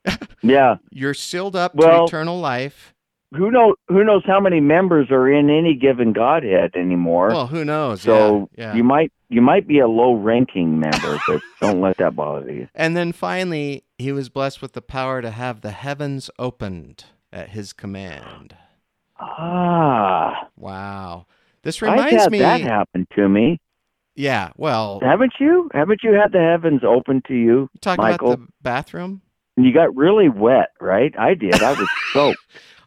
Yeah. 0.43 0.77
You're 0.91 1.15
sealed 1.15 1.57
up 1.57 1.77
to 1.77 2.05
eternal 2.05 2.39
life. 2.39 2.95
Who 3.35 3.51
knows? 3.51 3.75
Who 3.89 4.05
knows 4.05 4.23
how 4.25 4.39
many 4.39 4.61
members 4.61 5.11
are 5.11 5.29
in 5.29 5.51
any 5.51 5.75
given 5.75 6.13
Godhead 6.13 6.77
anymore? 6.77 7.29
Well, 7.29 7.49
who 7.49 7.65
knows? 7.65 8.03
so 8.03 8.49
yeah, 8.57 8.69
yeah. 8.69 8.75
you 8.77 8.85
might 8.85 9.13
you 9.29 9.43
might 9.43 9.67
be 9.67 9.81
a 9.81 9.89
low 9.89 10.15
ranking 10.15 10.79
member, 10.79 11.19
but 11.27 11.41
don't 11.61 11.81
let 11.81 11.97
that 11.97 12.15
bother 12.15 12.53
you. 12.53 12.69
And 12.75 12.97
then 12.97 13.11
finally, 13.11 13.83
he 13.99 14.13
was 14.13 14.29
blessed 14.29 14.63
with 14.63 14.75
the 14.75 14.83
power 14.83 15.21
to 15.21 15.31
have 15.33 15.63
the 15.63 15.73
heavens 15.73 16.31
opened 16.39 17.05
at 17.33 17.49
his 17.51 17.73
command. 17.73 18.55
Ah, 19.19 20.49
Wow. 20.57 21.27
This 21.63 21.83
I've 21.83 21.91
reminds 21.91 22.23
had 22.23 22.31
me. 22.31 22.39
that 22.39 22.61
happen 22.61 23.07
to 23.17 23.29
me. 23.29 23.59
Yeah. 24.15 24.51
Well, 24.57 25.01
Haven't 25.03 25.35
you? 25.41 25.69
Haven't 25.75 26.01
you 26.05 26.13
had 26.13 26.33
the 26.33 26.39
heavens 26.39 26.83
open 26.87 27.23
to 27.27 27.35
you? 27.35 27.63
you 27.63 27.71
talking 27.81 28.03
Michael? 28.03 28.33
about 28.33 28.47
the 28.47 28.53
bathroom? 28.63 29.23
And 29.57 29.65
you 29.65 29.73
got 29.73 29.95
really 29.97 30.29
wet, 30.29 30.71
right? 30.81 31.15
I 31.19 31.35
did. 31.35 31.63
I 31.63 31.73
was 31.73 31.89
soaked. 32.13 32.41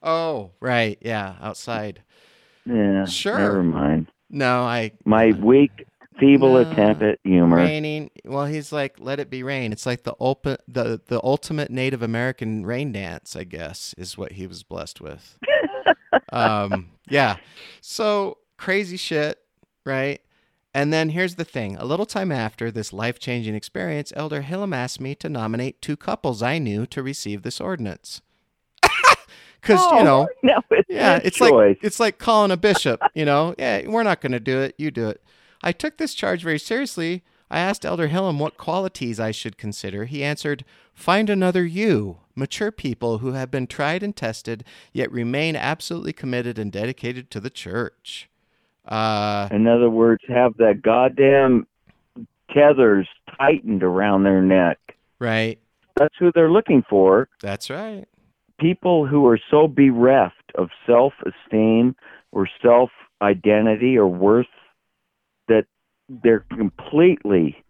Oh, 0.04 0.52
right. 0.60 0.98
Yeah, 1.02 1.36
outside. 1.42 2.04
Yeah. 2.66 3.06
Sure. 3.06 3.38
Never 3.38 3.64
mind. 3.64 4.08
No, 4.30 4.62
I. 4.64 4.92
My 5.06 5.32
weak, 5.32 5.86
feeble 6.20 6.54
No. 6.54 6.70
attempt 6.70 7.02
at 7.02 7.20
humor. 7.24 7.58
Raining. 7.58 8.12
Well, 8.24 8.46
he's 8.46 8.72
like, 8.72 8.98
"Let 9.00 9.20
it 9.20 9.30
be 9.32 9.42
rain." 9.42 9.72
It's 9.72 9.86
like 9.88 10.04
the 10.04 10.16
open, 10.20 10.58
the 10.68 11.02
the 11.08 11.20
ultimate 11.24 11.72
Native 11.72 12.04
American 12.04 12.66
rain 12.66 12.92
dance, 12.92 13.36
I 13.36 13.44
guess, 13.46 13.96
is 13.98 14.18
what 14.18 14.34
he 14.34 14.46
was 14.46 14.62
blessed 14.64 15.02
with. 15.02 15.38
um, 16.32 16.90
yeah. 17.10 17.38
So 17.82 18.38
crazy 18.58 18.98
shit, 18.98 19.40
right? 19.86 20.22
And 20.74 20.94
then 20.94 21.10
here's 21.10 21.36
the 21.36 21.46
thing: 21.46 21.76
a 21.78 21.86
little 21.86 22.06
time 22.06 22.32
after 22.32 22.70
this 22.72 22.94
life 22.94 23.20
changing 23.20 23.56
experience, 23.56 24.14
Elder 24.16 24.44
Hillam 24.44 24.74
asked 24.76 25.02
me 25.02 25.16
to 25.16 25.30
nominate 25.30 25.82
two 25.82 25.98
couples 25.98 26.42
I 26.44 26.58
knew 26.60 26.86
to 26.88 27.02
receive 27.04 27.42
this 27.42 27.60
ordinance. 27.62 28.22
Because 29.62 29.82
you 29.92 30.00
Oh, 30.00 30.04
know, 30.04 30.30
no, 30.44 30.62
it's 30.72 30.90
yeah, 30.90 31.20
it's 31.22 31.38
choice. 31.38 31.52
like 31.52 31.80
it's 31.82 32.00
like 32.00 32.18
calling 32.18 32.50
a 32.52 32.56
bishop, 32.58 33.02
you 33.14 33.26
know. 33.26 33.56
Yeah, 33.60 33.88
we're 33.88 34.04
not 34.04 34.22
going 34.22 34.32
to 34.32 34.40
do 34.40 34.60
it. 34.62 34.74
You 34.78 34.90
do 34.90 35.10
it. 35.10 35.22
I 35.62 35.74
took 35.74 35.98
this 35.98 36.14
charge 36.14 36.44
very 36.44 36.60
seriously. 36.60 37.24
I 37.52 37.60
asked 37.60 37.84
Elder 37.86 38.08
Hillam 38.08 38.38
what 38.40 38.58
qualities 38.58 39.20
I 39.20 39.32
should 39.32 39.58
consider. 39.58 40.06
He 40.06 40.24
answered, 40.24 40.64
"Find 40.94 41.30
another 41.30 41.66
you, 41.66 42.20
mature 42.36 42.72
people 42.72 43.18
who 43.18 43.34
have 43.34 43.52
been 43.52 43.68
tried 43.68 44.02
and 44.02 44.16
tested, 44.16 44.64
yet 44.94 45.12
remain 45.12 45.58
absolutely 45.58 46.14
committed 46.14 46.58
and 46.58 46.72
dedicated 46.72 47.30
to 47.32 47.42
the 47.42 47.50
church." 47.50 48.30
Uh, 48.90 49.48
In 49.52 49.68
other 49.68 49.90
words, 49.90 50.24
have 50.28 50.58
that 50.58 50.82
goddamn 50.82 51.68
tethers 52.54 53.08
tightened 53.38 53.84
around 53.84 54.24
their 54.24 54.42
neck. 54.42 54.78
right. 55.20 55.60
That's 55.96 56.16
who 56.18 56.32
they're 56.34 56.52
looking 56.52 56.84
for. 56.90 57.28
That's 57.42 57.70
right. 57.70 58.06
People 58.58 59.06
who 59.06 59.26
are 59.28 59.40
so 59.52 59.68
bereft 59.68 60.36
of 60.56 60.70
self 60.88 61.12
esteem 61.26 61.94
or 62.32 62.48
self 62.64 62.90
identity 63.22 63.98
or 63.98 64.08
worth 64.08 64.48
that 65.50 65.66
they're 66.08 66.46
completely 66.56 67.62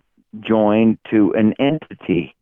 joined 0.41 0.99
to 1.09 1.33
an 1.33 1.55
entity. 1.59 2.35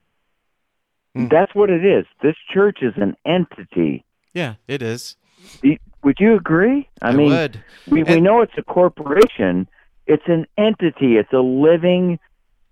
Hmm. 1.15 1.27
That's 1.29 1.55
what 1.55 1.69
it 1.69 1.85
is. 1.85 2.05
This 2.21 2.35
church 2.53 2.79
is 2.81 2.93
an 2.97 3.15
entity. 3.25 4.03
Yeah, 4.33 4.55
it 4.67 4.81
is. 4.81 5.15
Y- 5.63 5.79
Would 6.07 6.21
you 6.21 6.35
agree? 6.37 6.87
I, 7.01 7.11
mean, 7.11 7.27
would. 7.31 7.61
we, 7.85 8.01
we 8.03 8.21
know 8.21 8.39
it's 8.41 8.57
a 8.57 8.63
corporation. 8.63 9.67
It's 10.05 10.23
an 10.27 10.45
entity. 10.57 11.17
It's 11.17 11.33
a 11.33 11.39
living 11.39 12.17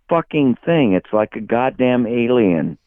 fucking 0.08 0.56
thing. 0.66 0.94
It's 0.94 1.12
like 1.12 1.36
a 1.36 1.42
goddamn 1.42 2.08
alien. 2.08 2.78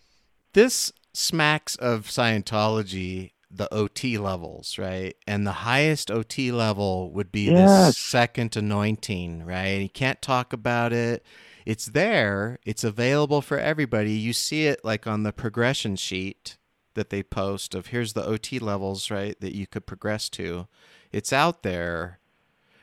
this 0.54 0.90
smacks 1.12 1.76
of 1.76 2.06
Scientology, 2.06 3.32
the 3.50 3.72
OT 3.74 4.16
levels, 4.16 4.78
right? 4.78 5.14
And 5.26 5.46
the 5.46 5.52
highest 5.52 6.10
OT 6.10 6.50
level 6.50 7.10
would 7.12 7.30
be 7.30 7.50
Yes. 7.50 7.88
this 7.88 7.98
second 7.98 8.56
anointing, 8.56 9.44
right? 9.44 9.82
You 9.82 9.90
can't 9.90 10.22
talk 10.22 10.54
about 10.54 10.94
it. 10.94 11.26
It's 11.66 11.84
there, 11.84 12.58
it's 12.64 12.84
available 12.84 13.42
for 13.42 13.58
everybody. 13.58 14.12
You 14.12 14.32
see 14.32 14.66
it 14.66 14.82
like 14.82 15.06
on 15.06 15.24
the 15.24 15.32
progression 15.34 15.96
sheet 15.96 16.56
that 16.98 17.10
they 17.10 17.22
post 17.22 17.76
of 17.76 17.86
here's 17.86 18.12
the 18.12 18.26
OT 18.26 18.58
levels, 18.58 19.10
right, 19.10 19.40
that 19.40 19.54
you 19.54 19.66
could 19.66 19.86
progress 19.86 20.28
to. 20.30 20.66
It's 21.12 21.32
out 21.32 21.62
there, 21.62 22.18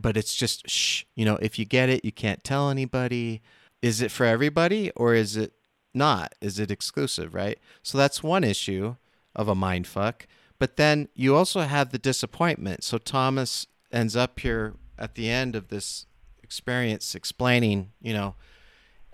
but 0.01 0.15
it's 0.15 0.33
just 0.33 0.69
shh, 0.69 1.03
you 1.15 1.25
know, 1.25 1.35
if 1.41 1.59
you 1.59 1.65
get 1.65 1.89
it, 1.89 2.05
you 2.05 2.13
can't 2.13 2.43
tell 2.43 2.69
anybody. 2.69 3.41
Is 3.81 4.01
it 4.01 4.11
for 4.11 4.25
everybody 4.25 4.89
or 4.91 5.13
is 5.13 5.35
it 5.35 5.51
not? 5.93 6.33
Is 6.39 6.57
it 6.59 6.71
exclusive, 6.71 7.35
right? 7.35 7.59
So 7.83 7.97
that's 7.97 8.23
one 8.23 8.45
issue 8.45 8.95
of 9.35 9.49
a 9.49 9.53
mind 9.53 9.85
fuck. 9.85 10.25
But 10.57 10.77
then 10.77 11.09
you 11.13 11.35
also 11.35 11.61
have 11.61 11.91
the 11.91 11.99
disappointment. 11.99 12.85
So 12.85 12.97
Thomas 12.97 13.67
ends 13.91 14.15
up 14.15 14.39
here 14.39 14.75
at 14.97 15.15
the 15.15 15.29
end 15.29 15.57
of 15.57 15.67
this 15.67 16.05
experience 16.41 17.15
explaining, 17.15 17.91
you 18.01 18.13
know, 18.13 18.35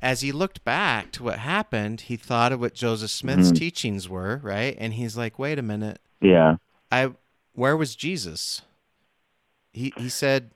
as 0.02 0.22
he 0.22 0.32
looked 0.32 0.64
back 0.64 1.12
to 1.12 1.24
what 1.24 1.40
happened, 1.40 2.02
he 2.02 2.16
thought 2.18 2.52
of 2.52 2.60
what 2.60 2.74
Joseph 2.74 3.12
Smith's 3.12 3.52
Mhm. 3.52 3.56
teachings 3.56 4.10
were, 4.10 4.38
right? 4.44 4.76
And 4.80 4.94
he's 4.94 5.16
like, 5.18 5.38
wait 5.38 5.60
a 5.60 5.62
minute, 5.62 6.00
Yeah. 6.22 6.56
I 6.92 7.12
where 7.54 7.78
was 7.78 7.96
Jesus? 7.96 8.62
He 9.74 9.94
he 9.98 10.10
said 10.10 10.52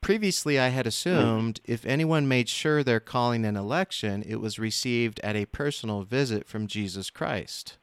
previously 0.00 0.58
I 0.60 0.68
had 0.68 0.86
assumed 0.86 1.60
if 1.64 1.84
anyone 1.86 2.28
made 2.28 2.48
sure 2.48 2.82
they're 2.82 3.00
calling 3.00 3.44
an 3.44 3.56
election, 3.56 4.22
it 4.26 4.36
was 4.36 4.58
received 4.58 5.18
at 5.20 5.34
a 5.36 5.46
personal 5.46 6.02
visit 6.02 6.46
from 6.46 6.66
Jesus 6.66 7.10
Christ. 7.10 7.78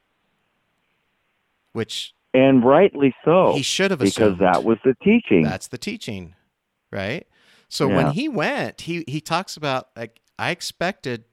Which 1.72 2.14
And 2.34 2.64
rightly 2.64 3.14
so. 3.24 3.52
he 3.54 3.62
should 3.62 3.90
have 3.90 4.00
assumed. 4.00 4.38
because 4.38 4.54
that 4.54 4.64
was 4.64 4.78
the 4.84 4.94
teaching. 5.02 5.42
That's 5.42 5.68
the 5.68 5.78
teaching, 5.78 6.34
right? 6.90 7.26
So 7.68 7.88
Yeah. 7.88 7.96
when 7.96 8.06
he 8.12 8.28
went, 8.28 8.82
he 8.82 9.04
he 9.08 9.20
talks 9.20 9.56
about 9.56 9.88
like 9.96 10.20
I 10.38 10.50
expected, 10.50 11.24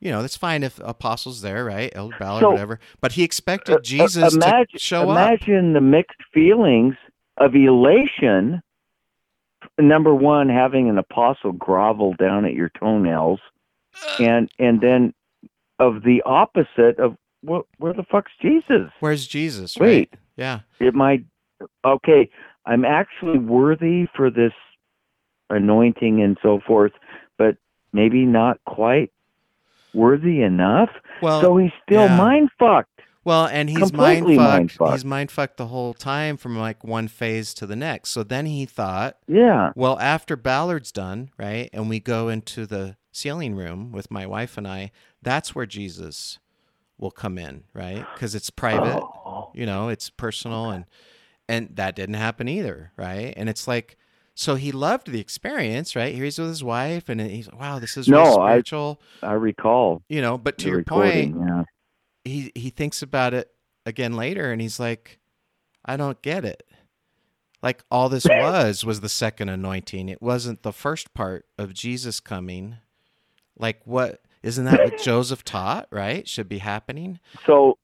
you 0.00 0.10
know, 0.10 0.20
that's 0.22 0.36
fine 0.36 0.62
if 0.62 0.78
apostles 0.80 1.40
there, 1.42 1.64
right? 1.64 1.90
Elder 1.94 2.16
Ballard, 2.18 2.40
So, 2.42 2.50
whatever. 2.50 2.80
But 3.00 3.12
he 3.12 3.22
expected 3.24 3.76
Uh, 3.76 3.80
Jesus 3.82 4.34
imagine, 4.34 4.66
to 4.72 4.78
show 4.78 5.10
up. 5.10 5.16
imagine 5.18 5.72
the 5.72 5.80
mixed 5.80 6.20
feelings 6.32 6.94
of 7.38 7.54
elation. 7.54 8.60
Number 9.78 10.14
one, 10.14 10.48
having 10.48 10.88
an 10.88 10.98
apostle 10.98 11.52
grovel 11.52 12.14
down 12.14 12.44
at 12.44 12.52
your 12.54 12.70
toenails, 12.78 13.40
and 14.20 14.48
and 14.58 14.80
then 14.80 15.14
of 15.78 16.02
the 16.02 16.22
opposite 16.26 16.98
of? 16.98 17.16
Where 17.42 17.92
the 17.92 18.04
fuck's 18.10 18.32
Jesus? 18.40 18.90
Where's 19.00 19.26
Jesus? 19.26 19.76
Wait. 19.76 19.86
Right? 20.10 20.20
Yeah. 20.36 20.60
It 20.80 20.94
might. 20.94 21.24
Okay, 21.84 22.30
I'm 22.64 22.84
actually 22.86 23.38
worthy 23.38 24.06
for 24.16 24.30
this 24.30 24.52
anointing 25.50 26.22
and 26.22 26.38
so 26.42 26.60
forth, 26.66 26.92
but 27.36 27.56
maybe 27.94 28.26
not 28.26 28.58
quite 28.66 29.10
worthy 29.94 30.42
enough. 30.42 30.90
Well, 31.22 31.40
so 31.40 31.56
he's 31.56 31.70
still 31.86 32.04
yeah. 32.06 32.16
mind 32.18 32.50
fucked. 32.58 33.00
well, 33.24 33.46
and 33.46 33.70
he's 33.70 33.92
mind 33.92 34.26
fucked. 34.26 34.36
mind-fucked. 34.36 34.92
He's 34.92 35.04
mind 35.04 35.30
fucked 35.30 35.56
the 35.56 35.68
whole 35.68 35.94
time 35.94 36.36
from 36.36 36.58
like 36.58 36.84
one 36.84 37.08
phase 37.08 37.54
to 37.54 37.66
the 37.66 37.76
next. 37.76 38.10
So 38.10 38.22
then 38.22 38.44
he 38.46 38.66
thought, 38.66 39.16
Yeah. 39.26 39.70
well, 39.74 39.98
after 39.98 40.36
Ballard's 40.36 40.92
done, 40.92 41.30
right, 41.38 41.70
and 41.72 41.88
we 41.88 42.00
go 42.00 42.28
into 42.28 42.66
the 42.66 42.96
sealing 43.12 43.54
room 43.54 43.92
with 43.92 44.10
my 44.10 44.26
wife 44.26 44.58
and 44.58 44.66
I, 44.68 44.90
that's 45.22 45.54
where 45.54 45.66
Jesus 45.66 46.38
will 46.98 47.12
come 47.12 47.38
in, 47.38 47.64
right? 47.72 48.04
Because 48.14 48.34
it's 48.34 48.50
private. 48.50 49.00
Oh. 49.02 49.50
you 49.54 49.64
know 49.66 49.88
it's 49.88 50.10
personal 50.10 50.70
and 50.70 50.84
and 51.48 51.68
that 51.76 51.94
didn't 51.96 52.14
happen 52.14 52.48
either 52.48 52.92
right 52.96 53.34
and 53.36 53.48
it's 53.48 53.66
like 53.68 53.96
so 54.34 54.56
he 54.56 54.72
loved 54.72 55.10
the 55.10 55.20
experience 55.20 55.94
right? 55.96 56.14
Here 56.14 56.24
he's 56.24 56.38
with 56.38 56.48
his 56.48 56.64
wife 56.64 57.08
and 57.08 57.20
he's 57.20 57.46
like 57.50 57.60
wow 57.60 57.78
this 57.78 57.96
is 57.96 58.08
No, 58.08 58.38
I- 58.38 58.50
spiritual. 58.52 59.00
I 59.22 59.32
recall 59.34 60.02
you 60.08 60.20
know 60.20 60.36
but 60.38 60.58
to 60.58 60.68
your 60.68 60.82
point 60.84 61.36
Yeah. 61.38 61.62
he 62.24 62.52
he 62.54 62.70
thinks 62.70 63.02
about 63.02 63.34
it 63.34 63.50
again 63.86 64.14
later 64.14 64.50
and 64.50 64.60
he's 64.60 64.80
like 64.80 65.18
i 65.84 65.96
don't 65.96 66.20
get 66.22 66.44
it. 66.44 66.62
Like 67.62 67.82
all 67.90 68.08
this 68.10 68.24
was 68.28 68.84
was 68.84 69.00
the 69.00 69.08
second 69.08 69.48
anointing. 69.48 70.08
It 70.10 70.20
wasn't 70.20 70.62
the 70.62 70.72
first 70.72 71.14
part 71.14 71.46
of 71.58 71.72
jesus 71.72 72.20
coming. 72.20 72.76
Like 73.58 73.80
what 73.84 74.20
isn't 74.42 74.64
that 74.66 74.80
what 74.80 74.98
joseph 75.02 75.44
taught 75.44 75.86
right? 75.90 76.28
Should 76.28 76.48
be 76.48 76.58
happening. 76.58 77.20
So, 77.46 77.78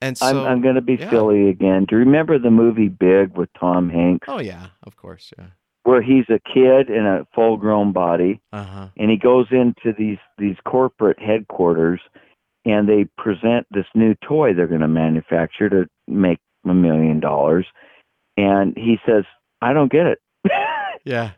and 0.00 0.16
so 0.18 0.26
I'm 0.26 0.38
I'm 0.38 0.60
going 0.62 0.74
to 0.74 0.80
be 0.80 0.94
yeah. 0.94 1.10
silly 1.10 1.48
again. 1.50 1.84
Do 1.88 1.94
you 1.96 1.98
remember 2.00 2.38
the 2.38 2.50
movie 2.50 2.88
Big 2.88 3.36
with 3.36 3.50
Tom 3.60 3.90
Hanks, 3.90 4.26
oh 4.28 4.40
yeah 4.40 4.68
of 4.82 4.96
course 4.96 5.32
yeah 5.38 5.48
where 5.84 6.02
he's 6.02 6.28
a 6.28 6.38
kid 6.52 6.88
in 6.90 7.04
a 7.06 7.26
full-grown 7.34 7.92
body, 7.92 8.40
uh-huh 8.52 8.88
and 8.96 9.10
he 9.10 9.16
goes 9.16 9.46
into 9.50 9.92
these 9.96 10.18
these 10.38 10.56
corporate 10.64 11.18
headquarters, 11.18 12.00
and 12.64 12.88
they 12.88 13.04
present 13.18 13.66
this 13.70 13.86
new 13.94 14.14
toy 14.26 14.52
they're 14.54 14.66
going 14.66 14.80
to 14.80 14.88
manufacture 14.88 15.68
to 15.68 15.88
make 16.06 16.38
a 16.68 16.74
million 16.74 17.20
dollars, 17.20 17.66
and 18.36 18.76
he 18.76 18.98
says, 19.06 19.24
"I 19.60 19.72
don't 19.72 19.90
get 19.92 20.06
it." 20.06 20.18
Yeah. 21.04 21.32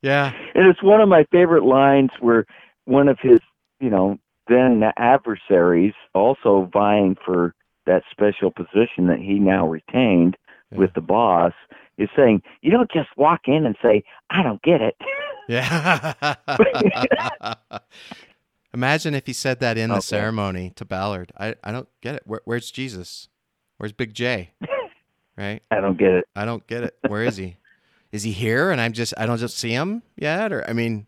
Yeah. 0.00 0.32
And 0.54 0.66
it's 0.66 0.82
one 0.82 1.02
of 1.02 1.08
my 1.08 1.24
favorite 1.30 1.64
lines 1.64 2.10
where 2.20 2.46
one 2.86 3.06
of 3.08 3.18
his, 3.20 3.40
you 3.80 3.90
know, 3.90 4.18
then 4.48 4.82
adversaries 4.96 5.92
also 6.14 6.70
vying 6.72 7.16
for 7.24 7.54
that 7.86 8.02
special 8.10 8.50
position 8.50 9.08
that 9.08 9.18
he 9.18 9.34
now 9.38 9.66
retained 9.68 10.36
Yeah. 10.70 10.78
with 10.78 10.94
the 10.94 11.02
boss 11.02 11.52
is 11.98 12.08
saying, 12.16 12.42
You 12.60 12.70
don't 12.70 12.90
just 12.90 13.08
walk 13.16 13.42
in 13.46 13.66
and 13.66 13.76
say, 13.82 14.02
I 14.30 14.42
don't 14.42 14.62
get 14.62 14.80
it. 14.80 14.96
Yeah. 15.48 16.34
Imagine 18.74 19.14
if 19.14 19.26
he 19.26 19.32
said 19.32 19.60
that 19.60 19.76
in 19.76 19.90
the 19.90 20.00
ceremony 20.00 20.72
to 20.76 20.84
Ballard. 20.84 21.32
I, 21.38 21.54
I 21.62 21.72
don't 21.72 21.88
get 22.00 22.14
it. 22.14 22.22
Where, 22.24 22.40
where's 22.44 22.70
Jesus? 22.70 23.28
Where's 23.76 23.92
Big 23.92 24.14
J? 24.14 24.52
Right? 25.34 25.62
I 25.70 25.80
don't 25.80 25.98
get 25.98 26.10
it. 26.10 26.26
I 26.36 26.44
don't 26.44 26.64
get 26.66 26.84
it. 26.84 26.94
Where 27.08 27.24
is 27.24 27.38
he? 27.38 27.56
Is 28.12 28.22
he 28.22 28.32
here 28.32 28.70
and 28.70 28.82
I'm 28.82 28.92
just 28.92 29.14
I 29.16 29.24
don't 29.24 29.38
just 29.38 29.56
see 29.56 29.70
him 29.70 30.02
yet? 30.14 30.52
Or 30.52 30.68
I 30.68 30.74
mean, 30.74 31.06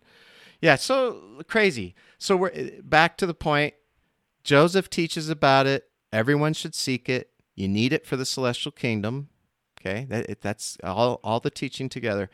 yeah, 0.62 0.76
so 0.76 1.42
crazy. 1.46 1.94
So 2.16 2.34
we're 2.34 2.50
eh, 2.54 2.70
back 2.82 3.18
to 3.18 3.26
the 3.26 3.34
point. 3.34 3.74
Joseph 4.42 4.88
teaches 4.88 5.28
about 5.28 5.66
it. 5.66 5.90
Everyone 6.10 6.54
should 6.54 6.74
seek 6.74 7.10
it. 7.10 7.32
You 7.54 7.68
need 7.68 7.92
it 7.92 8.06
for 8.06 8.16
the 8.16 8.24
celestial 8.24 8.72
kingdom. 8.72 9.28
Okay, 9.84 10.06
that, 10.08 10.40
that's 10.40 10.78
all 10.82 11.20
all 11.22 11.40
the 11.40 11.50
teaching 11.50 11.88
together. 11.88 12.30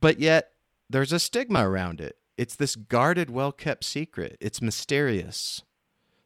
But 0.00 0.18
yet 0.18 0.52
there's 0.88 1.12
a 1.12 1.20
stigma 1.20 1.68
around 1.68 2.00
it. 2.00 2.16
It's 2.36 2.56
this 2.56 2.74
guarded, 2.74 3.30
well 3.30 3.52
kept 3.52 3.84
secret. 3.84 4.36
It's 4.40 4.62
mysterious. 4.62 5.62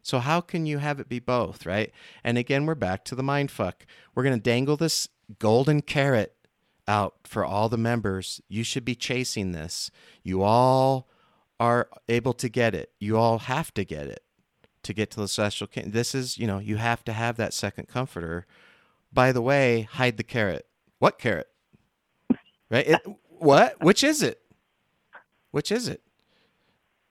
So 0.03 0.19
how 0.19 0.41
can 0.41 0.67
you 0.67 0.79
have 0.79 1.01
it 1.01 1.09
be 1.09 1.19
both, 1.19 1.67
right? 1.67 1.91
And 2.23 2.39
again, 2.39 2.67
we're 2.67 2.75
back 2.75 3.05
to 3.07 3.15
the 3.15 3.23
mind 3.23 3.51
fuck. 3.51 3.87
We're 4.15 4.23
gonna 4.23 4.39
dangle 4.39 4.77
this 4.77 5.09
golden 5.39 5.83
carrot 5.83 6.35
out 6.87 7.17
for 7.25 7.45
all 7.45 7.69
the 7.69 7.79
members. 7.79 8.41
You 8.49 8.65
should 8.65 8.85
be 8.85 8.95
chasing 8.95 9.53
this. 9.53 9.91
You 10.23 10.43
all 10.43 11.09
are 11.59 11.89
able 12.09 12.35
to 12.35 12.49
get 12.49 12.75
it. 12.75 12.93
You 12.99 13.17
all 13.17 13.41
have 13.41 13.73
to 13.75 13.85
get 13.85 14.07
it 14.07 14.23
to 14.83 14.93
get 14.93 15.11
to 15.13 15.21
the 15.21 15.29
celestial. 15.29 15.69
This 15.87 16.15
is, 16.15 16.39
you 16.39 16.47
know, 16.47 16.59
you 16.59 16.77
have 16.77 17.05
to 17.05 17.13
have 17.13 17.37
that 17.37 17.55
second 17.55 17.89
comforter. 17.89 18.47
By 19.15 19.31
the 19.31 19.41
way, 19.41 19.83
hide 19.83 20.17
the 20.17 20.25
carrot. 20.25 20.67
What 20.99 21.19
carrot? 21.19 21.47
Right? 22.69 22.89
It, 22.89 23.01
what? 23.29 23.81
Which 23.81 24.03
is 24.03 24.23
it? 24.23 24.41
Which 25.53 25.71
is 25.71 25.87
it? 25.87 26.03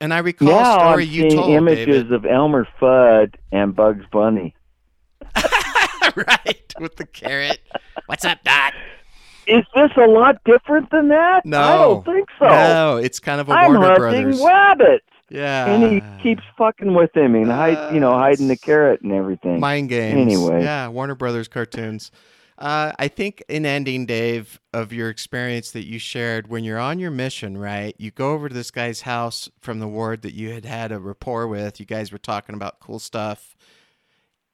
And 0.01 0.13
I 0.13 0.17
recall 0.19 0.49
now 0.49 0.75
a 0.75 0.79
story 0.79 1.03
I'm 1.05 1.09
you 1.09 1.21
seeing 1.21 1.41
told 1.41 1.51
images 1.51 2.03
David. 2.03 2.13
of 2.13 2.25
Elmer 2.25 2.67
Fudd 2.79 3.35
and 3.53 3.73
Bugs 3.73 4.03
Bunny. 4.11 4.53
right, 6.17 6.73
with 6.77 6.97
the 6.97 7.05
carrot. 7.05 7.61
What's 8.07 8.25
up, 8.25 8.43
Dot? 8.43 8.73
Is 9.47 9.63
this 9.73 9.91
a 9.95 10.07
lot 10.07 10.43
different 10.43 10.89
than 10.89 11.07
that? 11.07 11.45
No, 11.45 11.61
I 11.61 11.77
don't 11.77 12.05
think 12.05 12.29
so. 12.37 12.45
No, 12.47 12.97
it's 12.97 13.19
kind 13.19 13.39
of 13.39 13.47
a 13.47 13.53
I'm 13.53 13.73
Warner 13.73 13.87
hunting 13.87 14.23
Brothers. 14.23 14.41
rabbits, 14.41 15.05
Yeah, 15.33 15.73
and 15.73 15.91
he 15.91 16.21
keeps 16.21 16.43
fucking 16.59 16.93
with 16.93 17.15
him 17.17 17.33
and 17.33 17.47
hide, 17.51 17.91
you 17.91 17.99
know, 17.99 18.13
hiding 18.13 18.47
the 18.49 18.55
carrot 18.55 19.01
and 19.01 19.11
everything. 19.11 19.59
mind 19.59 19.89
games. 19.89 20.21
Anyway. 20.21 20.63
yeah, 20.63 20.87
Warner 20.87 21.15
Brothers 21.15 21.47
cartoons. 21.47 22.11
Uh, 22.59 22.91
I 22.99 23.07
think 23.07 23.43
in 23.49 23.65
ending, 23.65 24.05
Dave, 24.05 24.59
of 24.73 24.93
your 24.93 25.09
experience 25.09 25.71
that 25.71 25.87
you 25.87 25.97
shared 25.97 26.49
when 26.49 26.63
you're 26.63 26.77
on 26.77 26.99
your 26.99 27.09
mission, 27.09 27.57
right? 27.57 27.95
You 27.97 28.11
go 28.11 28.33
over 28.33 28.47
to 28.47 28.53
this 28.53 28.69
guy's 28.69 29.01
house 29.01 29.49
from 29.59 29.79
the 29.79 29.87
ward 29.87 30.21
that 30.21 30.35
you 30.35 30.51
had 30.51 30.65
had 30.65 30.91
a 30.91 30.99
rapport 30.99 31.47
with. 31.47 31.79
You 31.79 31.87
guys 31.87 32.11
were 32.11 32.19
talking 32.19 32.53
about 32.53 32.79
cool 32.79 32.99
stuff. 32.99 33.55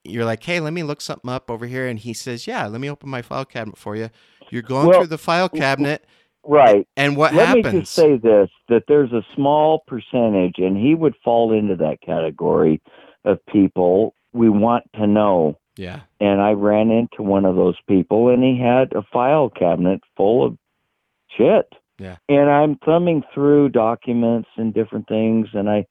You're 0.05 0.23
like, 0.23 0.41
hey, 0.41 0.61
let 0.61 0.71
me 0.71 0.83
look 0.83 1.01
something 1.01 1.29
up 1.29 1.51
over 1.51 1.67
here. 1.67 1.87
And 1.87 1.99
he 1.99 2.13
says, 2.13 2.47
yeah, 2.47 2.65
let 2.67 2.79
me 2.79 2.89
open 2.89 3.09
my 3.09 3.21
file 3.21 3.43
cabinet 3.43 3.77
for 3.77 3.97
you. 3.97 4.09
You're 4.49 4.61
going 4.61 4.87
Well, 4.87 5.01
through 5.01 5.07
the 5.07 5.17
file 5.17 5.49
cabinet, 5.49 6.05
right. 6.49 6.87
and 6.97 7.15
what 7.15 7.33
Let 7.33 7.55
me 7.55 7.61
just 7.61 7.93
say 7.93 8.17
this: 8.17 8.49
that 8.67 8.83
there's 8.87 9.11
a 9.11 9.23
small 9.35 9.83
percentage, 9.87 10.55
and 10.57 10.75
he 10.75 10.95
would 10.95 11.15
fall 11.23 11.53
into 11.53 11.75
that 11.77 12.01
category 12.01 12.81
of 13.25 13.45
people 13.45 14.13
we 14.33 14.49
want 14.49 14.83
to 14.95 15.07
know. 15.07 15.57
yeah, 15.75 16.01
And 16.19 16.41
I 16.41 16.51
ran 16.51 16.91
into 16.91 17.23
one 17.23 17.45
of 17.45 17.55
those 17.55 17.77
people, 17.87 18.29
and 18.29 18.43
he 18.43 18.59
had 18.59 18.93
a 18.93 19.03
file 19.13 19.49
cabinet 19.49 20.01
full 20.15 20.45
of 20.45 20.57
shit. 21.37 21.65
Yeah. 21.97 22.17
And 22.27 22.49
I'm 22.49 22.77
thumbing 22.77 23.23
through 23.33 23.69
documents 23.69 24.49
and 24.55 24.73
different 24.73 25.07
things, 25.07 25.47
and 25.53 25.69
I 25.69 25.85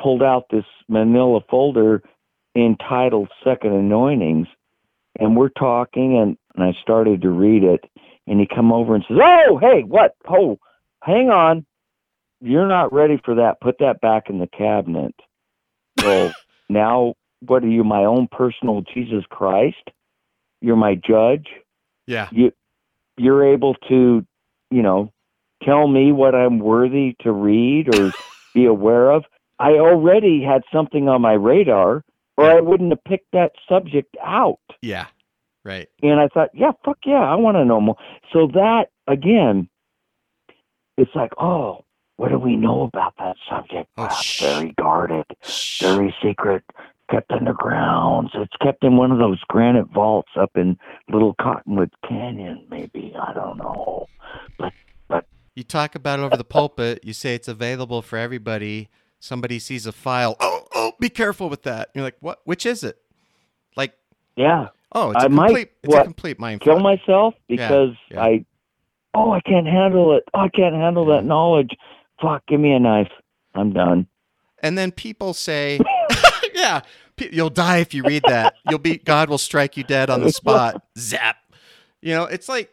pulled 0.00 0.22
out 0.22 0.46
this 0.50 0.64
manila 0.88 1.40
folder 1.48 2.02
entitled 2.56 3.28
Second 3.44 3.72
Anointings, 3.72 4.48
and 5.18 5.36
we're 5.36 5.48
talking, 5.50 6.18
and, 6.18 6.36
and 6.54 6.64
I 6.64 6.76
started 6.82 7.22
to 7.22 7.30
read 7.30 7.64
it, 7.64 7.84
and 8.28 8.40
he 8.40 8.46
come 8.46 8.72
over 8.72 8.94
and 8.94 9.04
says, 9.08 9.18
"Oh, 9.20 9.58
hey, 9.58 9.82
what? 9.82 10.14
Oh, 10.28 10.58
hang 11.02 11.30
on, 11.30 11.66
you're 12.40 12.68
not 12.68 12.92
ready 12.92 13.20
for 13.24 13.34
that. 13.36 13.60
Put 13.60 13.78
that 13.80 14.00
back 14.00 14.30
in 14.30 14.38
the 14.38 14.46
cabinet." 14.48 15.14
Well, 16.02 16.32
now 16.68 17.14
what 17.40 17.62
are 17.62 17.68
you, 17.68 17.84
my 17.84 18.04
own 18.04 18.28
personal 18.30 18.82
Jesus 18.92 19.24
Christ? 19.30 19.90
You're 20.60 20.76
my 20.76 20.94
judge. 20.96 21.46
yeah, 22.06 22.28
You 22.32 22.52
You're 23.16 23.52
able 23.52 23.74
to, 23.88 24.26
you 24.70 24.82
know, 24.82 25.12
tell 25.62 25.86
me 25.86 26.12
what 26.12 26.34
I'm 26.34 26.58
worthy 26.58 27.14
to 27.20 27.32
read 27.32 27.94
or 27.94 28.12
be 28.54 28.64
aware 28.64 29.10
of. 29.10 29.24
I 29.58 29.72
already 29.72 30.42
had 30.42 30.62
something 30.72 31.08
on 31.08 31.20
my 31.20 31.32
radar, 31.32 32.04
or 32.36 32.50
I 32.50 32.60
wouldn't 32.60 32.90
have 32.90 33.02
picked 33.04 33.32
that 33.32 33.52
subject 33.68 34.16
out. 34.24 34.60
yeah, 34.82 35.06
right. 35.68 35.88
And 36.02 36.18
I 36.18 36.28
thought, 36.28 36.50
yeah, 36.54 36.72
fuck 36.84 36.98
yeah, 37.04 37.20
I 37.20 37.36
want 37.36 37.56
to 37.56 37.64
know 37.64 37.80
more. 37.80 37.96
So 38.32 38.48
that 38.54 38.86
again, 39.06 39.68
it's 40.96 41.14
like, 41.14 41.30
oh, 41.38 41.84
what 42.16 42.30
do 42.30 42.38
we 42.38 42.56
know 42.56 42.82
about 42.82 43.14
that 43.18 43.36
subject? 43.48 43.88
Oh, 43.96 44.08
very 44.40 44.72
guarded, 44.72 45.26
Shh. 45.44 45.80
very 45.80 46.12
secret, 46.22 46.64
kept 47.10 47.30
underground. 47.30 48.30
So 48.32 48.42
it's 48.42 48.56
kept 48.60 48.82
in 48.82 48.96
one 48.96 49.12
of 49.12 49.18
those 49.18 49.40
granite 49.48 49.86
vaults 49.94 50.30
up 50.40 50.50
in 50.56 50.76
Little 51.12 51.34
Cottonwood 51.40 51.92
Canyon, 52.08 52.66
maybe. 52.70 53.14
I 53.20 53.32
don't 53.34 53.58
know. 53.58 54.06
But 54.58 54.72
but 55.08 55.26
you 55.54 55.62
talk 55.62 55.94
about 55.94 56.18
it 56.18 56.22
over 56.22 56.36
the 56.36 56.44
pulpit. 56.44 57.04
You 57.04 57.12
say 57.12 57.34
it's 57.34 57.48
available 57.48 58.02
for 58.02 58.18
everybody. 58.18 58.88
Somebody 59.20 59.58
sees 59.58 59.86
a 59.86 59.92
file. 59.92 60.36
Oh, 60.40 60.66
oh, 60.74 60.92
be 61.00 61.08
careful 61.08 61.48
with 61.48 61.62
that. 61.64 61.90
You're 61.94 62.04
like, 62.04 62.16
what? 62.20 62.40
Which 62.44 62.64
is 62.66 62.82
it? 62.84 62.98
Like, 63.76 63.94
Yeah, 64.36 64.68
oh, 64.92 65.10
it's 65.10 65.22
a 65.22 65.26
I 65.26 65.28
might- 65.28 65.46
complete. 65.46 65.70
It's 65.82 65.94
a 65.94 66.04
complete 66.04 66.38
mind 66.38 66.60
kill 66.60 66.80
myself 66.80 67.34
because 67.48 67.94
yeah. 68.10 68.22
I, 68.22 68.44
oh, 69.14 69.32
I 69.32 69.40
can't 69.40 69.66
handle 69.66 70.16
it. 70.16 70.24
Oh, 70.34 70.40
I 70.40 70.48
can't 70.48 70.74
handle 70.74 71.06
that 71.06 71.24
knowledge. 71.24 71.70
Fuck, 72.20 72.46
give 72.46 72.60
me 72.60 72.72
a 72.72 72.80
knife. 72.80 73.10
I'm 73.54 73.72
done. 73.72 74.06
And 74.60 74.76
then 74.76 74.90
people 74.90 75.34
say, 75.34 75.78
yeah, 76.54 76.80
you'll 77.30 77.50
die 77.50 77.78
if 77.78 77.94
you 77.94 78.02
read 78.02 78.22
that. 78.26 78.54
You'll 78.68 78.80
be. 78.80 78.98
God 78.98 79.28
will 79.28 79.38
strike 79.38 79.76
you 79.76 79.84
dead 79.84 80.10
on 80.10 80.22
the 80.22 80.32
spot. 80.32 80.82
Zap. 80.98 81.36
You 82.00 82.14
know, 82.14 82.24
it's 82.24 82.48
like 82.48 82.70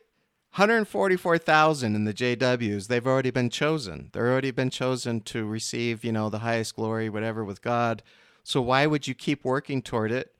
144,000 0.55 1.95
in 1.95 2.05
the 2.05 2.13
JWs. 2.13 2.87
They've 2.87 3.05
already 3.05 3.31
been 3.31 3.49
chosen. 3.49 4.09
They're 4.13 4.31
already 4.31 4.51
been 4.51 4.69
chosen 4.69 5.21
to 5.21 5.45
receive, 5.45 6.03
you 6.03 6.11
know, 6.11 6.29
the 6.29 6.39
highest 6.39 6.75
glory, 6.75 7.09
whatever, 7.09 7.43
with 7.43 7.61
God. 7.61 8.01
So 8.43 8.61
why 8.61 8.85
would 8.85 9.07
you 9.07 9.13
keep 9.15 9.43
working 9.43 9.81
toward 9.81 10.11
it? 10.11 10.34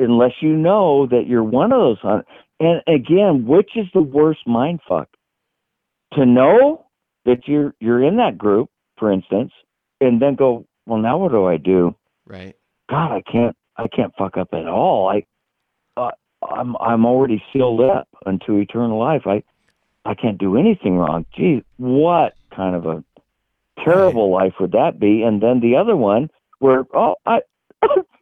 Unless 0.00 0.32
you 0.40 0.56
know 0.56 1.06
that 1.06 1.26
you're 1.26 1.44
one 1.44 1.72
of 1.72 1.80
those. 1.80 1.98
hun- 2.00 2.24
And 2.58 2.82
again, 2.86 3.46
which 3.46 3.76
is 3.76 3.86
the 3.94 4.02
worst 4.02 4.46
mind 4.46 4.80
fuck? 4.88 5.08
To 6.14 6.26
know 6.26 6.86
that 7.24 7.46
you're 7.46 7.74
you're 7.80 8.02
in 8.02 8.16
that 8.16 8.36
group, 8.36 8.68
for 8.98 9.12
instance, 9.12 9.52
and 10.00 10.20
then 10.20 10.34
go, 10.34 10.66
well, 10.86 10.98
now 10.98 11.18
what 11.18 11.30
do 11.32 11.44
I 11.46 11.56
do? 11.56 11.94
Right. 12.26 12.56
God, 12.88 13.12
I 13.12 13.22
can't 13.30 13.56
I 13.76 13.86
can't 13.88 14.12
fuck 14.18 14.36
up 14.36 14.48
at 14.52 14.66
all. 14.66 15.08
I 15.08 15.24
uh, 15.96 16.10
I'm 16.42 16.76
I'm 16.80 17.06
already 17.06 17.42
sealed 17.52 17.80
up 17.80 18.08
unto 18.26 18.56
eternal 18.56 18.98
life. 18.98 19.22
I 19.26 19.42
I 20.04 20.14
can't 20.14 20.38
do 20.38 20.56
anything 20.56 20.96
wrong. 20.98 21.26
Gee, 21.36 21.62
what 21.76 22.34
kind 22.54 22.74
of 22.74 22.86
a 22.86 23.04
terrible 23.84 24.30
life 24.32 24.54
would 24.60 24.72
that 24.72 24.98
be? 24.98 25.22
And 25.22 25.40
then 25.42 25.60
the 25.60 25.76
other 25.76 25.96
one 25.96 26.30
where 26.58 26.84
oh 26.94 27.14
I 27.26 27.40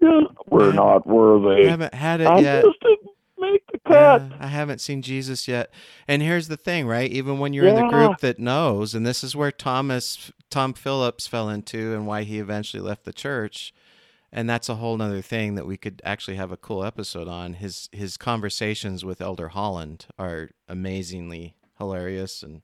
we're 0.46 0.72
not 0.72 1.07
worthy. 1.07 1.66
I 1.66 1.70
haven't 1.70 1.94
had 1.94 2.20
it 2.20 2.26
I 2.26 2.38
yet. 2.40 2.64
just 2.64 2.80
didn't 2.80 3.11
make 3.38 3.66
the 3.72 3.78
cut. 3.86 4.22
Yeah, 4.22 4.36
I 4.40 4.46
haven't 4.46 4.80
seen 4.80 5.03
Jesus 5.03 5.49
yet. 5.49 5.70
And 6.07 6.22
here's 6.22 6.49
the 6.49 6.57
thing, 6.57 6.86
right? 6.86 7.11
Even 7.11 7.38
when 7.38 7.53
you're 7.53 7.66
in 7.66 7.74
the 7.76 7.88
group 7.88 8.18
that 8.18 8.38
knows, 8.38 8.94
and 8.94 9.07
this 9.07 9.22
is 9.24 9.34
where 9.36 9.53
Thomas 9.53 10.30
Tom 10.51 10.72
Phillips 10.72 11.26
fell 11.26 11.49
into 11.49 11.94
and 11.94 12.07
why 12.07 12.22
he 12.22 12.38
eventually 12.38 12.82
left 12.82 13.05
the 13.05 13.12
church. 13.12 13.72
And 14.30 14.49
that's 14.49 14.68
a 14.68 14.74
whole 14.74 14.96
nother 14.99 15.22
thing 15.22 15.55
that 15.55 15.66
we 15.66 15.78
could 15.78 16.03
actually 16.05 16.36
have 16.36 16.53
a 16.53 16.57
cool 16.59 16.84
episode 16.84 17.28
on. 17.28 17.55
His 17.55 17.88
his 17.92 18.16
conversations 18.18 19.05
with 19.05 19.22
Elder 19.22 19.49
Holland 19.49 20.07
are 20.18 20.51
amazingly 20.68 21.55
hilarious 21.78 22.42
and 22.42 22.61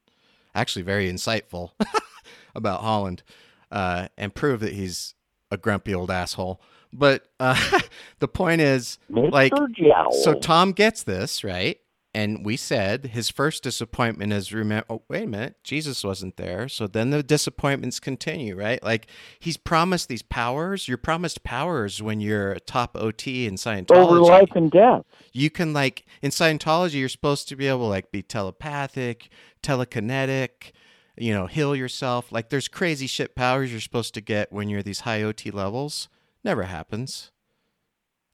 actually 0.55 0.83
very 0.83 1.11
insightful 1.11 1.71
about 2.55 2.83
Holland, 2.83 3.23
uh, 3.71 4.09
and 4.19 4.35
prove 4.35 4.61
that 4.61 4.75
he's 4.75 5.15
a 5.51 5.57
grumpy 5.57 5.95
old 5.95 6.11
asshole. 6.11 6.61
But 6.95 7.27
uh, 7.41 7.81
the 8.21 8.29
point 8.29 8.61
is, 8.61 8.99
like, 9.11 9.53
Jowl. 9.73 10.13
so 10.13 10.35
Tom 10.35 10.73
gets 10.73 11.03
this, 11.03 11.45
right? 11.45 11.79
And 12.17 12.47
we 12.47 12.57
said 12.57 13.07
his 13.07 13.29
first 13.29 13.65
disappointment 13.65 14.33
is 14.33 14.53
remember 14.53 14.87
oh, 14.89 15.03
wait 15.09 15.25
a 15.25 15.27
minute, 15.27 15.57
Jesus 15.65 16.05
wasn't 16.05 16.37
there. 16.37 16.69
So 16.69 16.87
then 16.87 17.11
the 17.11 17.25
disappointments 17.25 17.99
continue, 17.99 18.55
right? 18.55 18.81
Like 18.85 19.09
he's 19.41 19.57
promised 19.57 20.09
these 20.09 20.23
powers. 20.23 20.87
You're 20.87 20.97
promised 20.97 21.43
powers 21.43 22.01
when 22.01 22.21
you're 22.21 22.53
a 22.53 22.61
top 22.61 22.97
OT 22.97 23.49
in 23.49 23.57
Scientology. 23.57 23.97
over 23.97 24.21
life 24.21 24.53
and 24.55 24.71
death. 24.71 25.03
You 25.33 25.51
can 25.51 25.73
like 25.73 26.07
in 26.23 26.31
Scientology 26.31 26.95
you're 26.95 27.09
supposed 27.09 27.49
to 27.49 27.57
be 27.57 27.67
able 27.67 27.81
to 27.81 27.87
like 27.87 28.13
be 28.13 28.23
telepathic, 28.23 29.29
telekinetic, 29.61 30.71
you 31.19 31.35
know, 31.35 31.47
heal 31.49 31.75
yourself. 31.75 32.31
Like 32.31 32.49
there's 32.49 32.69
crazy 32.69 33.09
shit 33.09 33.35
powers 33.35 33.73
you're 33.73 33.81
supposed 33.81 34.15
to 34.15 34.21
get 34.21 34.53
when 34.53 34.69
you're 34.69 34.85
these 34.85 35.01
high 35.01 35.23
OT 35.23 35.51
levels. 35.51 36.09
Never 36.45 36.65
happens. 36.65 37.33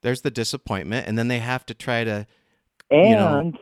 There's 0.03 0.23
the 0.23 0.31
disappointment 0.31 1.07
and 1.07 1.17
then 1.17 1.29
they 1.29 1.39
have 1.39 1.65
to 1.67 1.75
try 1.75 2.05
to 2.05 2.27
And 2.91 3.09
You 3.09 3.17
know, 3.17 3.53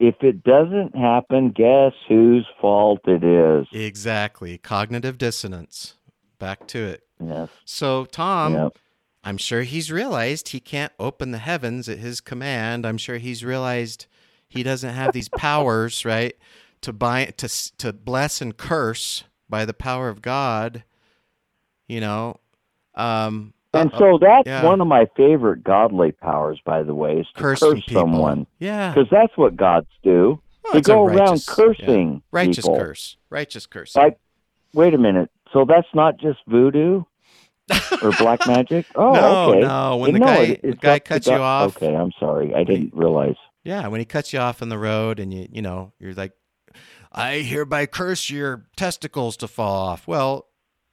if 0.00 0.16
it 0.22 0.42
doesn't 0.42 0.96
happen, 0.96 1.50
guess 1.50 1.92
whose 2.08 2.46
fault 2.60 3.00
it 3.06 3.22
is? 3.22 3.66
Exactly. 3.72 4.58
Cognitive 4.58 5.16
dissonance. 5.16 5.94
Back 6.40 6.66
to 6.68 6.78
it. 6.78 7.04
Yes. 7.24 7.48
So, 7.64 8.04
Tom, 8.06 8.54
Yep. 8.54 8.78
I'm 9.22 9.36
sure 9.36 9.62
he's 9.62 9.92
realized 9.92 10.48
he 10.48 10.58
can't 10.58 10.92
open 10.98 11.30
the 11.30 11.38
heavens 11.38 11.88
at 11.88 11.98
his 11.98 12.20
command. 12.20 12.84
I'm 12.84 12.98
sure 12.98 13.18
he's 13.18 13.44
realized 13.44 14.06
he 14.48 14.64
doesn't 14.64 14.92
have 14.92 15.12
these 15.12 15.28
powers, 15.28 16.04
right, 16.04 16.34
to 16.80 16.92
buy 16.92 17.26
to 17.26 17.72
to 17.78 17.92
bless 17.92 18.40
and 18.40 18.56
curse 18.56 19.22
by 19.48 19.64
the 19.64 19.74
power 19.74 20.08
of 20.08 20.20
God. 20.20 20.82
You 21.86 22.00
know, 22.00 22.40
um, 22.96 23.54
And 23.74 23.92
uh, 23.94 23.98
so 23.98 24.18
that's 24.20 24.46
yeah. 24.46 24.64
one 24.64 24.80
of 24.80 24.86
my 24.86 25.06
favorite 25.16 25.64
godly 25.64 26.12
powers, 26.12 26.60
by 26.64 26.82
the 26.82 26.94
way, 26.94 27.18
is 27.20 27.26
to 27.34 27.40
curse, 27.40 27.60
cursing 27.60 27.82
someone. 27.90 28.46
Yeah, 28.58 28.92
Because 28.92 29.08
that's 29.10 29.36
what 29.36 29.56
gods 29.56 29.86
do. 30.02 30.40
Well, 30.64 30.74
they 30.74 30.80
go 30.82 31.04
around 31.06 31.18
righteous- 31.18 31.48
yeah. 31.48 31.54
cursing 31.54 32.22
righteous 32.30 32.64
people. 32.66 32.76
curse, 32.78 33.16
righteous 33.30 33.66
curse. 33.66 33.96
Like, 33.96 34.18
wait 34.74 34.94
a 34.94 34.98
minute. 34.98 35.30
So 35.52 35.64
that's 35.64 35.88
not 35.94 36.18
just 36.18 36.38
voodoo 36.46 37.02
or 38.02 38.12
black 38.18 38.46
magic? 38.46 38.86
Oh, 38.94 39.12
No, 39.12 39.50
okay. 39.50 39.60
no, 39.60 39.96
when 39.96 40.12
the 40.14 40.18
no, 40.20 40.26
guy- 40.26 40.42
it- 40.42 40.62
the 40.62 40.72
guy 40.72 40.98
got 40.98 41.04
the 41.04 41.08
cuts 41.08 41.26
you 41.26 41.32
off- 41.34 41.76
Okay, 41.76 41.94
I'm 41.94 42.12
sorry. 42.20 42.54
I 42.54 42.64
didn't 42.64 42.92
realize. 42.94 43.36
Yeah, 43.64 43.86
when 43.88 44.00
he 44.00 44.04
cuts 44.04 44.32
you 44.32 44.38
off 44.40 44.60
on 44.62 44.68
the 44.68 44.78
road 44.78 45.18
and 45.20 45.32
you 45.32 45.46
you 45.50 45.62
know, 45.62 45.92
you're 45.98 46.14
like 46.14 46.32
I 47.12 47.36
hereby 47.40 47.86
curse 47.86 48.28
your 48.30 48.66
testicles 48.76 49.36
to 49.38 49.48
fall 49.48 49.86
off. 49.86 50.06
Well, 50.08 50.46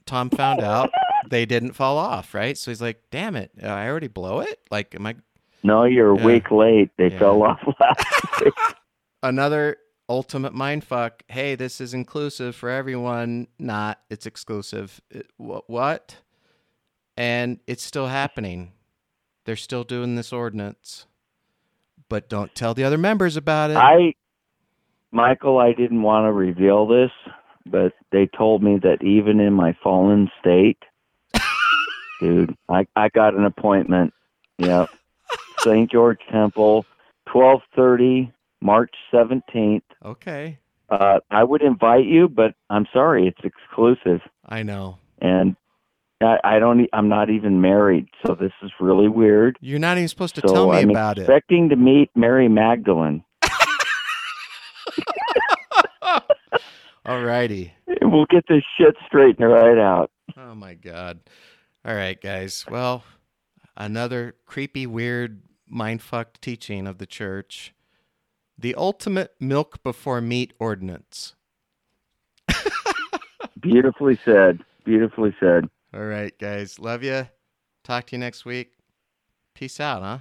Tom 0.06 0.30
found 0.30 0.62
out 0.62 0.90
they 1.30 1.46
didn't 1.46 1.74
fall 1.74 1.98
off, 1.98 2.34
right? 2.34 2.58
So 2.58 2.72
he's 2.72 2.82
like, 2.82 3.04
"Damn 3.12 3.36
it. 3.36 3.52
I 3.64 3.88
already 3.88 4.08
blow 4.08 4.40
it? 4.42 4.60
Like 4.72 4.96
am 4.96 5.06
I 5.06 5.16
No, 5.64 5.84
you're 5.84 6.10
a 6.10 6.16
week 6.16 6.52
late. 6.52 6.92
They 6.98 7.10
Yeah. 7.12 7.20
fell 7.20 7.44
off 7.44 7.60
last 7.80 8.42
week. 8.44 8.54
another 9.24 9.78
ultimate 10.08 10.54
mind 10.54 10.84
fuck. 10.84 11.24
Hey, 11.28 11.56
this 11.56 11.80
is 11.80 11.94
inclusive 11.94 12.56
for 12.56 12.70
everyone. 12.70 13.48
Not, 13.60 14.00
it's 14.10 14.26
exclusive. 14.26 15.02
It, 15.12 15.28
what 15.38 15.70
what? 15.70 16.18
And 17.18 17.60
it's 17.68 17.84
still 17.84 18.08
happening. 18.08 18.72
They're 19.46 19.56
still 19.58 19.84
doing 19.84 20.16
this 20.16 20.32
ordinance. 20.34 21.06
But 22.08 22.30
don't 22.30 22.56
tell 22.56 22.74
the 22.74 22.84
other 22.84 22.98
members 22.98 23.36
about 23.38 23.70
it. 23.72 23.78
I, 23.78 24.14
Michael, 25.12 25.60
I 25.60 25.74
didn't 25.74 26.02
want 26.02 26.26
to 26.26 26.32
reveal 26.32 26.88
this, 26.88 27.12
but 27.66 27.94
they 28.12 28.28
told 28.38 28.64
me 28.64 28.80
that 28.82 29.04
even 29.04 29.40
in 29.40 29.54
my 29.54 29.76
fallen 29.84 30.30
state, 30.40 30.78
dude, 32.20 32.56
I 32.70 32.86
I 32.96 33.10
got 33.10 33.34
an 33.36 33.46
appointment. 33.46 34.14
Yep, 34.58 34.90
St. 35.60 35.90
George 35.92 36.20
Temple, 36.32 36.86
twelve 37.28 37.62
thirty, 37.76 38.32
March 38.62 38.94
seventeenth. 39.12 39.84
okay. 40.04 40.58
Uh, 40.90 41.20
I 41.30 41.44
would 41.44 41.62
invite 41.62 42.06
you, 42.06 42.28
but 42.28 42.56
I'm 42.72 42.88
sorry, 42.92 43.28
it's 43.28 43.42
exclusive, 43.44 44.22
I 44.48 44.64
know. 44.64 44.98
and 45.20 45.56
I, 46.20 46.38
I 46.44 46.58
don't. 46.60 46.88
I'm 46.94 47.08
not 47.10 47.30
even 47.30 47.62
married, 47.62 48.08
so 48.26 48.34
this 48.34 48.52
is 48.64 48.72
really 48.80 49.08
weird. 49.08 49.58
You're 49.62 49.78
not 49.78 49.98
even 49.98 50.08
supposed 50.08 50.34
to 50.36 50.42
so 50.48 50.52
tell 50.54 50.72
me 50.72 50.78
I'm 50.80 50.90
about 50.90 51.18
it. 51.20 51.22
expecting 51.22 51.70
to 51.70 51.76
meet 51.76 52.10
Mary 52.16 52.48
Magdalene. 52.50 53.24
Alrighty. 57.06 57.72
We'll 58.02 58.26
get 58.26 58.46
this 58.48 58.64
shit 58.78 58.96
straightened 59.06 59.48
right 59.50 59.78
out. 59.78 60.12
Oh 60.38 60.54
my 60.56 60.74
god. 60.74 61.20
All 61.86 61.96
right, 61.96 62.20
guys. 62.20 62.66
Well, 62.70 63.04
another 63.78 64.36
creepy, 64.46 64.86
weird, 64.86 65.42
mindfucked 65.72 66.42
teaching 66.42 66.88
of 66.88 66.98
the 66.98 67.06
church. 67.06 67.74
The 68.58 68.76
ultimate 68.76 69.34
milk 69.40 69.82
before 69.84 70.20
meat 70.20 70.54
ordinance. 70.60 71.36
Beautifully 73.62 74.20
said. 74.26 74.60
Beautifully 74.84 75.34
said. 75.40 75.70
All 75.94 76.06
right, 76.06 76.38
guys. 76.38 76.80
Love 76.80 77.04
you. 77.04 77.28
Talk 77.84 78.08
to 78.08 78.16
you 78.16 78.20
next 78.20 78.44
week. 78.44 78.74
Peace 79.56 79.80
out, 79.80 80.02
huh? 80.02 80.20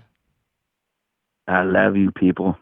I 1.48 1.62
love 1.62 1.96
you, 1.96 2.12
people. 2.12 2.56